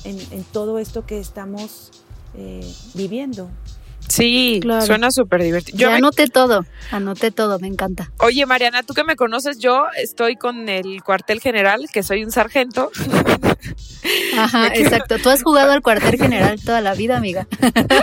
en, 0.05 0.45
todo 0.53 0.79
esto 0.79 1.07
que 1.07 1.19
estamos 1.19 1.91
eh, 2.35 2.67
viviendo. 2.95 3.49
Sí, 4.13 4.61
suena 4.85 5.11
súper 5.11 5.43
divertido. 5.43 5.79
Yo 5.79 5.91
anoté 5.91 6.27
todo, 6.27 6.67
anoté 6.91 7.31
todo, 7.31 7.59
me 7.59 7.67
encanta. 7.67 8.13
Oye, 8.19 8.45
Mariana, 8.45 8.83
tú 8.83 8.93
que 8.93 9.05
me 9.05 9.17
conoces, 9.17 9.59
yo 9.59 9.87
estoy 9.97 10.37
con 10.37 10.69
el 10.69 11.03
cuartel 11.03 11.41
general, 11.41 11.87
que 11.91 12.03
soy 12.03 12.23
un 12.23 12.31
sargento. 12.31 12.91
Ajá, 14.37 14.67
exacto. 14.75 15.17
Tú 15.17 15.31
has 15.31 15.43
jugado 15.43 15.73
al 15.73 15.81
cuartel 15.81 16.19
general 16.19 16.61
toda 16.63 16.83
la 16.83 16.93
vida, 16.93 17.17
amiga. 17.17 17.49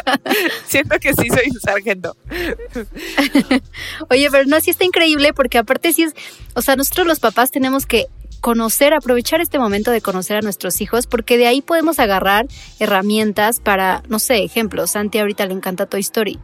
Siento 0.66 0.98
que 0.98 1.14
sí 1.14 1.28
soy 1.30 1.52
un 1.52 1.60
sargento. 1.60 2.18
Oye, 4.10 4.30
pero 4.32 4.46
no, 4.46 4.60
sí 4.62 4.72
está 4.72 4.86
increíble 4.86 5.32
porque 5.34 5.60
aparte 5.60 5.94
sí 5.94 6.02
es, 6.02 6.14
o 6.56 6.64
sea, 6.64 6.76
nosotros 6.76 7.06
los 7.06 7.20
papás 7.20 7.52
tenemos 7.52 7.86
que 7.86 8.08
conocer, 8.40 8.94
aprovechar 8.94 9.42
este 9.42 9.60
momento 9.60 9.92
de 9.92 10.02
conocer 10.02 10.38
a 10.38 10.42
nuestros 10.42 10.82
hijos, 10.82 11.08
porque 11.08 11.38
de 11.38 11.48
ahí 11.48 11.62
podemos 11.62 12.00
agarrar 12.00 12.48
herramientas 12.80 13.60
para, 13.60 14.04
no 14.08 14.20
sé, 14.20 14.44
ejemplos. 14.44 14.92
Santi 14.92 15.20
ahorita 15.20 15.46
le 15.46 15.54
encanta 15.54 15.86
Toy 15.86 15.99
Story. 16.02 16.40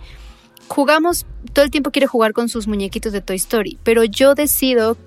Jugamos, 0.67 1.25
todo 1.53 1.63
el 1.63 1.71
tiempo 1.71 1.91
quiere 1.91 2.07
jugar 2.07 2.33
con 2.33 2.49
sus 2.49 2.67
muñequitos 2.67 3.13
de 3.13 3.21
Toy 3.21 3.35
Story, 3.35 3.77
pero 3.83 4.03
yo 4.03 4.35
decido 4.35 4.97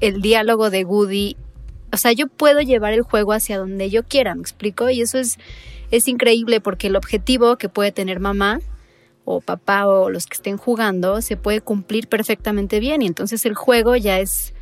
el 0.00 0.22
diálogo 0.22 0.70
de 0.70 0.84
Woody, 0.84 1.36
o 1.92 1.96
sea, 1.96 2.12
yo 2.12 2.28
puedo 2.28 2.60
llevar 2.60 2.92
el 2.92 3.02
juego 3.02 3.32
hacia 3.32 3.58
donde 3.58 3.90
yo 3.90 4.04
quiera, 4.04 4.34
¿me 4.34 4.42
explico? 4.42 4.88
Y 4.90 5.00
eso 5.00 5.18
es, 5.18 5.38
es 5.90 6.06
increíble 6.06 6.60
porque 6.60 6.86
el 6.86 6.96
objetivo 6.96 7.56
que 7.56 7.68
puede 7.68 7.90
tener 7.90 8.20
mamá 8.20 8.60
o 9.24 9.40
papá 9.40 9.86
o 9.88 10.10
los 10.10 10.26
que 10.26 10.34
estén 10.34 10.56
jugando 10.56 11.20
se 11.20 11.36
puede 11.36 11.60
cumplir 11.60 12.08
perfectamente 12.08 12.80
bien 12.80 13.02
y 13.02 13.06
entonces 13.06 13.44
el 13.44 13.54
juego 13.54 13.96
ya 13.96 14.20
es 14.20 14.54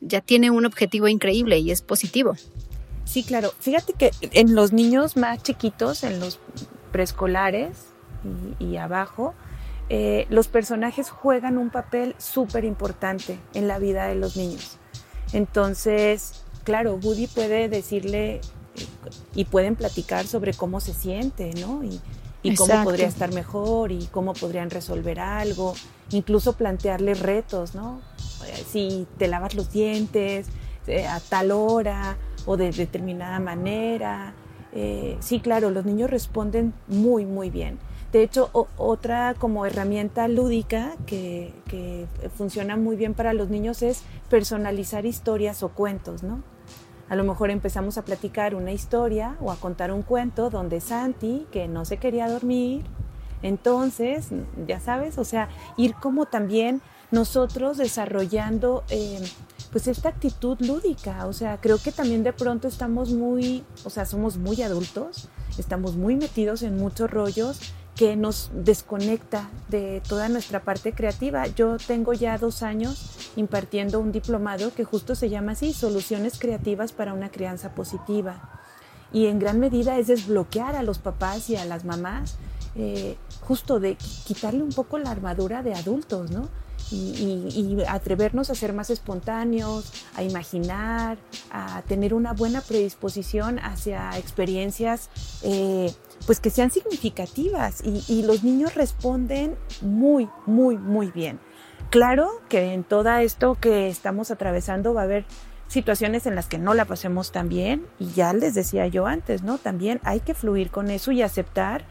ya 0.00 0.20
tiene 0.20 0.50
un 0.50 0.66
objetivo 0.66 1.08
increíble 1.08 1.58
y 1.58 1.70
es 1.70 1.82
positivo. 1.82 2.36
Sí, 3.04 3.22
claro. 3.22 3.52
Fíjate 3.58 3.94
que 3.94 4.10
en 4.20 4.54
los 4.54 4.72
niños 4.72 5.16
más 5.16 5.42
chiquitos, 5.42 6.04
en 6.04 6.20
los 6.20 6.38
preescolares 6.92 7.93
y, 8.58 8.76
abajo, 8.76 9.34
eh, 9.88 10.26
los 10.30 10.48
personajes 10.48 11.10
juegan 11.10 11.58
un 11.58 11.70
papel 11.70 12.14
súper 12.18 12.64
importante 12.64 13.38
en 13.54 13.68
la 13.68 13.78
vida 13.78 14.06
de 14.06 14.14
los 14.14 14.36
niños. 14.36 14.78
Entonces, 15.32 16.44
claro, 16.64 16.98
Woody 17.02 17.26
puede 17.26 17.68
decirle 17.68 18.36
eh, 18.36 18.40
y 19.34 19.44
pueden 19.44 19.76
platicar 19.76 20.26
sobre 20.26 20.54
cómo 20.54 20.80
se 20.80 20.94
siente, 20.94 21.52
¿no? 21.54 21.84
Y, 21.84 22.00
y 22.42 22.54
cómo 22.56 22.84
podría 22.84 23.08
estar 23.08 23.32
mejor 23.32 23.90
y 23.90 24.06
cómo 24.12 24.34
podrían 24.34 24.68
resolver 24.68 25.18
algo, 25.18 25.74
incluso 26.10 26.52
plantearle 26.52 27.14
retos, 27.14 27.74
¿no? 27.74 28.00
si 28.70 29.06
te 29.18 29.28
lavas 29.28 29.54
los 29.54 29.72
dientes 29.72 30.46
eh, 30.86 31.06
a 31.06 31.20
tal 31.20 31.50
hora 31.50 32.16
o 32.46 32.56
de 32.56 32.70
determinada 32.70 33.38
manera. 33.40 34.34
Eh, 34.72 35.16
sí, 35.20 35.40
claro, 35.40 35.70
los 35.70 35.84
niños 35.84 36.10
responden 36.10 36.74
muy, 36.88 37.24
muy 37.24 37.50
bien. 37.50 37.78
De 38.14 38.22
hecho, 38.22 38.48
otra 38.76 39.34
como 39.36 39.66
herramienta 39.66 40.28
lúdica 40.28 40.92
que, 41.04 41.52
funciona 42.36 42.76
muy 42.76 42.94
bien 42.94 43.12
para 43.12 43.32
los 43.32 43.48
niños 43.48 43.82
es 43.82 44.04
personalizar 44.30 45.04
historias 45.04 45.64
o 45.64 45.70
cuentos, 45.70 46.22
¿no? 46.22 46.40
A 47.08 47.16
lo 47.16 47.24
mejor 47.24 47.50
empezamos 47.50 47.98
a 47.98 48.04
platicar 48.04 48.54
una 48.54 48.70
historia 48.70 49.36
o 49.40 49.50
a 49.50 49.56
contar 49.56 49.90
un 49.90 50.02
cuento 50.02 50.48
donde 50.48 50.80
Santi, 50.80 51.48
que 51.50 51.66
no 51.66 51.84
se 51.84 51.96
quería 51.96 52.28
dormir, 52.28 52.84
entonces, 53.42 54.28
ya 54.64 54.78
sabes, 54.78 55.18
o 55.18 55.24
sea, 55.24 55.48
ir 55.76 55.94
como 55.96 56.26
también 56.26 56.82
nosotros 57.10 57.78
desarrollando 57.78 58.84
eh, 58.90 59.18
pues 59.72 59.88
esta 59.88 60.10
actitud 60.10 60.56
lúdica, 60.60 61.26
o 61.26 61.32
sea, 61.32 61.60
creo 61.60 61.78
que 61.78 61.90
también 61.90 62.22
de 62.22 62.32
pronto 62.32 62.68
estamos 62.68 63.10
muy, 63.10 63.64
o 63.84 63.90
sea, 63.90 64.06
somos 64.06 64.36
muy 64.36 64.62
adultos, 64.62 65.28
estamos 65.58 65.96
muy 65.96 66.14
metidos 66.14 66.62
en 66.62 66.76
muchos 66.76 67.10
rollos 67.10 67.74
que 67.96 68.16
nos 68.16 68.50
desconecta 68.52 69.48
de 69.68 70.02
toda 70.08 70.28
nuestra 70.28 70.60
parte 70.60 70.92
creativa. 70.92 71.46
Yo 71.46 71.76
tengo 71.76 72.12
ya 72.12 72.38
dos 72.38 72.62
años 72.62 73.30
impartiendo 73.36 74.00
un 74.00 74.12
diplomado 74.12 74.74
que 74.74 74.84
justo 74.84 75.14
se 75.14 75.30
llama 75.30 75.52
así, 75.52 75.72
Soluciones 75.72 76.38
Creativas 76.38 76.92
para 76.92 77.12
una 77.12 77.30
Crianza 77.30 77.74
Positiva. 77.74 78.50
Y 79.12 79.26
en 79.26 79.38
gran 79.38 79.60
medida 79.60 79.96
es 79.96 80.08
desbloquear 80.08 80.74
a 80.74 80.82
los 80.82 80.98
papás 80.98 81.48
y 81.48 81.56
a 81.56 81.64
las 81.64 81.84
mamás, 81.84 82.36
eh, 82.74 83.16
justo 83.42 83.78
de 83.78 83.96
quitarle 83.96 84.62
un 84.62 84.72
poco 84.72 84.98
la 84.98 85.10
armadura 85.10 85.62
de 85.62 85.74
adultos, 85.74 86.32
¿no? 86.32 86.48
y, 86.90 87.76
atrevernos 87.88 88.50
a 88.50 88.54
ser 88.54 88.72
más 88.72 88.90
espontáneos, 88.90 89.92
a 90.16 90.22
imaginar, 90.22 91.18
a 91.50 91.82
tener 91.82 92.14
una 92.14 92.32
buena 92.32 92.60
predisposición 92.60 93.58
hacia 93.58 94.16
experiencias 94.18 95.08
eh, 95.42 95.92
pues 96.26 96.40
que 96.40 96.50
sean 96.50 96.70
significativas 96.70 97.82
y, 97.84 98.22
los 98.22 98.42
niños 98.44 98.74
responden 98.74 99.56
muy, 99.82 100.28
muy, 100.46 100.78
muy 100.78 101.10
bien. 101.10 101.38
Claro 101.90 102.30
que 102.48 102.72
en 102.72 102.84
todo 102.84 103.10
esto 103.18 103.56
que 103.60 103.88
estamos 103.88 104.30
atravesando 104.30 104.94
va 104.94 105.02
a 105.02 105.04
haber 105.04 105.24
situaciones 105.68 106.26
en 106.26 106.34
las 106.34 106.46
que 106.46 106.58
no 106.58 106.74
la 106.74 106.86
pasemos 106.86 107.32
tan 107.32 107.48
bien 107.48 107.86
y 107.98 108.12
ya 108.12 108.32
les 108.32 108.54
decía 108.54 108.86
yo 108.86 109.06
antes, 109.06 109.42
¿no? 109.42 109.58
También 109.58 110.00
hay 110.04 110.20
que 110.20 110.34
fluir 110.34 110.70
con 110.70 110.90
eso 110.90 111.12
y 111.12 111.22
aceptar 111.22 111.84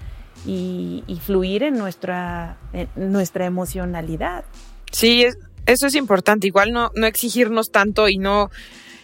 y, 0.46 1.04
fluir 1.24 1.64
en 1.64 1.78
nuestra, 1.78 2.58
nuestra 2.96 3.46
emocionalidad. 3.46 4.44
Sí, 4.92 5.26
eso 5.66 5.88
es 5.88 5.96
importante. 5.96 6.48
Igual 6.48 6.74
no, 6.74 6.92
no 6.96 7.06
exigirnos 7.06 7.72
tanto 7.72 8.10
y 8.10 8.18
no 8.18 8.50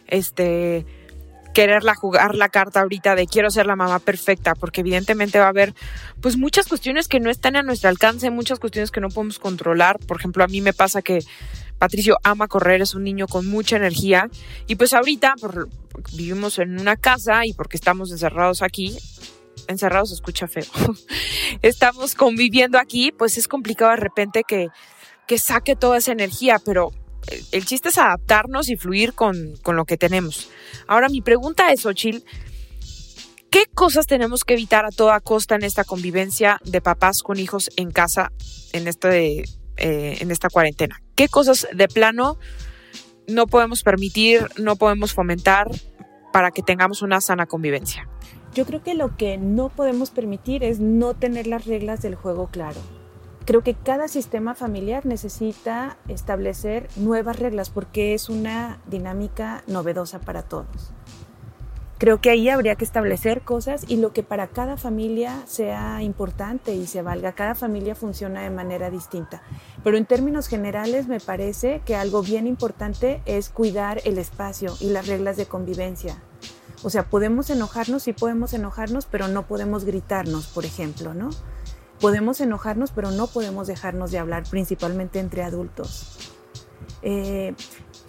este 0.07 0.85
quererla 1.59 1.93
jugar 1.93 2.35
la 2.35 2.47
carta 2.47 2.79
ahorita 2.79 3.15
de 3.15 3.27
quiero 3.27 3.51
ser 3.51 3.65
la 3.65 3.75
mamá 3.75 3.99
perfecta, 3.99 4.55
porque 4.55 4.79
evidentemente 4.79 5.39
va 5.39 5.47
a 5.47 5.49
haber 5.49 5.73
pues 6.21 6.37
muchas 6.37 6.69
cuestiones 6.69 7.09
que 7.09 7.19
no 7.19 7.29
están 7.29 7.57
a 7.57 7.63
nuestro 7.63 7.89
alcance, 7.89 8.29
muchas 8.29 8.59
cuestiones 8.59 8.91
que 8.91 9.01
no 9.01 9.09
podemos 9.09 9.39
controlar. 9.39 9.99
Por 9.99 10.15
ejemplo, 10.15 10.41
a 10.41 10.47
mí 10.47 10.61
me 10.61 10.71
pasa 10.71 11.01
que 11.01 11.19
Patricio 11.77 12.15
ama 12.23 12.47
correr, 12.47 12.81
es 12.81 12.95
un 12.95 13.03
niño 13.03 13.27
con 13.27 13.45
mucha 13.45 13.75
energía 13.75 14.29
y 14.67 14.77
pues 14.77 14.93
ahorita 14.93 15.35
vivimos 16.13 16.59
en 16.59 16.79
una 16.79 16.95
casa 16.95 17.45
y 17.45 17.51
porque 17.51 17.75
estamos 17.75 18.09
encerrados 18.09 18.61
aquí, 18.61 18.97
encerrados 19.67 20.13
escucha 20.13 20.47
feo, 20.47 20.63
estamos 21.61 22.15
conviviendo 22.15 22.79
aquí, 22.79 23.11
pues 23.11 23.37
es 23.37 23.49
complicado 23.49 23.91
de 23.91 23.97
repente 23.97 24.43
que 24.47 24.69
que 25.27 25.37
saque 25.37 25.75
toda 25.75 25.97
esa 25.97 26.13
energía, 26.13 26.57
pero 26.63 26.91
el 27.51 27.65
chiste 27.65 27.89
es 27.89 27.97
adaptarnos 27.97 28.69
y 28.69 28.75
fluir 28.75 29.13
con, 29.13 29.55
lo 29.65 29.85
que 29.85 29.97
tenemos. 29.97 30.49
Ahora 30.87 31.09
mi 31.09 31.21
pregunta 31.21 31.71
es, 31.71 31.85
Ochil, 31.85 32.23
¿qué 33.49 33.65
cosas 33.73 34.07
tenemos 34.07 34.43
que 34.43 34.53
evitar 34.53 34.85
a 34.85 34.89
toda 34.89 35.19
costa 35.19 35.55
en 35.55 35.63
esta 35.63 35.83
convivencia 35.83 36.59
de 36.63 36.81
papás 36.81 37.21
con 37.21 37.39
hijos 37.39 37.69
en 37.75 37.91
casa 37.91 38.31
en, 38.73 38.87
este, 38.87 39.43
eh, 39.77 40.17
en 40.19 40.31
esta 40.31 40.49
cuarentena? 40.49 41.01
¿Qué 41.15 41.27
cosas 41.27 41.67
de 41.73 41.87
plano 41.87 42.37
no 43.27 43.47
podemos 43.47 43.83
permitir, 43.83 44.47
no 44.57 44.75
podemos 44.75 45.13
fomentar 45.13 45.69
para 46.33 46.51
que 46.51 46.63
tengamos 46.63 47.01
una 47.01 47.21
sana 47.21 47.45
convivencia? 47.45 48.07
Yo 48.53 48.65
creo 48.65 48.81
que 48.81 48.95
lo 48.95 49.15
que 49.15 49.37
no 49.37 49.69
podemos 49.69 50.09
permitir 50.09 50.63
es 50.63 50.79
no 50.79 51.13
tener 51.13 51.45
las 51.45 51.65
reglas 51.65 52.01
del 52.01 52.15
juego 52.15 52.49
claro 52.51 52.81
creo 53.49 53.63
que 53.63 53.73
cada 53.73 54.07
sistema 54.07 54.53
familiar 54.53 55.07
necesita 55.07 55.97
establecer 56.07 56.87
nuevas 56.97 57.39
reglas 57.39 57.71
porque 57.71 58.13
es 58.13 58.29
una 58.29 58.77
dinámica 58.85 59.63
novedosa 59.65 60.19
para 60.19 60.43
todos. 60.43 60.91
Creo 61.97 62.21
que 62.21 62.29
ahí 62.29 62.47
habría 62.47 62.75
que 62.75 62.85
establecer 62.85 63.41
cosas 63.41 63.85
y 63.87 63.97
lo 63.97 64.13
que 64.13 64.21
para 64.21 64.49
cada 64.49 64.77
familia 64.77 65.41
sea 65.47 66.03
importante 66.03 66.75
y 66.75 66.85
se 66.85 67.01
valga. 67.01 67.31
Cada 67.31 67.55
familia 67.55 67.95
funciona 67.95 68.43
de 68.43 68.51
manera 68.51 68.91
distinta. 68.91 69.41
Pero 69.83 69.97
en 69.97 70.05
términos 70.05 70.47
generales 70.47 71.07
me 71.07 71.19
parece 71.19 71.81
que 71.87 71.95
algo 71.95 72.21
bien 72.21 72.45
importante 72.45 73.19
es 73.25 73.49
cuidar 73.49 73.99
el 74.05 74.19
espacio 74.19 74.75
y 74.79 74.91
las 74.91 75.07
reglas 75.07 75.37
de 75.37 75.47
convivencia. 75.47 76.21
O 76.83 76.91
sea, 76.91 77.09
podemos 77.09 77.49
enojarnos, 77.49 78.03
sí 78.03 78.13
podemos 78.13 78.53
enojarnos, 78.53 79.07
pero 79.07 79.27
no 79.27 79.47
podemos 79.47 79.85
gritarnos, 79.85 80.45
por 80.45 80.65
ejemplo, 80.65 81.15
¿no? 81.15 81.31
Podemos 81.99 82.41
enojarnos, 82.41 82.91
pero 82.91 83.11
no 83.11 83.27
podemos 83.27 83.67
dejarnos 83.67 84.11
de 84.11 84.19
hablar, 84.19 84.43
principalmente 84.49 85.19
entre 85.19 85.43
adultos. 85.43 86.17
Eh, 87.01 87.53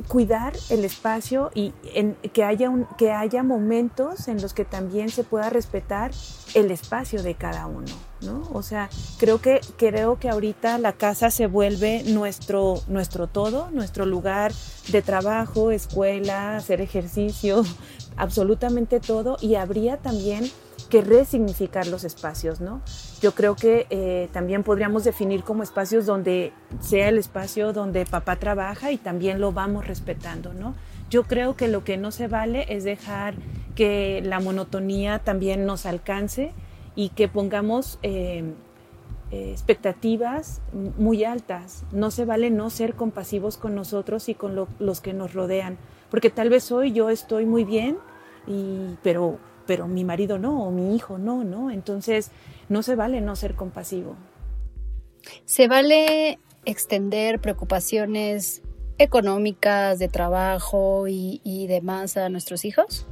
cuidar 0.08 0.52
el 0.70 0.84
espacio 0.84 1.50
y 1.54 1.72
que, 2.32 2.44
haya 2.44 2.70
que 2.96 3.12
haya 3.12 3.42
momentos 3.42 4.28
en 4.28 4.40
los 4.40 4.54
que 4.54 4.64
también 4.64 5.10
se 5.10 5.24
pueda 5.24 5.50
respetar 5.50 6.10
el 6.54 6.70
espacio 6.70 7.22
de 7.22 7.34
cada 7.34 7.66
uno, 7.66 7.92
¿no? 8.22 8.48
O 8.52 8.62
sea, 8.62 8.88
creo 9.18 9.40
que, 9.40 9.60
creo 9.76 10.18
que 10.18 10.28
ahorita 10.28 10.78
la 10.78 10.92
casa 10.92 11.30
se 11.30 11.46
vuelve 11.46 12.02
nuestro, 12.04 12.80
nuestro 12.88 13.26
todo, 13.26 13.70
nuestro 13.70 14.06
lugar 14.06 14.52
de 14.90 15.02
trabajo, 15.02 15.70
escuela, 15.70 16.56
hacer 16.56 16.80
ejercicio, 16.80 17.62
absolutamente 18.16 19.00
todo, 19.00 19.36
y 19.40 19.54
habría 19.54 19.98
también 19.98 20.50
que 20.90 21.00
resignificar 21.00 21.86
los 21.86 22.04
espacios, 22.04 22.60
¿no? 22.60 22.82
Yo 23.22 23.32
creo 23.32 23.56
que 23.56 23.86
eh, 23.88 24.28
también 24.32 24.62
podríamos 24.62 25.04
definir 25.04 25.42
como 25.42 25.62
espacios 25.62 26.04
donde 26.04 26.52
sea 26.80 27.08
el 27.08 27.16
espacio 27.16 27.72
donde 27.72 28.04
papá 28.04 28.36
trabaja 28.36 28.92
y 28.92 28.98
también 28.98 29.40
lo 29.40 29.52
vamos 29.52 29.86
respetando, 29.86 30.52
¿no? 30.52 30.74
Yo 31.08 31.22
creo 31.22 31.56
que 31.56 31.68
lo 31.68 31.82
que 31.82 31.96
no 31.96 32.10
se 32.10 32.28
vale 32.28 32.66
es 32.68 32.84
dejar 32.84 33.34
que 33.74 34.20
la 34.22 34.40
monotonía 34.40 35.20
también 35.20 35.64
nos 35.64 35.86
alcance 35.86 36.52
y 36.94 37.08
que 37.10 37.28
pongamos 37.28 37.98
eh, 38.02 38.52
expectativas 39.30 40.60
muy 40.72 41.24
altas. 41.24 41.84
No 41.92 42.10
se 42.10 42.24
vale 42.24 42.50
no 42.50 42.68
ser 42.68 42.94
compasivos 42.94 43.56
con 43.56 43.74
nosotros 43.74 44.28
y 44.28 44.34
con 44.34 44.66
los 44.78 45.00
que 45.00 45.12
nos 45.12 45.34
rodean, 45.34 45.78
porque 46.10 46.30
tal 46.30 46.50
vez 46.50 46.70
hoy 46.72 46.92
yo 46.92 47.10
estoy 47.10 47.46
muy 47.46 47.64
bien, 47.64 47.96
y, 48.46 48.96
pero 49.02 49.38
pero 49.70 49.86
mi 49.86 50.02
marido 50.02 50.36
no, 50.36 50.64
o 50.64 50.72
mi 50.72 50.96
hijo 50.96 51.16
no, 51.16 51.44
¿no? 51.44 51.70
Entonces, 51.70 52.32
no 52.68 52.82
se 52.82 52.96
vale 52.96 53.20
no 53.20 53.36
ser 53.36 53.54
compasivo. 53.54 54.16
¿Se 55.44 55.68
vale 55.68 56.40
extender 56.64 57.38
preocupaciones 57.38 58.62
económicas, 58.98 60.00
de 60.00 60.08
trabajo 60.08 61.04
y, 61.06 61.66
demás 61.68 62.16
a 62.16 62.28
nuestros 62.30 62.64
hijos? 62.64 63.06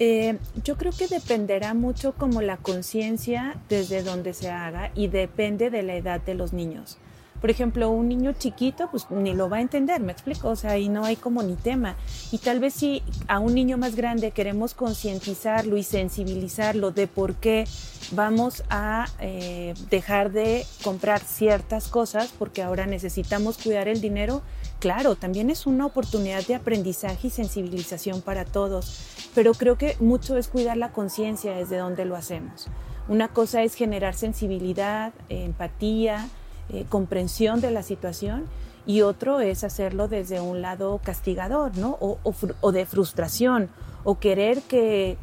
Eh, 0.00 0.36
yo 0.64 0.76
creo 0.76 0.90
que 0.90 1.06
dependerá 1.06 1.74
mucho 1.74 2.12
como 2.14 2.42
la 2.42 2.56
conciencia 2.56 3.62
desde 3.68 4.02
donde 4.02 4.32
se 4.32 4.50
haga 4.50 4.90
y 4.96 5.06
depende 5.06 5.70
de 5.70 5.84
la 5.84 5.94
edad 5.94 6.20
de 6.20 6.34
los 6.34 6.52
niños. 6.52 6.98
Por 7.44 7.50
ejemplo, 7.50 7.90
un 7.90 8.08
niño 8.08 8.32
chiquito, 8.32 8.88
pues 8.90 9.10
ni 9.10 9.34
lo 9.34 9.50
va 9.50 9.58
a 9.58 9.60
entender, 9.60 10.00
me 10.00 10.12
explico, 10.12 10.48
o 10.48 10.56
sea, 10.56 10.70
ahí 10.70 10.88
no 10.88 11.04
hay 11.04 11.16
como 11.16 11.42
ni 11.42 11.56
tema. 11.56 11.94
Y 12.32 12.38
tal 12.38 12.58
vez 12.58 12.72
si 12.72 13.02
a 13.28 13.38
un 13.38 13.52
niño 13.52 13.76
más 13.76 13.96
grande 13.96 14.30
queremos 14.30 14.72
concientizarlo 14.72 15.76
y 15.76 15.82
sensibilizarlo 15.82 16.90
de 16.90 17.06
por 17.06 17.34
qué 17.34 17.66
vamos 18.12 18.64
a 18.70 19.08
eh, 19.20 19.74
dejar 19.90 20.32
de 20.32 20.64
comprar 20.82 21.20
ciertas 21.20 21.88
cosas 21.88 22.32
porque 22.38 22.62
ahora 22.62 22.86
necesitamos 22.86 23.58
cuidar 23.58 23.88
el 23.88 24.00
dinero, 24.00 24.40
claro, 24.80 25.14
también 25.14 25.50
es 25.50 25.66
una 25.66 25.84
oportunidad 25.84 26.46
de 26.46 26.54
aprendizaje 26.54 27.26
y 27.26 27.30
sensibilización 27.30 28.22
para 28.22 28.46
todos, 28.46 29.28
pero 29.34 29.52
creo 29.52 29.76
que 29.76 29.98
mucho 30.00 30.38
es 30.38 30.48
cuidar 30.48 30.78
la 30.78 30.92
conciencia 30.92 31.54
desde 31.54 31.76
donde 31.76 32.06
lo 32.06 32.16
hacemos. 32.16 32.68
Una 33.06 33.28
cosa 33.28 33.62
es 33.62 33.74
generar 33.74 34.14
sensibilidad, 34.14 35.12
empatía, 35.28 36.26
eh, 36.70 36.86
comprensión 36.88 37.60
de 37.60 37.70
la 37.70 37.82
situación 37.82 38.46
y 38.86 39.02
otro 39.02 39.40
es 39.40 39.64
hacerlo 39.64 40.08
desde 40.08 40.40
un 40.40 40.62
lado 40.62 41.00
castigador, 41.02 41.76
¿no? 41.76 41.98
O, 42.00 42.72
de 42.72 42.86
frustración, 42.86 43.70
o 44.02 44.18
querer 44.18 44.60
que, 44.62 45.16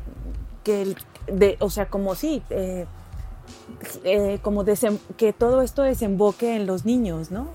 que 0.64 0.96
de, 1.28 1.58
o 1.60 1.70
sea, 1.70 1.88
como 1.88 2.16
sí, 2.16 2.42
eh, 2.50 2.86
eh, 4.04 4.40
como 4.42 4.66
que 5.18 5.34
todo 5.34 5.62
esto 5.62 5.84
desemboque 5.84 6.56
en 6.56 6.66
los 6.66 6.86
niños, 6.86 7.32
¿no? 7.32 7.50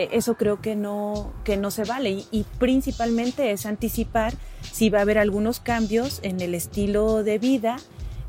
e, 0.00 0.16
eso 0.16 0.34
creo 0.34 0.60
que 0.60 0.76
no, 0.76 1.32
que 1.44 1.56
no 1.56 1.70
se 1.70 1.84
vale 1.84 2.24
y, 2.30 2.46
principalmente 2.58 3.52
es 3.52 3.66
anticipar 3.66 4.34
si 4.72 4.90
va 4.90 4.98
a 4.98 5.02
haber 5.02 5.18
algunos 5.18 5.60
cambios 5.60 6.20
en 6.22 6.40
el 6.40 6.54
estilo 6.54 7.22
de 7.22 7.38
vida 7.38 7.76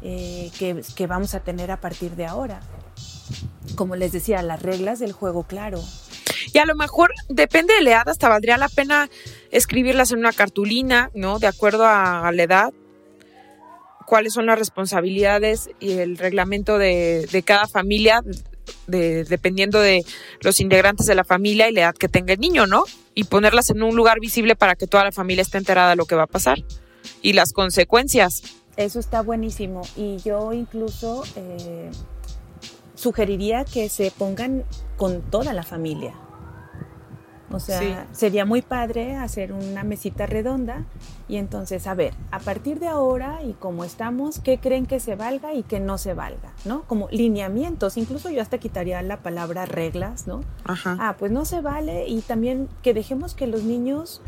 eh, 0.02 0.52
que 0.58 1.08
vamos 1.08 1.36
a 1.36 1.42
tener 1.42 1.72
a 1.72 1.80
partir 1.80 2.16
de 2.16 2.26
ahora. 2.26 2.62
Como 3.76 3.96
les 3.96 4.12
decía, 4.12 4.42
las 4.42 4.62
reglas 4.62 5.00
del 5.00 5.12
juego, 5.12 5.44
claro. 5.44 5.82
Y 6.54 6.58
a 6.58 6.66
lo 6.66 6.76
mejor, 6.76 7.12
depende 7.30 7.74
de 7.74 7.82
la 7.82 7.92
edad, 7.92 8.10
hasta 8.10 8.30
valdría 8.30 8.58
la 8.58 8.70
pena 8.70 9.10
escribirlas 9.52 10.12
en 10.12 10.20
una 10.20 10.34
cartulina, 10.34 11.12
¿no? 11.14 11.40
De 11.40 11.48
acuerdo 11.48 11.86
a, 11.86 12.28
a 12.28 12.32
la 12.32 12.44
edad, 12.44 12.74
cuáles 14.06 14.34
son 14.34 14.46
las 14.46 14.60
responsabilidades 14.60 15.70
y 15.80 15.94
el 15.94 16.18
reglamento 16.18 16.78
de, 16.78 17.28
de 17.32 17.44
cada 17.44 17.68
familia, 17.68 18.22
de, 18.88 19.24
dependiendo 19.24 19.80
de 19.80 20.04
los 20.42 20.60
integrantes 20.60 21.06
de 21.06 21.16
la 21.16 21.24
familia 21.24 21.70
y 21.70 21.74
la 21.74 21.82
edad 21.82 21.96
que 21.96 22.10
tenga 22.10 22.34
el 22.34 22.40
niño, 22.42 22.68
¿no? 22.68 22.84
Y 23.16 23.24
ponerlas 23.24 23.70
en 23.70 23.82
un 23.84 23.96
lugar 23.96 24.20
visible 24.20 24.58
para 24.58 24.76
que 24.76 24.88
toda 24.88 25.06
la 25.06 25.12
familia 25.14 25.44
esté 25.44 25.60
enterada 25.60 25.92
de 25.92 25.96
lo 25.96 26.06
que 26.06 26.16
va 26.16 26.24
a 26.24 26.28
pasar 26.28 26.58
y 27.22 27.34
las 27.34 27.54
consecuencias. 27.54 28.44
Eso 28.78 29.00
está 29.00 29.22
buenísimo. 29.22 29.82
Y 29.96 30.18
yo 30.18 30.54
incluso 30.54 31.24
eh, 31.36 31.90
sugeriría 33.02 33.66
que 33.66 33.90
se 33.90 34.12
pongan 34.12 34.64
con 34.96 35.22
toda 35.22 35.54
la 35.54 35.64
familia. 35.64 36.14
O 37.54 37.60
sea, 37.60 37.80
sí. 37.80 37.94
sería 38.14 38.46
muy 38.46 38.62
padre 38.62 39.16
hacer 39.16 39.52
una 39.52 39.84
mesita 39.84 40.26
redonda 40.26 40.86
y 41.28 41.36
entonces, 41.36 41.86
a 41.88 41.94
ver, 41.96 42.14
a 42.32 42.40
partir 42.40 42.80
de 42.80 42.88
ahora 42.88 43.44
y 43.44 43.54
como 43.54 43.84
estamos, 43.84 44.40
¿qué 44.40 44.60
creen 44.60 44.86
que 44.86 45.00
se 45.00 45.16
valga 45.16 45.54
y 45.54 45.64
que 45.64 45.80
no 45.80 45.98
se 45.98 46.14
valga? 46.14 46.54
¿No? 46.64 46.84
Como 46.84 47.10
lineamientos, 47.10 47.98
incluso 47.98 48.30
yo 48.30 48.42
hasta 48.42 48.58
quitaría 48.58 49.02
la 49.02 49.18
palabra 49.22 49.66
reglas, 49.66 50.28
¿no? 50.28 50.46
Ajá. 50.64 50.96
Ah, 51.00 51.16
pues 51.18 51.32
no 51.32 51.44
se 51.44 51.60
vale 51.60 52.08
y 52.08 52.22
también 52.22 52.70
que 52.84 52.94
dejemos 52.94 53.34
que 53.34 53.48
los 53.48 53.64
niños 53.64 54.22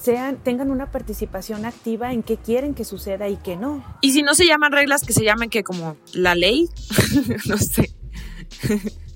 sean, 0.00 0.36
tengan 0.36 0.70
una 0.70 0.90
participación 0.90 1.64
activa 1.64 2.12
en 2.12 2.22
qué 2.22 2.36
quieren 2.36 2.74
que 2.74 2.84
suceda 2.84 3.28
y 3.28 3.36
qué 3.36 3.56
no. 3.56 3.84
Y 4.00 4.12
si 4.12 4.22
no 4.22 4.34
se 4.34 4.46
llaman 4.46 4.72
reglas, 4.72 5.02
que 5.02 5.12
se 5.12 5.24
llamen 5.24 5.50
que 5.50 5.64
como 5.64 5.96
la 6.12 6.34
ley, 6.34 6.68
no 7.46 7.58
sé. 7.58 7.90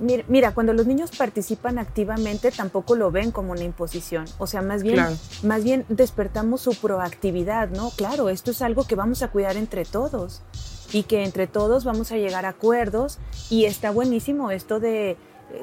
Mira, 0.00 0.24
mira, 0.26 0.52
cuando 0.52 0.72
los 0.72 0.86
niños 0.86 1.10
participan 1.16 1.78
activamente 1.78 2.50
tampoco 2.50 2.96
lo 2.96 3.10
ven 3.12 3.30
como 3.30 3.52
una 3.52 3.62
imposición. 3.62 4.24
O 4.38 4.46
sea, 4.48 4.60
más 4.60 4.82
bien, 4.82 4.96
Claro. 4.96 5.16
más 5.44 5.62
bien 5.62 5.84
despertamos 5.88 6.60
su 6.62 6.74
proactividad, 6.74 7.68
¿no? 7.68 7.90
Claro, 7.90 8.28
esto 8.28 8.50
es 8.50 8.62
algo 8.62 8.84
que 8.84 8.96
vamos 8.96 9.22
a 9.22 9.28
cuidar 9.28 9.56
entre 9.56 9.84
todos 9.84 10.42
y 10.92 11.04
que 11.04 11.22
entre 11.24 11.46
todos 11.46 11.84
vamos 11.84 12.10
a 12.10 12.16
llegar 12.16 12.46
a 12.46 12.50
acuerdos 12.50 13.18
y 13.48 13.64
está 13.66 13.90
buenísimo 13.92 14.50
esto 14.50 14.80
de 14.80 15.10
eh, 15.12 15.16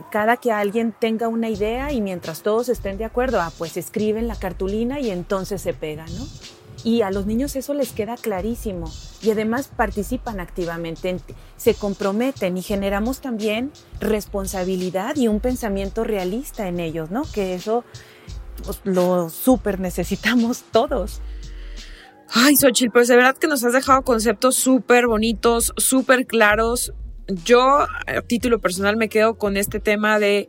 cada 0.09 0.37
que 0.37 0.51
alguien 0.53 0.93
tenga 0.97 1.27
una 1.27 1.49
idea 1.49 1.91
y 1.91 1.99
mientras 1.99 2.41
todos 2.41 2.69
estén 2.69 2.97
de 2.97 3.05
acuerdo, 3.05 3.41
ah, 3.41 3.51
pues 3.57 3.75
escriben 3.75 4.27
la 4.29 4.35
cartulina 4.35 4.99
y 5.01 5.09
entonces 5.11 5.61
se 5.61 5.73
pega, 5.73 6.05
¿no? 6.05 6.25
Y 6.83 7.01
a 7.01 7.11
los 7.11 7.25
niños 7.25 7.55
eso 7.55 7.73
les 7.73 7.91
queda 7.91 8.15
clarísimo 8.15 8.91
y 9.21 9.31
además 9.31 9.69
participan 9.75 10.39
activamente, 10.39 11.09
en- 11.09 11.21
se 11.57 11.73
comprometen 11.73 12.57
y 12.57 12.61
generamos 12.61 13.19
también 13.19 13.71
responsabilidad 13.99 15.15
y 15.17 15.27
un 15.27 15.39
pensamiento 15.39 16.03
realista 16.03 16.67
en 16.67 16.79
ellos, 16.79 17.11
¿no? 17.11 17.23
Que 17.33 17.53
eso 17.53 17.83
pues, 18.63 18.79
lo 18.85 19.29
súper 19.29 19.79
necesitamos 19.79 20.63
todos. 20.71 21.21
Ay, 22.31 22.55
Xochitl, 22.55 22.91
pues 22.91 23.07
de 23.07 23.15
verdad 23.15 23.35
que 23.37 23.47
nos 23.47 23.63
has 23.63 23.73
dejado 23.73 24.03
conceptos 24.03 24.55
súper 24.55 25.07
bonitos, 25.07 25.73
súper 25.77 26.27
claros. 26.27 26.93
Yo, 27.43 27.61
a 27.79 27.87
título 28.27 28.59
personal, 28.59 28.97
me 28.97 29.09
quedo 29.09 29.37
con 29.37 29.57
este 29.57 29.79
tema 29.79 30.19
de 30.19 30.47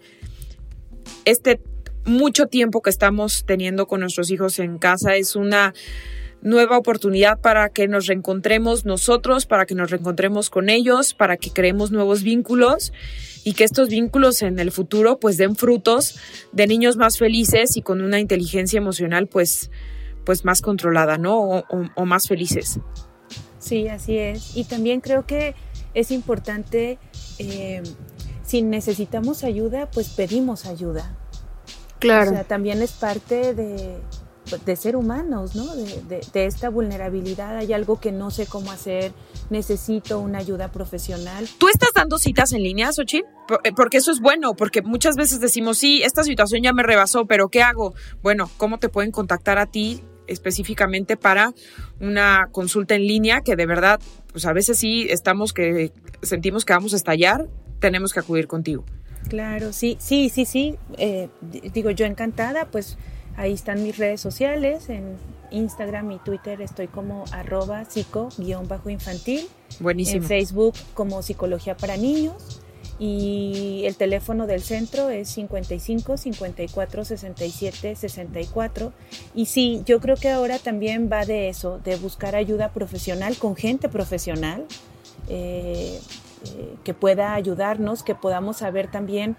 este 1.25 1.61
mucho 2.05 2.47
tiempo 2.47 2.83
que 2.83 2.91
estamos 2.91 3.45
teniendo 3.47 3.87
con 3.87 4.01
nuestros 4.01 4.31
hijos 4.31 4.59
en 4.59 4.79
casa. 4.79 5.15
Es 5.17 5.37
una 5.37 5.73
nueva 6.43 6.79
oportunidad 6.79 7.39
para 7.41 7.69
que 7.69 7.87
nos 7.89 8.07
reencontremos 8.07 8.85
nosotros, 8.85 9.47
para 9.47 9.67
que 9.67 9.75
nos 9.75 9.91
reencontremos 9.91 10.51
con 10.51 10.69
ellos, 10.71 11.15
para 11.15 11.37
que 11.37 11.51
creemos 11.51 11.91
nuevos 11.91 12.23
vínculos 12.23 12.93
y 13.45 13.53
que 13.55 13.65
estos 13.65 13.89
vínculos 13.89 14.43
en 14.43 14.59
el 14.59 14.73
futuro 14.73 15.19
pues 15.19 15.37
den 15.37 15.57
frutos 15.57 16.19
de 16.53 16.67
niños 16.67 16.97
más 16.97 17.19
felices 17.19 17.77
y 17.77 17.83
con 17.83 18.01
una 18.01 18.21
inteligencia 18.21 18.79
emocional 18.79 19.27
pues 19.27 19.71
pues 20.25 20.45
más 20.45 20.61
controlada, 20.63 21.17
¿no? 21.19 21.39
O, 21.41 21.59
o- 21.59 21.89
o 21.95 22.05
más 22.05 22.29
felices. 22.29 22.79
Sí, 23.59 23.89
así 23.89 24.17
es. 24.19 24.57
Y 24.57 24.65
también 24.65 25.01
creo 25.01 25.27
que 25.27 25.55
es 25.95 26.11
importante, 26.11 26.99
eh, 27.39 27.83
si 28.45 28.63
necesitamos 28.63 29.45
ayuda, 29.45 29.91
pues 29.91 30.11
pedimos 30.11 30.67
ayuda. 30.67 31.17
Claro. 31.99 32.31
O 32.31 32.35
sea, 32.35 32.45
también 32.45 32.81
es 32.83 32.93
parte 32.93 33.55
de, 33.55 33.99
de 34.65 34.77
ser 34.77 34.97
humanos, 34.97 35.55
¿no? 35.55 35.75
De, 35.77 35.85
de- 36.09 36.27
de 36.33 36.47
esta 36.47 36.69
vulnerabilidad. 36.71 37.57
Hay 37.57 37.73
algo 37.73 38.01
que 38.01 38.13
no 38.13 38.31
sé 38.31 38.47
cómo 38.47 38.71
hacer, 38.71 39.13
necesito 39.51 40.19
una 40.21 40.39
ayuda 40.39 40.71
profesional. 40.73 41.47
¿Tú 41.59 41.69
estás 41.69 41.91
dando 41.95 42.19
citas 42.19 42.53
en 42.53 42.63
línea, 42.63 42.93
Xochitl? 42.93 43.27
Por- 43.49 43.61
eh, 43.65 43.73
Porque 43.75 43.99
eso 43.99 44.11
es 44.13 44.21
bueno, 44.21 44.55
porque 44.55 44.83
muchas 44.83 45.17
veces 45.17 45.41
decimos, 45.41 45.79
sí, 45.79 46.03
esta 46.03 46.23
situación 46.23 46.63
ya 46.63 46.73
me 46.73 46.83
rebasó, 46.83 47.27
pero 47.27 47.49
¿qué 47.49 47.63
hago? 47.63 47.95
Bueno, 48.23 48.51
¿cómo 48.57 48.79
te 48.79 48.89
pueden 48.89 49.11
contactar 49.11 49.59
a 49.59 49.67
ti 49.67 50.03
específicamente 50.27 51.17
para 51.17 51.53
una 52.01 52.49
consulta 52.53 52.95
en 52.95 53.07
línea 53.07 53.41
que 53.41 53.57
de 53.57 53.67
verdad, 53.67 53.99
pues 54.33 54.47
a 54.47 54.53
veces 54.53 54.79
sí 54.79 55.07
estamos 55.11 55.53
que 55.53 55.93
sentimos 56.23 56.65
que 56.65 56.73
vamos 56.73 56.93
a 56.93 56.97
estallar, 56.97 57.49
tenemos 57.81 58.13
que 58.13 58.21
acudir 58.21 58.47
contigo. 58.47 58.85
Claro, 59.29 59.73
sí, 59.73 59.97
sí, 60.01 60.29
sí, 60.31 60.45
sí. 60.45 60.77
Eh, 60.99 61.29
digo, 61.75 61.91
yo 61.91 62.07
encantada, 62.07 62.67
pues 62.67 62.97
ahí 63.41 63.55
están 63.55 63.83
mis 63.83 63.97
redes 63.97 64.21
sociales, 64.21 64.91
en 64.91 65.17
Instagram 65.51 66.13
y 66.13 66.19
Twitter 66.19 66.61
estoy 66.61 66.89
como 66.89 67.25
arroba 67.33 67.87
psico-infantil, 67.87 69.49
Buenísimo. 69.81 70.23
en 70.23 70.29
Facebook 70.29 70.75
como 70.93 71.23
Psicología 71.23 71.75
para 71.75 71.97
Niños 71.97 72.61
y 72.99 73.83
el 73.87 73.97
teléfono 73.97 74.47
del 74.47 74.61
centro 74.61 75.09
es 75.09 75.31
55 75.31 76.19
54 76.19 77.05
67 77.07 77.97
64 77.97 78.93
y 79.35 79.47
sí, 79.47 79.83
yo 79.87 80.01
creo 80.01 80.17
que 80.17 80.29
ahora 80.29 80.59
también 80.59 81.09
va 81.11 81.25
de 81.25 81.49
eso, 81.49 81.79
de 81.83 81.97
buscar 81.97 82.37
ayuda 82.37 82.75
profesional 82.75 83.39
con 83.39 83.57
gente 83.57 83.89
profesional. 83.89 84.67
eh, 85.29 85.99
eh, 86.47 86.77
que 86.85 86.95
pueda 86.95 87.35
ayudarnos, 87.35 88.03
que 88.03 88.15
podamos 88.15 88.59
saber 88.59 88.91
también 88.91 89.37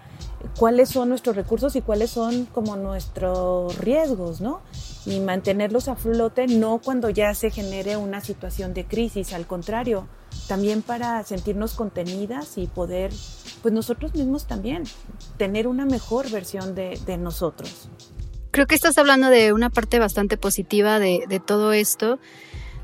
cuáles 0.56 0.88
son 0.88 1.08
nuestros 1.08 1.34
recursos 1.34 1.74
y 1.74 1.80
cuáles 1.80 2.10
son 2.10 2.46
como 2.46 2.76
nuestros 2.76 3.76
riesgos, 3.78 4.40
¿no? 4.40 4.60
Y 5.04 5.18
mantenerlos 5.18 5.88
a 5.88 5.96
flote 5.96 6.46
no 6.46 6.80
cuando 6.82 7.10
ya 7.10 7.34
se 7.34 7.50
genere 7.50 7.96
una 7.96 8.20
situación 8.20 8.72
de 8.72 8.84
crisis, 8.84 9.32
al 9.32 9.46
contrario, 9.46 10.06
también 10.46 10.82
para 10.82 11.24
sentirnos 11.24 11.74
contenidas 11.74 12.56
y 12.56 12.68
poder, 12.68 13.10
pues 13.62 13.74
nosotros 13.74 14.14
mismos 14.14 14.46
también, 14.46 14.84
tener 15.38 15.66
una 15.66 15.84
mejor 15.84 16.30
versión 16.30 16.74
de, 16.76 17.18
nosotros. 17.18 17.88
Creo 18.52 18.66
que 18.66 18.74
estás 18.74 18.96
hablando 18.96 19.28
de 19.28 19.52
una 19.52 19.70
parte 19.70 19.98
bastante 19.98 20.36
positiva 20.36 20.98
de 20.98 21.42
todo 21.44 21.72
esto, 21.72 22.18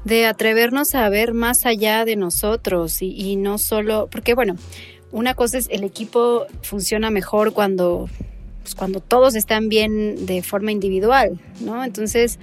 de 0.08 0.26
atrevernos 0.26 0.94
a 0.94 1.08
ver 1.08 1.34
más 1.34 1.66
allá 1.66 2.04
de 2.04 2.16
nosotros 2.16 3.02
y, 3.02 3.14
y 3.14 3.36
no 3.36 3.58
solo, 3.58 4.08
porque 4.10 4.34
bueno, 4.34 4.56
una 5.10 5.34
cosa 5.34 5.58
es 5.58 5.68
el 5.70 5.84
equipo 5.84 6.46
funciona 6.62 7.10
mejor 7.10 7.52
cuando, 7.52 8.08
pues, 8.62 8.74
cuando 8.74 9.00
todos 9.00 9.34
están 9.34 9.68
bien 9.68 10.26
de 10.26 10.42
forma 10.42 10.72
individual, 10.72 11.40
¿no? 11.60 11.84
Entonces, 11.84 12.38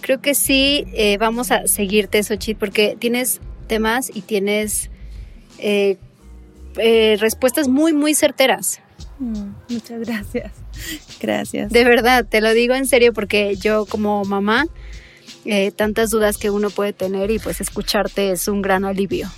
creo 0.00 0.20
que 0.20 0.34
sí 0.34 0.84
eh, 0.92 1.18
vamos 1.18 1.50
a 1.50 1.66
seguirte, 1.66 2.22
Xochitl, 2.22 2.58
porque 2.58 2.96
tienes 2.98 3.40
temas 3.66 4.10
y 4.14 4.22
tienes 4.22 4.90
eh, 5.58 5.96
eh, 6.76 7.16
respuestas 7.18 7.68
muy, 7.68 7.92
muy 7.92 8.14
certeras. 8.14 8.80
Mm, 9.18 9.48
muchas 9.70 10.00
gracias. 10.00 10.52
Gracias. 11.20 11.72
De 11.72 11.84
verdad, 11.84 12.26
te 12.28 12.42
lo 12.42 12.52
digo 12.52 12.74
en 12.74 12.86
serio 12.86 13.14
porque 13.14 13.56
yo 13.56 13.86
como 13.86 14.24
mamá, 14.24 14.66
eh, 15.46 15.70
tantas 15.70 16.10
dudas 16.10 16.38
que 16.38 16.50
uno 16.50 16.70
puede 16.70 16.92
tener 16.92 17.30
y 17.30 17.38
pues 17.38 17.60
escucharte 17.60 18.32
es 18.32 18.48
un 18.48 18.62
gran 18.62 18.84
alivio. 18.84 19.30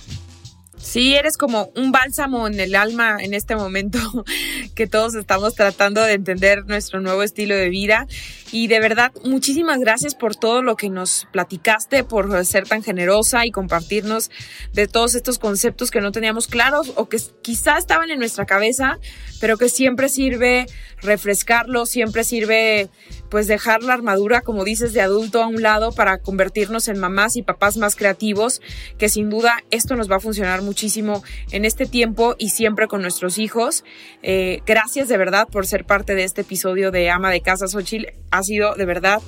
Sí, 0.81 1.13
eres 1.13 1.37
como 1.37 1.71
un 1.75 1.91
bálsamo 1.91 2.47
en 2.47 2.59
el 2.59 2.73
alma 2.73 3.17
en 3.19 3.33
este 3.33 3.55
momento 3.55 3.99
que 4.75 4.87
todos 4.87 5.13
estamos 5.13 5.53
tratando 5.53 6.01
de 6.01 6.13
entender 6.13 6.65
nuestro 6.65 7.01
nuevo 7.01 7.21
estilo 7.21 7.55
de 7.55 7.69
vida. 7.69 8.07
Y 8.51 8.67
de 8.67 8.79
verdad, 8.79 9.11
muchísimas 9.23 9.79
gracias 9.79 10.15
por 10.15 10.35
todo 10.35 10.61
lo 10.61 10.75
que 10.75 10.89
nos 10.89 11.27
platicaste, 11.31 12.03
por 12.03 12.45
ser 12.45 12.67
tan 12.67 12.83
generosa 12.83 13.45
y 13.45 13.51
compartirnos 13.51 14.31
de 14.73 14.87
todos 14.87 15.15
estos 15.15 15.37
conceptos 15.37 15.91
que 15.91 16.01
no 16.01 16.11
teníamos 16.11 16.47
claros 16.47 16.93
o 16.95 17.09
que 17.09 17.19
quizá 17.41 17.77
estaban 17.77 18.09
en 18.09 18.19
nuestra 18.19 18.45
cabeza, 18.45 18.97
pero 19.39 19.57
que 19.57 19.69
siempre 19.69 20.09
sirve 20.09 20.65
refrescarlos, 21.01 21.89
siempre 21.89 22.23
sirve 22.23 22.89
pues 23.29 23.47
dejar 23.47 23.83
la 23.83 23.93
armadura, 23.93 24.41
como 24.41 24.63
dices, 24.63 24.93
de 24.93 25.01
adulto 25.01 25.43
a 25.43 25.47
un 25.47 25.61
lado 25.61 25.91
para 25.91 26.17
convertirnos 26.17 26.87
en 26.87 26.99
mamás 26.99 27.35
y 27.35 27.43
papás 27.43 27.77
más 27.77 27.95
creativos, 27.95 28.61
que 28.97 29.07
sin 29.09 29.29
duda 29.29 29.63
esto 29.69 29.95
nos 29.95 30.09
va 30.09 30.17
a 30.17 30.19
funcionar 30.19 30.61
muchísimo 30.61 31.23
en 31.51 31.65
este 31.65 31.85
tiempo 31.85 32.35
y 32.39 32.49
siempre 32.49 32.87
con 32.87 33.01
nuestros 33.01 33.37
hijos. 33.37 33.83
Eh, 34.23 34.61
gracias 34.65 35.07
de 35.07 35.17
verdad 35.17 35.47
por 35.47 35.67
ser 35.67 35.85
parte 35.85 36.15
de 36.15 36.23
este 36.23 36.41
episodio 36.41 36.91
de 36.91 37.09
Ama 37.09 37.29
de 37.29 37.41
Casa 37.41 37.67
Xochitl. 37.67 38.07
Ha 38.39 38.43
sido 38.43 38.75
de 38.75 38.85
verdad 38.85 39.21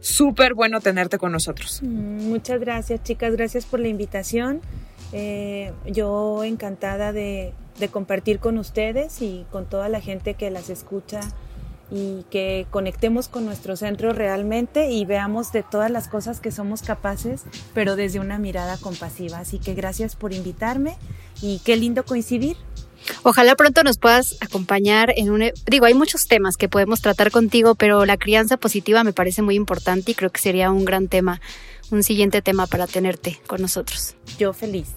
súper 0.00 0.54
bueno 0.54 0.80
tenerte 0.80 1.18
con 1.18 1.32
nosotros. 1.32 1.80
Mm, 1.82 2.28
muchas 2.28 2.60
gracias, 2.60 3.02
chicas. 3.02 3.32
Gracias 3.32 3.66
por 3.66 3.80
la 3.80 3.88
invitación. 3.88 4.60
Eh, 5.12 5.72
yo 5.86 6.44
encantada 6.44 7.12
de, 7.12 7.52
de 7.78 7.88
compartir 7.88 8.38
con 8.38 8.58
ustedes 8.58 9.20
y 9.20 9.44
con 9.50 9.66
toda 9.66 9.88
la 9.88 10.00
gente 10.00 10.34
que 10.34 10.50
las 10.50 10.70
escucha 10.70 11.20
y 11.90 12.24
que 12.30 12.66
conectemos 12.70 13.28
con 13.28 13.44
nuestro 13.44 13.76
centro 13.76 14.12
realmente 14.14 14.90
y 14.90 15.04
veamos 15.04 15.52
de 15.52 15.62
todas 15.62 15.90
las 15.90 16.08
cosas 16.08 16.40
que 16.40 16.50
somos 16.50 16.80
capaces, 16.82 17.42
pero 17.74 17.96
desde 17.96 18.18
una 18.18 18.38
mirada 18.38 18.78
compasiva. 18.78 19.40
Así 19.40 19.58
que 19.58 19.74
gracias 19.74 20.16
por 20.16 20.32
invitarme 20.32 20.96
y 21.42 21.60
qué 21.64 21.76
lindo 21.76 22.04
coincidir. 22.04 22.56
Ojalá 23.22 23.54
pronto 23.54 23.82
nos 23.82 23.98
puedas 23.98 24.36
acompañar 24.40 25.12
en 25.16 25.30
un... 25.30 25.50
Digo, 25.66 25.86
hay 25.86 25.94
muchos 25.94 26.26
temas 26.26 26.56
que 26.56 26.68
podemos 26.68 27.00
tratar 27.00 27.30
contigo, 27.30 27.74
pero 27.74 28.04
la 28.06 28.16
crianza 28.16 28.56
positiva 28.56 29.04
me 29.04 29.12
parece 29.12 29.42
muy 29.42 29.54
importante 29.54 30.12
y 30.12 30.14
creo 30.14 30.30
que 30.30 30.40
sería 30.40 30.70
un 30.70 30.84
gran 30.84 31.08
tema, 31.08 31.40
un 31.90 32.02
siguiente 32.02 32.42
tema 32.42 32.66
para 32.66 32.86
tenerte 32.86 33.40
con 33.46 33.60
nosotros. 33.60 34.14
Yo 34.38 34.52
feliz. 34.52 34.88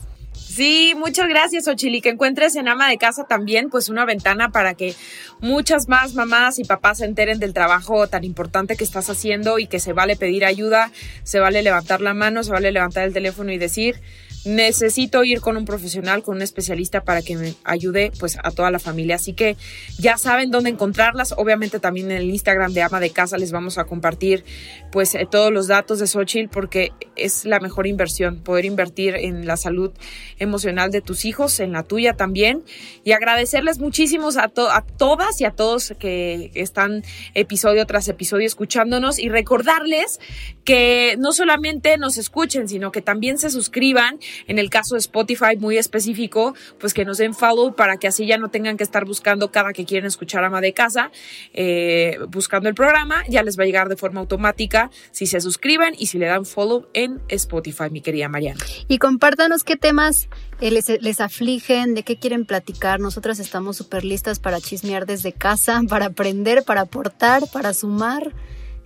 Sí, 0.56 0.94
muchas 0.96 1.28
gracias, 1.28 1.68
Ochili. 1.68 2.00
Que 2.00 2.10
encuentres 2.10 2.56
en 2.56 2.70
ama 2.70 2.90
de 2.90 2.98
casa 2.98 3.26
también, 3.28 3.70
pues 3.70 3.90
una 3.90 4.06
ventana 4.06 4.52
para 4.52 4.74
que 4.74 4.96
muchas 5.42 5.90
más 5.90 6.14
mamás 6.14 6.60
y 6.60 6.64
papás 6.64 7.00
se 7.00 7.06
enteren 7.06 7.40
del 7.40 7.54
trabajo 7.54 8.08
tan 8.08 8.24
importante 8.24 8.78
que 8.78 8.86
estás 8.86 9.10
haciendo 9.10 9.60
y 9.60 9.68
que 9.68 9.80
se 9.80 9.92
vale 9.92 10.16
pedir 10.16 10.46
ayuda, 10.46 10.92
se 11.24 11.40
vale 11.40 11.62
levantar 11.62 12.00
la 12.00 12.14
mano, 12.14 12.42
se 12.44 12.52
vale 12.52 12.72
levantar 12.72 13.04
el 13.04 13.14
teléfono 13.14 13.52
y 13.52 13.58
decir, 13.58 14.00
necesito 14.46 15.24
ir 15.24 15.42
con 15.42 15.58
un 15.58 15.66
profesional, 15.66 16.24
con 16.24 16.38
un 16.38 16.42
especialista 16.42 17.04
para 17.04 17.22
que 17.22 17.36
me 17.36 17.56
ayude 17.64 18.12
pues 18.20 18.38
a 18.44 18.52
toda 18.52 18.70
la 18.72 18.80
familia. 18.80 19.16
Así 19.16 19.34
que 19.34 19.58
ya 19.98 20.18
saben 20.18 20.52
dónde 20.52 20.70
encontrarlas. 20.70 21.34
Obviamente 21.36 21.80
también 21.80 22.12
en 22.12 22.18
el 22.18 22.30
Instagram 22.30 22.72
de 22.74 22.84
Ama 22.84 23.00
de 23.00 23.10
Casa 23.10 23.38
les 23.38 23.52
vamos 23.52 23.78
a 23.78 23.86
compartir 23.86 24.46
pues 24.92 25.16
eh, 25.16 25.28
todos 25.30 25.52
los 25.52 25.68
datos 25.68 26.00
de 26.00 26.08
Xochitl 26.08 26.50
porque 26.50 26.92
es 27.16 27.46
la 27.46 27.60
mejor 27.60 27.88
inversión, 27.88 28.40
poder 28.40 28.66
invertir 28.66 29.16
en 29.16 29.48
la 29.48 29.58
salud 29.58 29.92
emocional 30.38 30.92
de 30.92 31.02
tus 31.02 31.26
hijos, 31.26 31.60
en 31.60 31.72
la 31.72 31.84
tuya 31.84 32.14
también. 32.14 32.64
Y 33.04 33.14
agradecerles 33.14 33.80
muchísimos 33.80 34.38
a, 34.38 34.44
a 34.44 34.82
todas 34.82 35.42
y 35.42 35.46
a 35.46 35.52
todos 35.52 35.94
que 36.00 36.52
están 36.54 37.04
episodio 37.34 37.86
tras 37.88 38.08
episodio 38.08 38.46
escuchándonos 38.46 39.18
y 39.18 39.30
recordarles 39.30 40.20
que 40.64 41.16
no 41.18 41.32
solamente 41.32 41.98
nos 41.98 42.18
escuchen, 42.18 42.68
sino 42.68 42.92
que 42.92 43.02
también 43.02 43.38
se 43.38 43.50
suscriban 43.50 44.20
en 44.48 44.60
el 44.60 44.70
caso 44.70 44.96
de 44.96 45.00
Spotify 45.00 45.58
muy 45.58 45.78
específico, 45.78 46.56
pues 46.80 46.94
que 46.94 47.06
nos 47.06 47.18
den 47.18 47.34
follow 47.34 47.76
para 47.76 47.98
que 47.98 48.08
así 48.08 48.26
ya 48.26 48.38
no 48.38 48.50
tengan 48.50 48.78
que 48.78 48.84
estar 48.84 49.06
buscando 49.06 49.52
cada 49.52 49.74
que 49.74 49.86
quieren 49.86 50.08
escuchar 50.08 50.44
ama 50.44 50.62
de 50.62 50.74
casa, 50.74 51.12
eh, 51.54 52.18
buscando 52.30 52.70
el 52.70 52.76
programa, 52.76 53.24
ya 53.30 53.44
les 53.44 53.58
va 53.58 53.64
a 53.64 53.66
llegar 53.66 53.90
de 53.90 53.96
forma 53.96 54.20
automática 54.20 54.90
si 55.12 55.28
se 55.28 55.42
suscriben 55.42 55.96
y 55.98 56.08
si 56.08 56.18
le 56.18 56.28
dan 56.28 56.46
follow 56.46 56.88
en 56.94 57.22
Spotify, 57.30 57.90
mi 57.92 58.02
querida 58.02 58.30
Mariana. 58.30 58.60
Y 58.88 58.98
compártanos 58.98 59.64
qué 59.64 59.76
temas 59.76 60.30
eh, 60.62 60.72
les, 60.72 60.90
les, 61.02 61.22
afligen, 61.22 61.96
de 61.96 62.04
qué 62.04 62.18
quieren 62.18 62.46
platicar. 62.46 63.00
Nosotras 63.00 63.40
estamos 63.40 63.78
súper 63.78 64.06
listas 64.06 64.40
para 64.40 64.62
chismear 64.62 65.06
desde 65.06 65.34
casa, 65.34 65.82
para 65.90 66.08
aprender, 66.08 66.64
para 66.64 66.82
aportar, 66.82 67.44
para 67.52 67.74
sumar. 67.74 68.34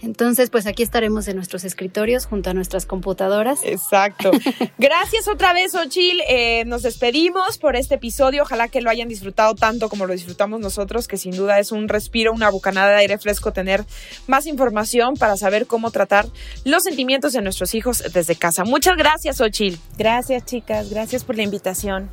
Entonces, 0.02 0.50
pues 0.50 0.66
aquí 0.66 0.82
estaremos 0.82 1.28
en 1.28 1.36
nuestros 1.36 1.66
escritorios 1.66 2.26
junto 2.26 2.50
a 2.50 2.54
nuestras 2.54 2.86
computadoras. 2.86 3.60
Exacto. 3.64 4.32
Gracias 4.78 5.28
otra 5.28 5.54
vez, 5.54 5.76
Ochil. 5.76 6.22
Eh, 6.30 6.64
nos 6.66 6.84
despedimos 6.84 7.58
por 7.58 7.76
este 7.76 7.95
episodio. 7.95 8.43
Ojalá 8.43 8.70
que 8.70 8.82
lo 8.82 8.89
hayan 8.89 9.10
disfrutado 9.10 9.56
tanto 9.56 9.89
como 9.89 10.06
lo 10.06 10.14
disfrutamos 10.14 10.62
nosotros, 10.62 11.08
que 11.08 11.18
sin 11.18 11.36
duda 11.36 11.60
es 11.60 11.72
un 11.72 11.89
respiro, 11.89 12.32
una 12.32 12.50
bocanada 12.50 12.91
de 12.91 12.97
aire 12.97 13.18
fresco 13.18 13.52
tener 13.52 13.84
más 14.28 14.47
información 14.47 15.16
para 15.16 15.36
saber 15.36 15.68
cómo 15.68 15.91
tratar 15.91 16.28
los 16.64 16.84
sentimientos 16.84 17.34
de 17.34 17.41
nuestros 17.41 17.76
hijos 17.76 18.02
desde 18.14 18.36
casa. 18.36 18.64
Muchas 18.64 18.95
gracias, 18.95 19.41
Ochil. 19.41 19.80
Gracias, 19.97 20.45
chicas. 20.45 20.89
Gracias 20.89 21.26
por 21.26 21.36
la 21.36 21.43
invitación. 21.43 22.10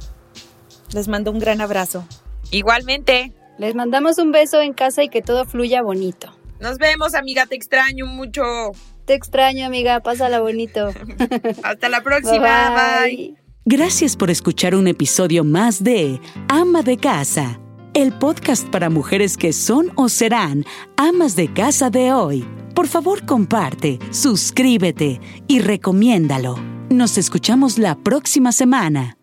Les 0.93 1.07
mando 1.09 1.31
un 1.31 1.39
gran 1.39 1.61
abrazo. 1.61 2.05
Igualmente. 2.51 3.33
Les 3.59 3.75
mandamos 3.75 4.19
un 4.19 4.33
beso 4.33 4.61
en 4.61 4.75
casa 4.75 5.03
y 5.03 5.09
que 5.09 5.23
todo 5.23 5.45
fluya 5.47 5.83
bonito. 5.83 6.36
Nos 6.61 6.79
vemos, 6.79 7.15
amiga, 7.15 7.47
te 7.47 7.55
extraño 7.55 8.07
mucho. 8.07 8.43
Te 9.05 9.15
extraño, 9.15 9.67
amiga, 9.67 10.01
pásala 10.01 10.41
bonito. 10.41 10.89
Hasta 11.63 11.89
la 11.89 12.03
próxima, 12.03 13.01
bye. 13.03 13.17
bye. 13.17 13.47
Gracias 13.69 14.17
por 14.17 14.31
escuchar 14.31 14.77
un 14.77 14.87
episodio 14.87 15.43
más 15.43 15.83
de 15.83 16.21
Ama 16.49 16.83
de 16.83 16.99
Casa, 16.99 17.59
el 17.95 18.13
podcast 18.13 18.69
para 18.69 18.91
mujeres 18.91 19.37
que 19.37 19.53
son 19.53 19.91
o 19.97 20.09
serán 20.09 20.65
amas 20.97 21.35
de 21.35 21.53
casa 21.53 21.91
de 21.91 22.13
hoy. 22.13 22.47
Por 22.77 22.87
favor, 22.87 23.27
comparte, 23.27 23.99
suscríbete 24.11 25.21
y 25.49 25.59
recomiéndalo. 25.59 26.57
Nos 26.91 27.19
escuchamos 27.19 27.79
la 27.79 27.97
próxima 27.97 28.53
semana. 28.53 29.17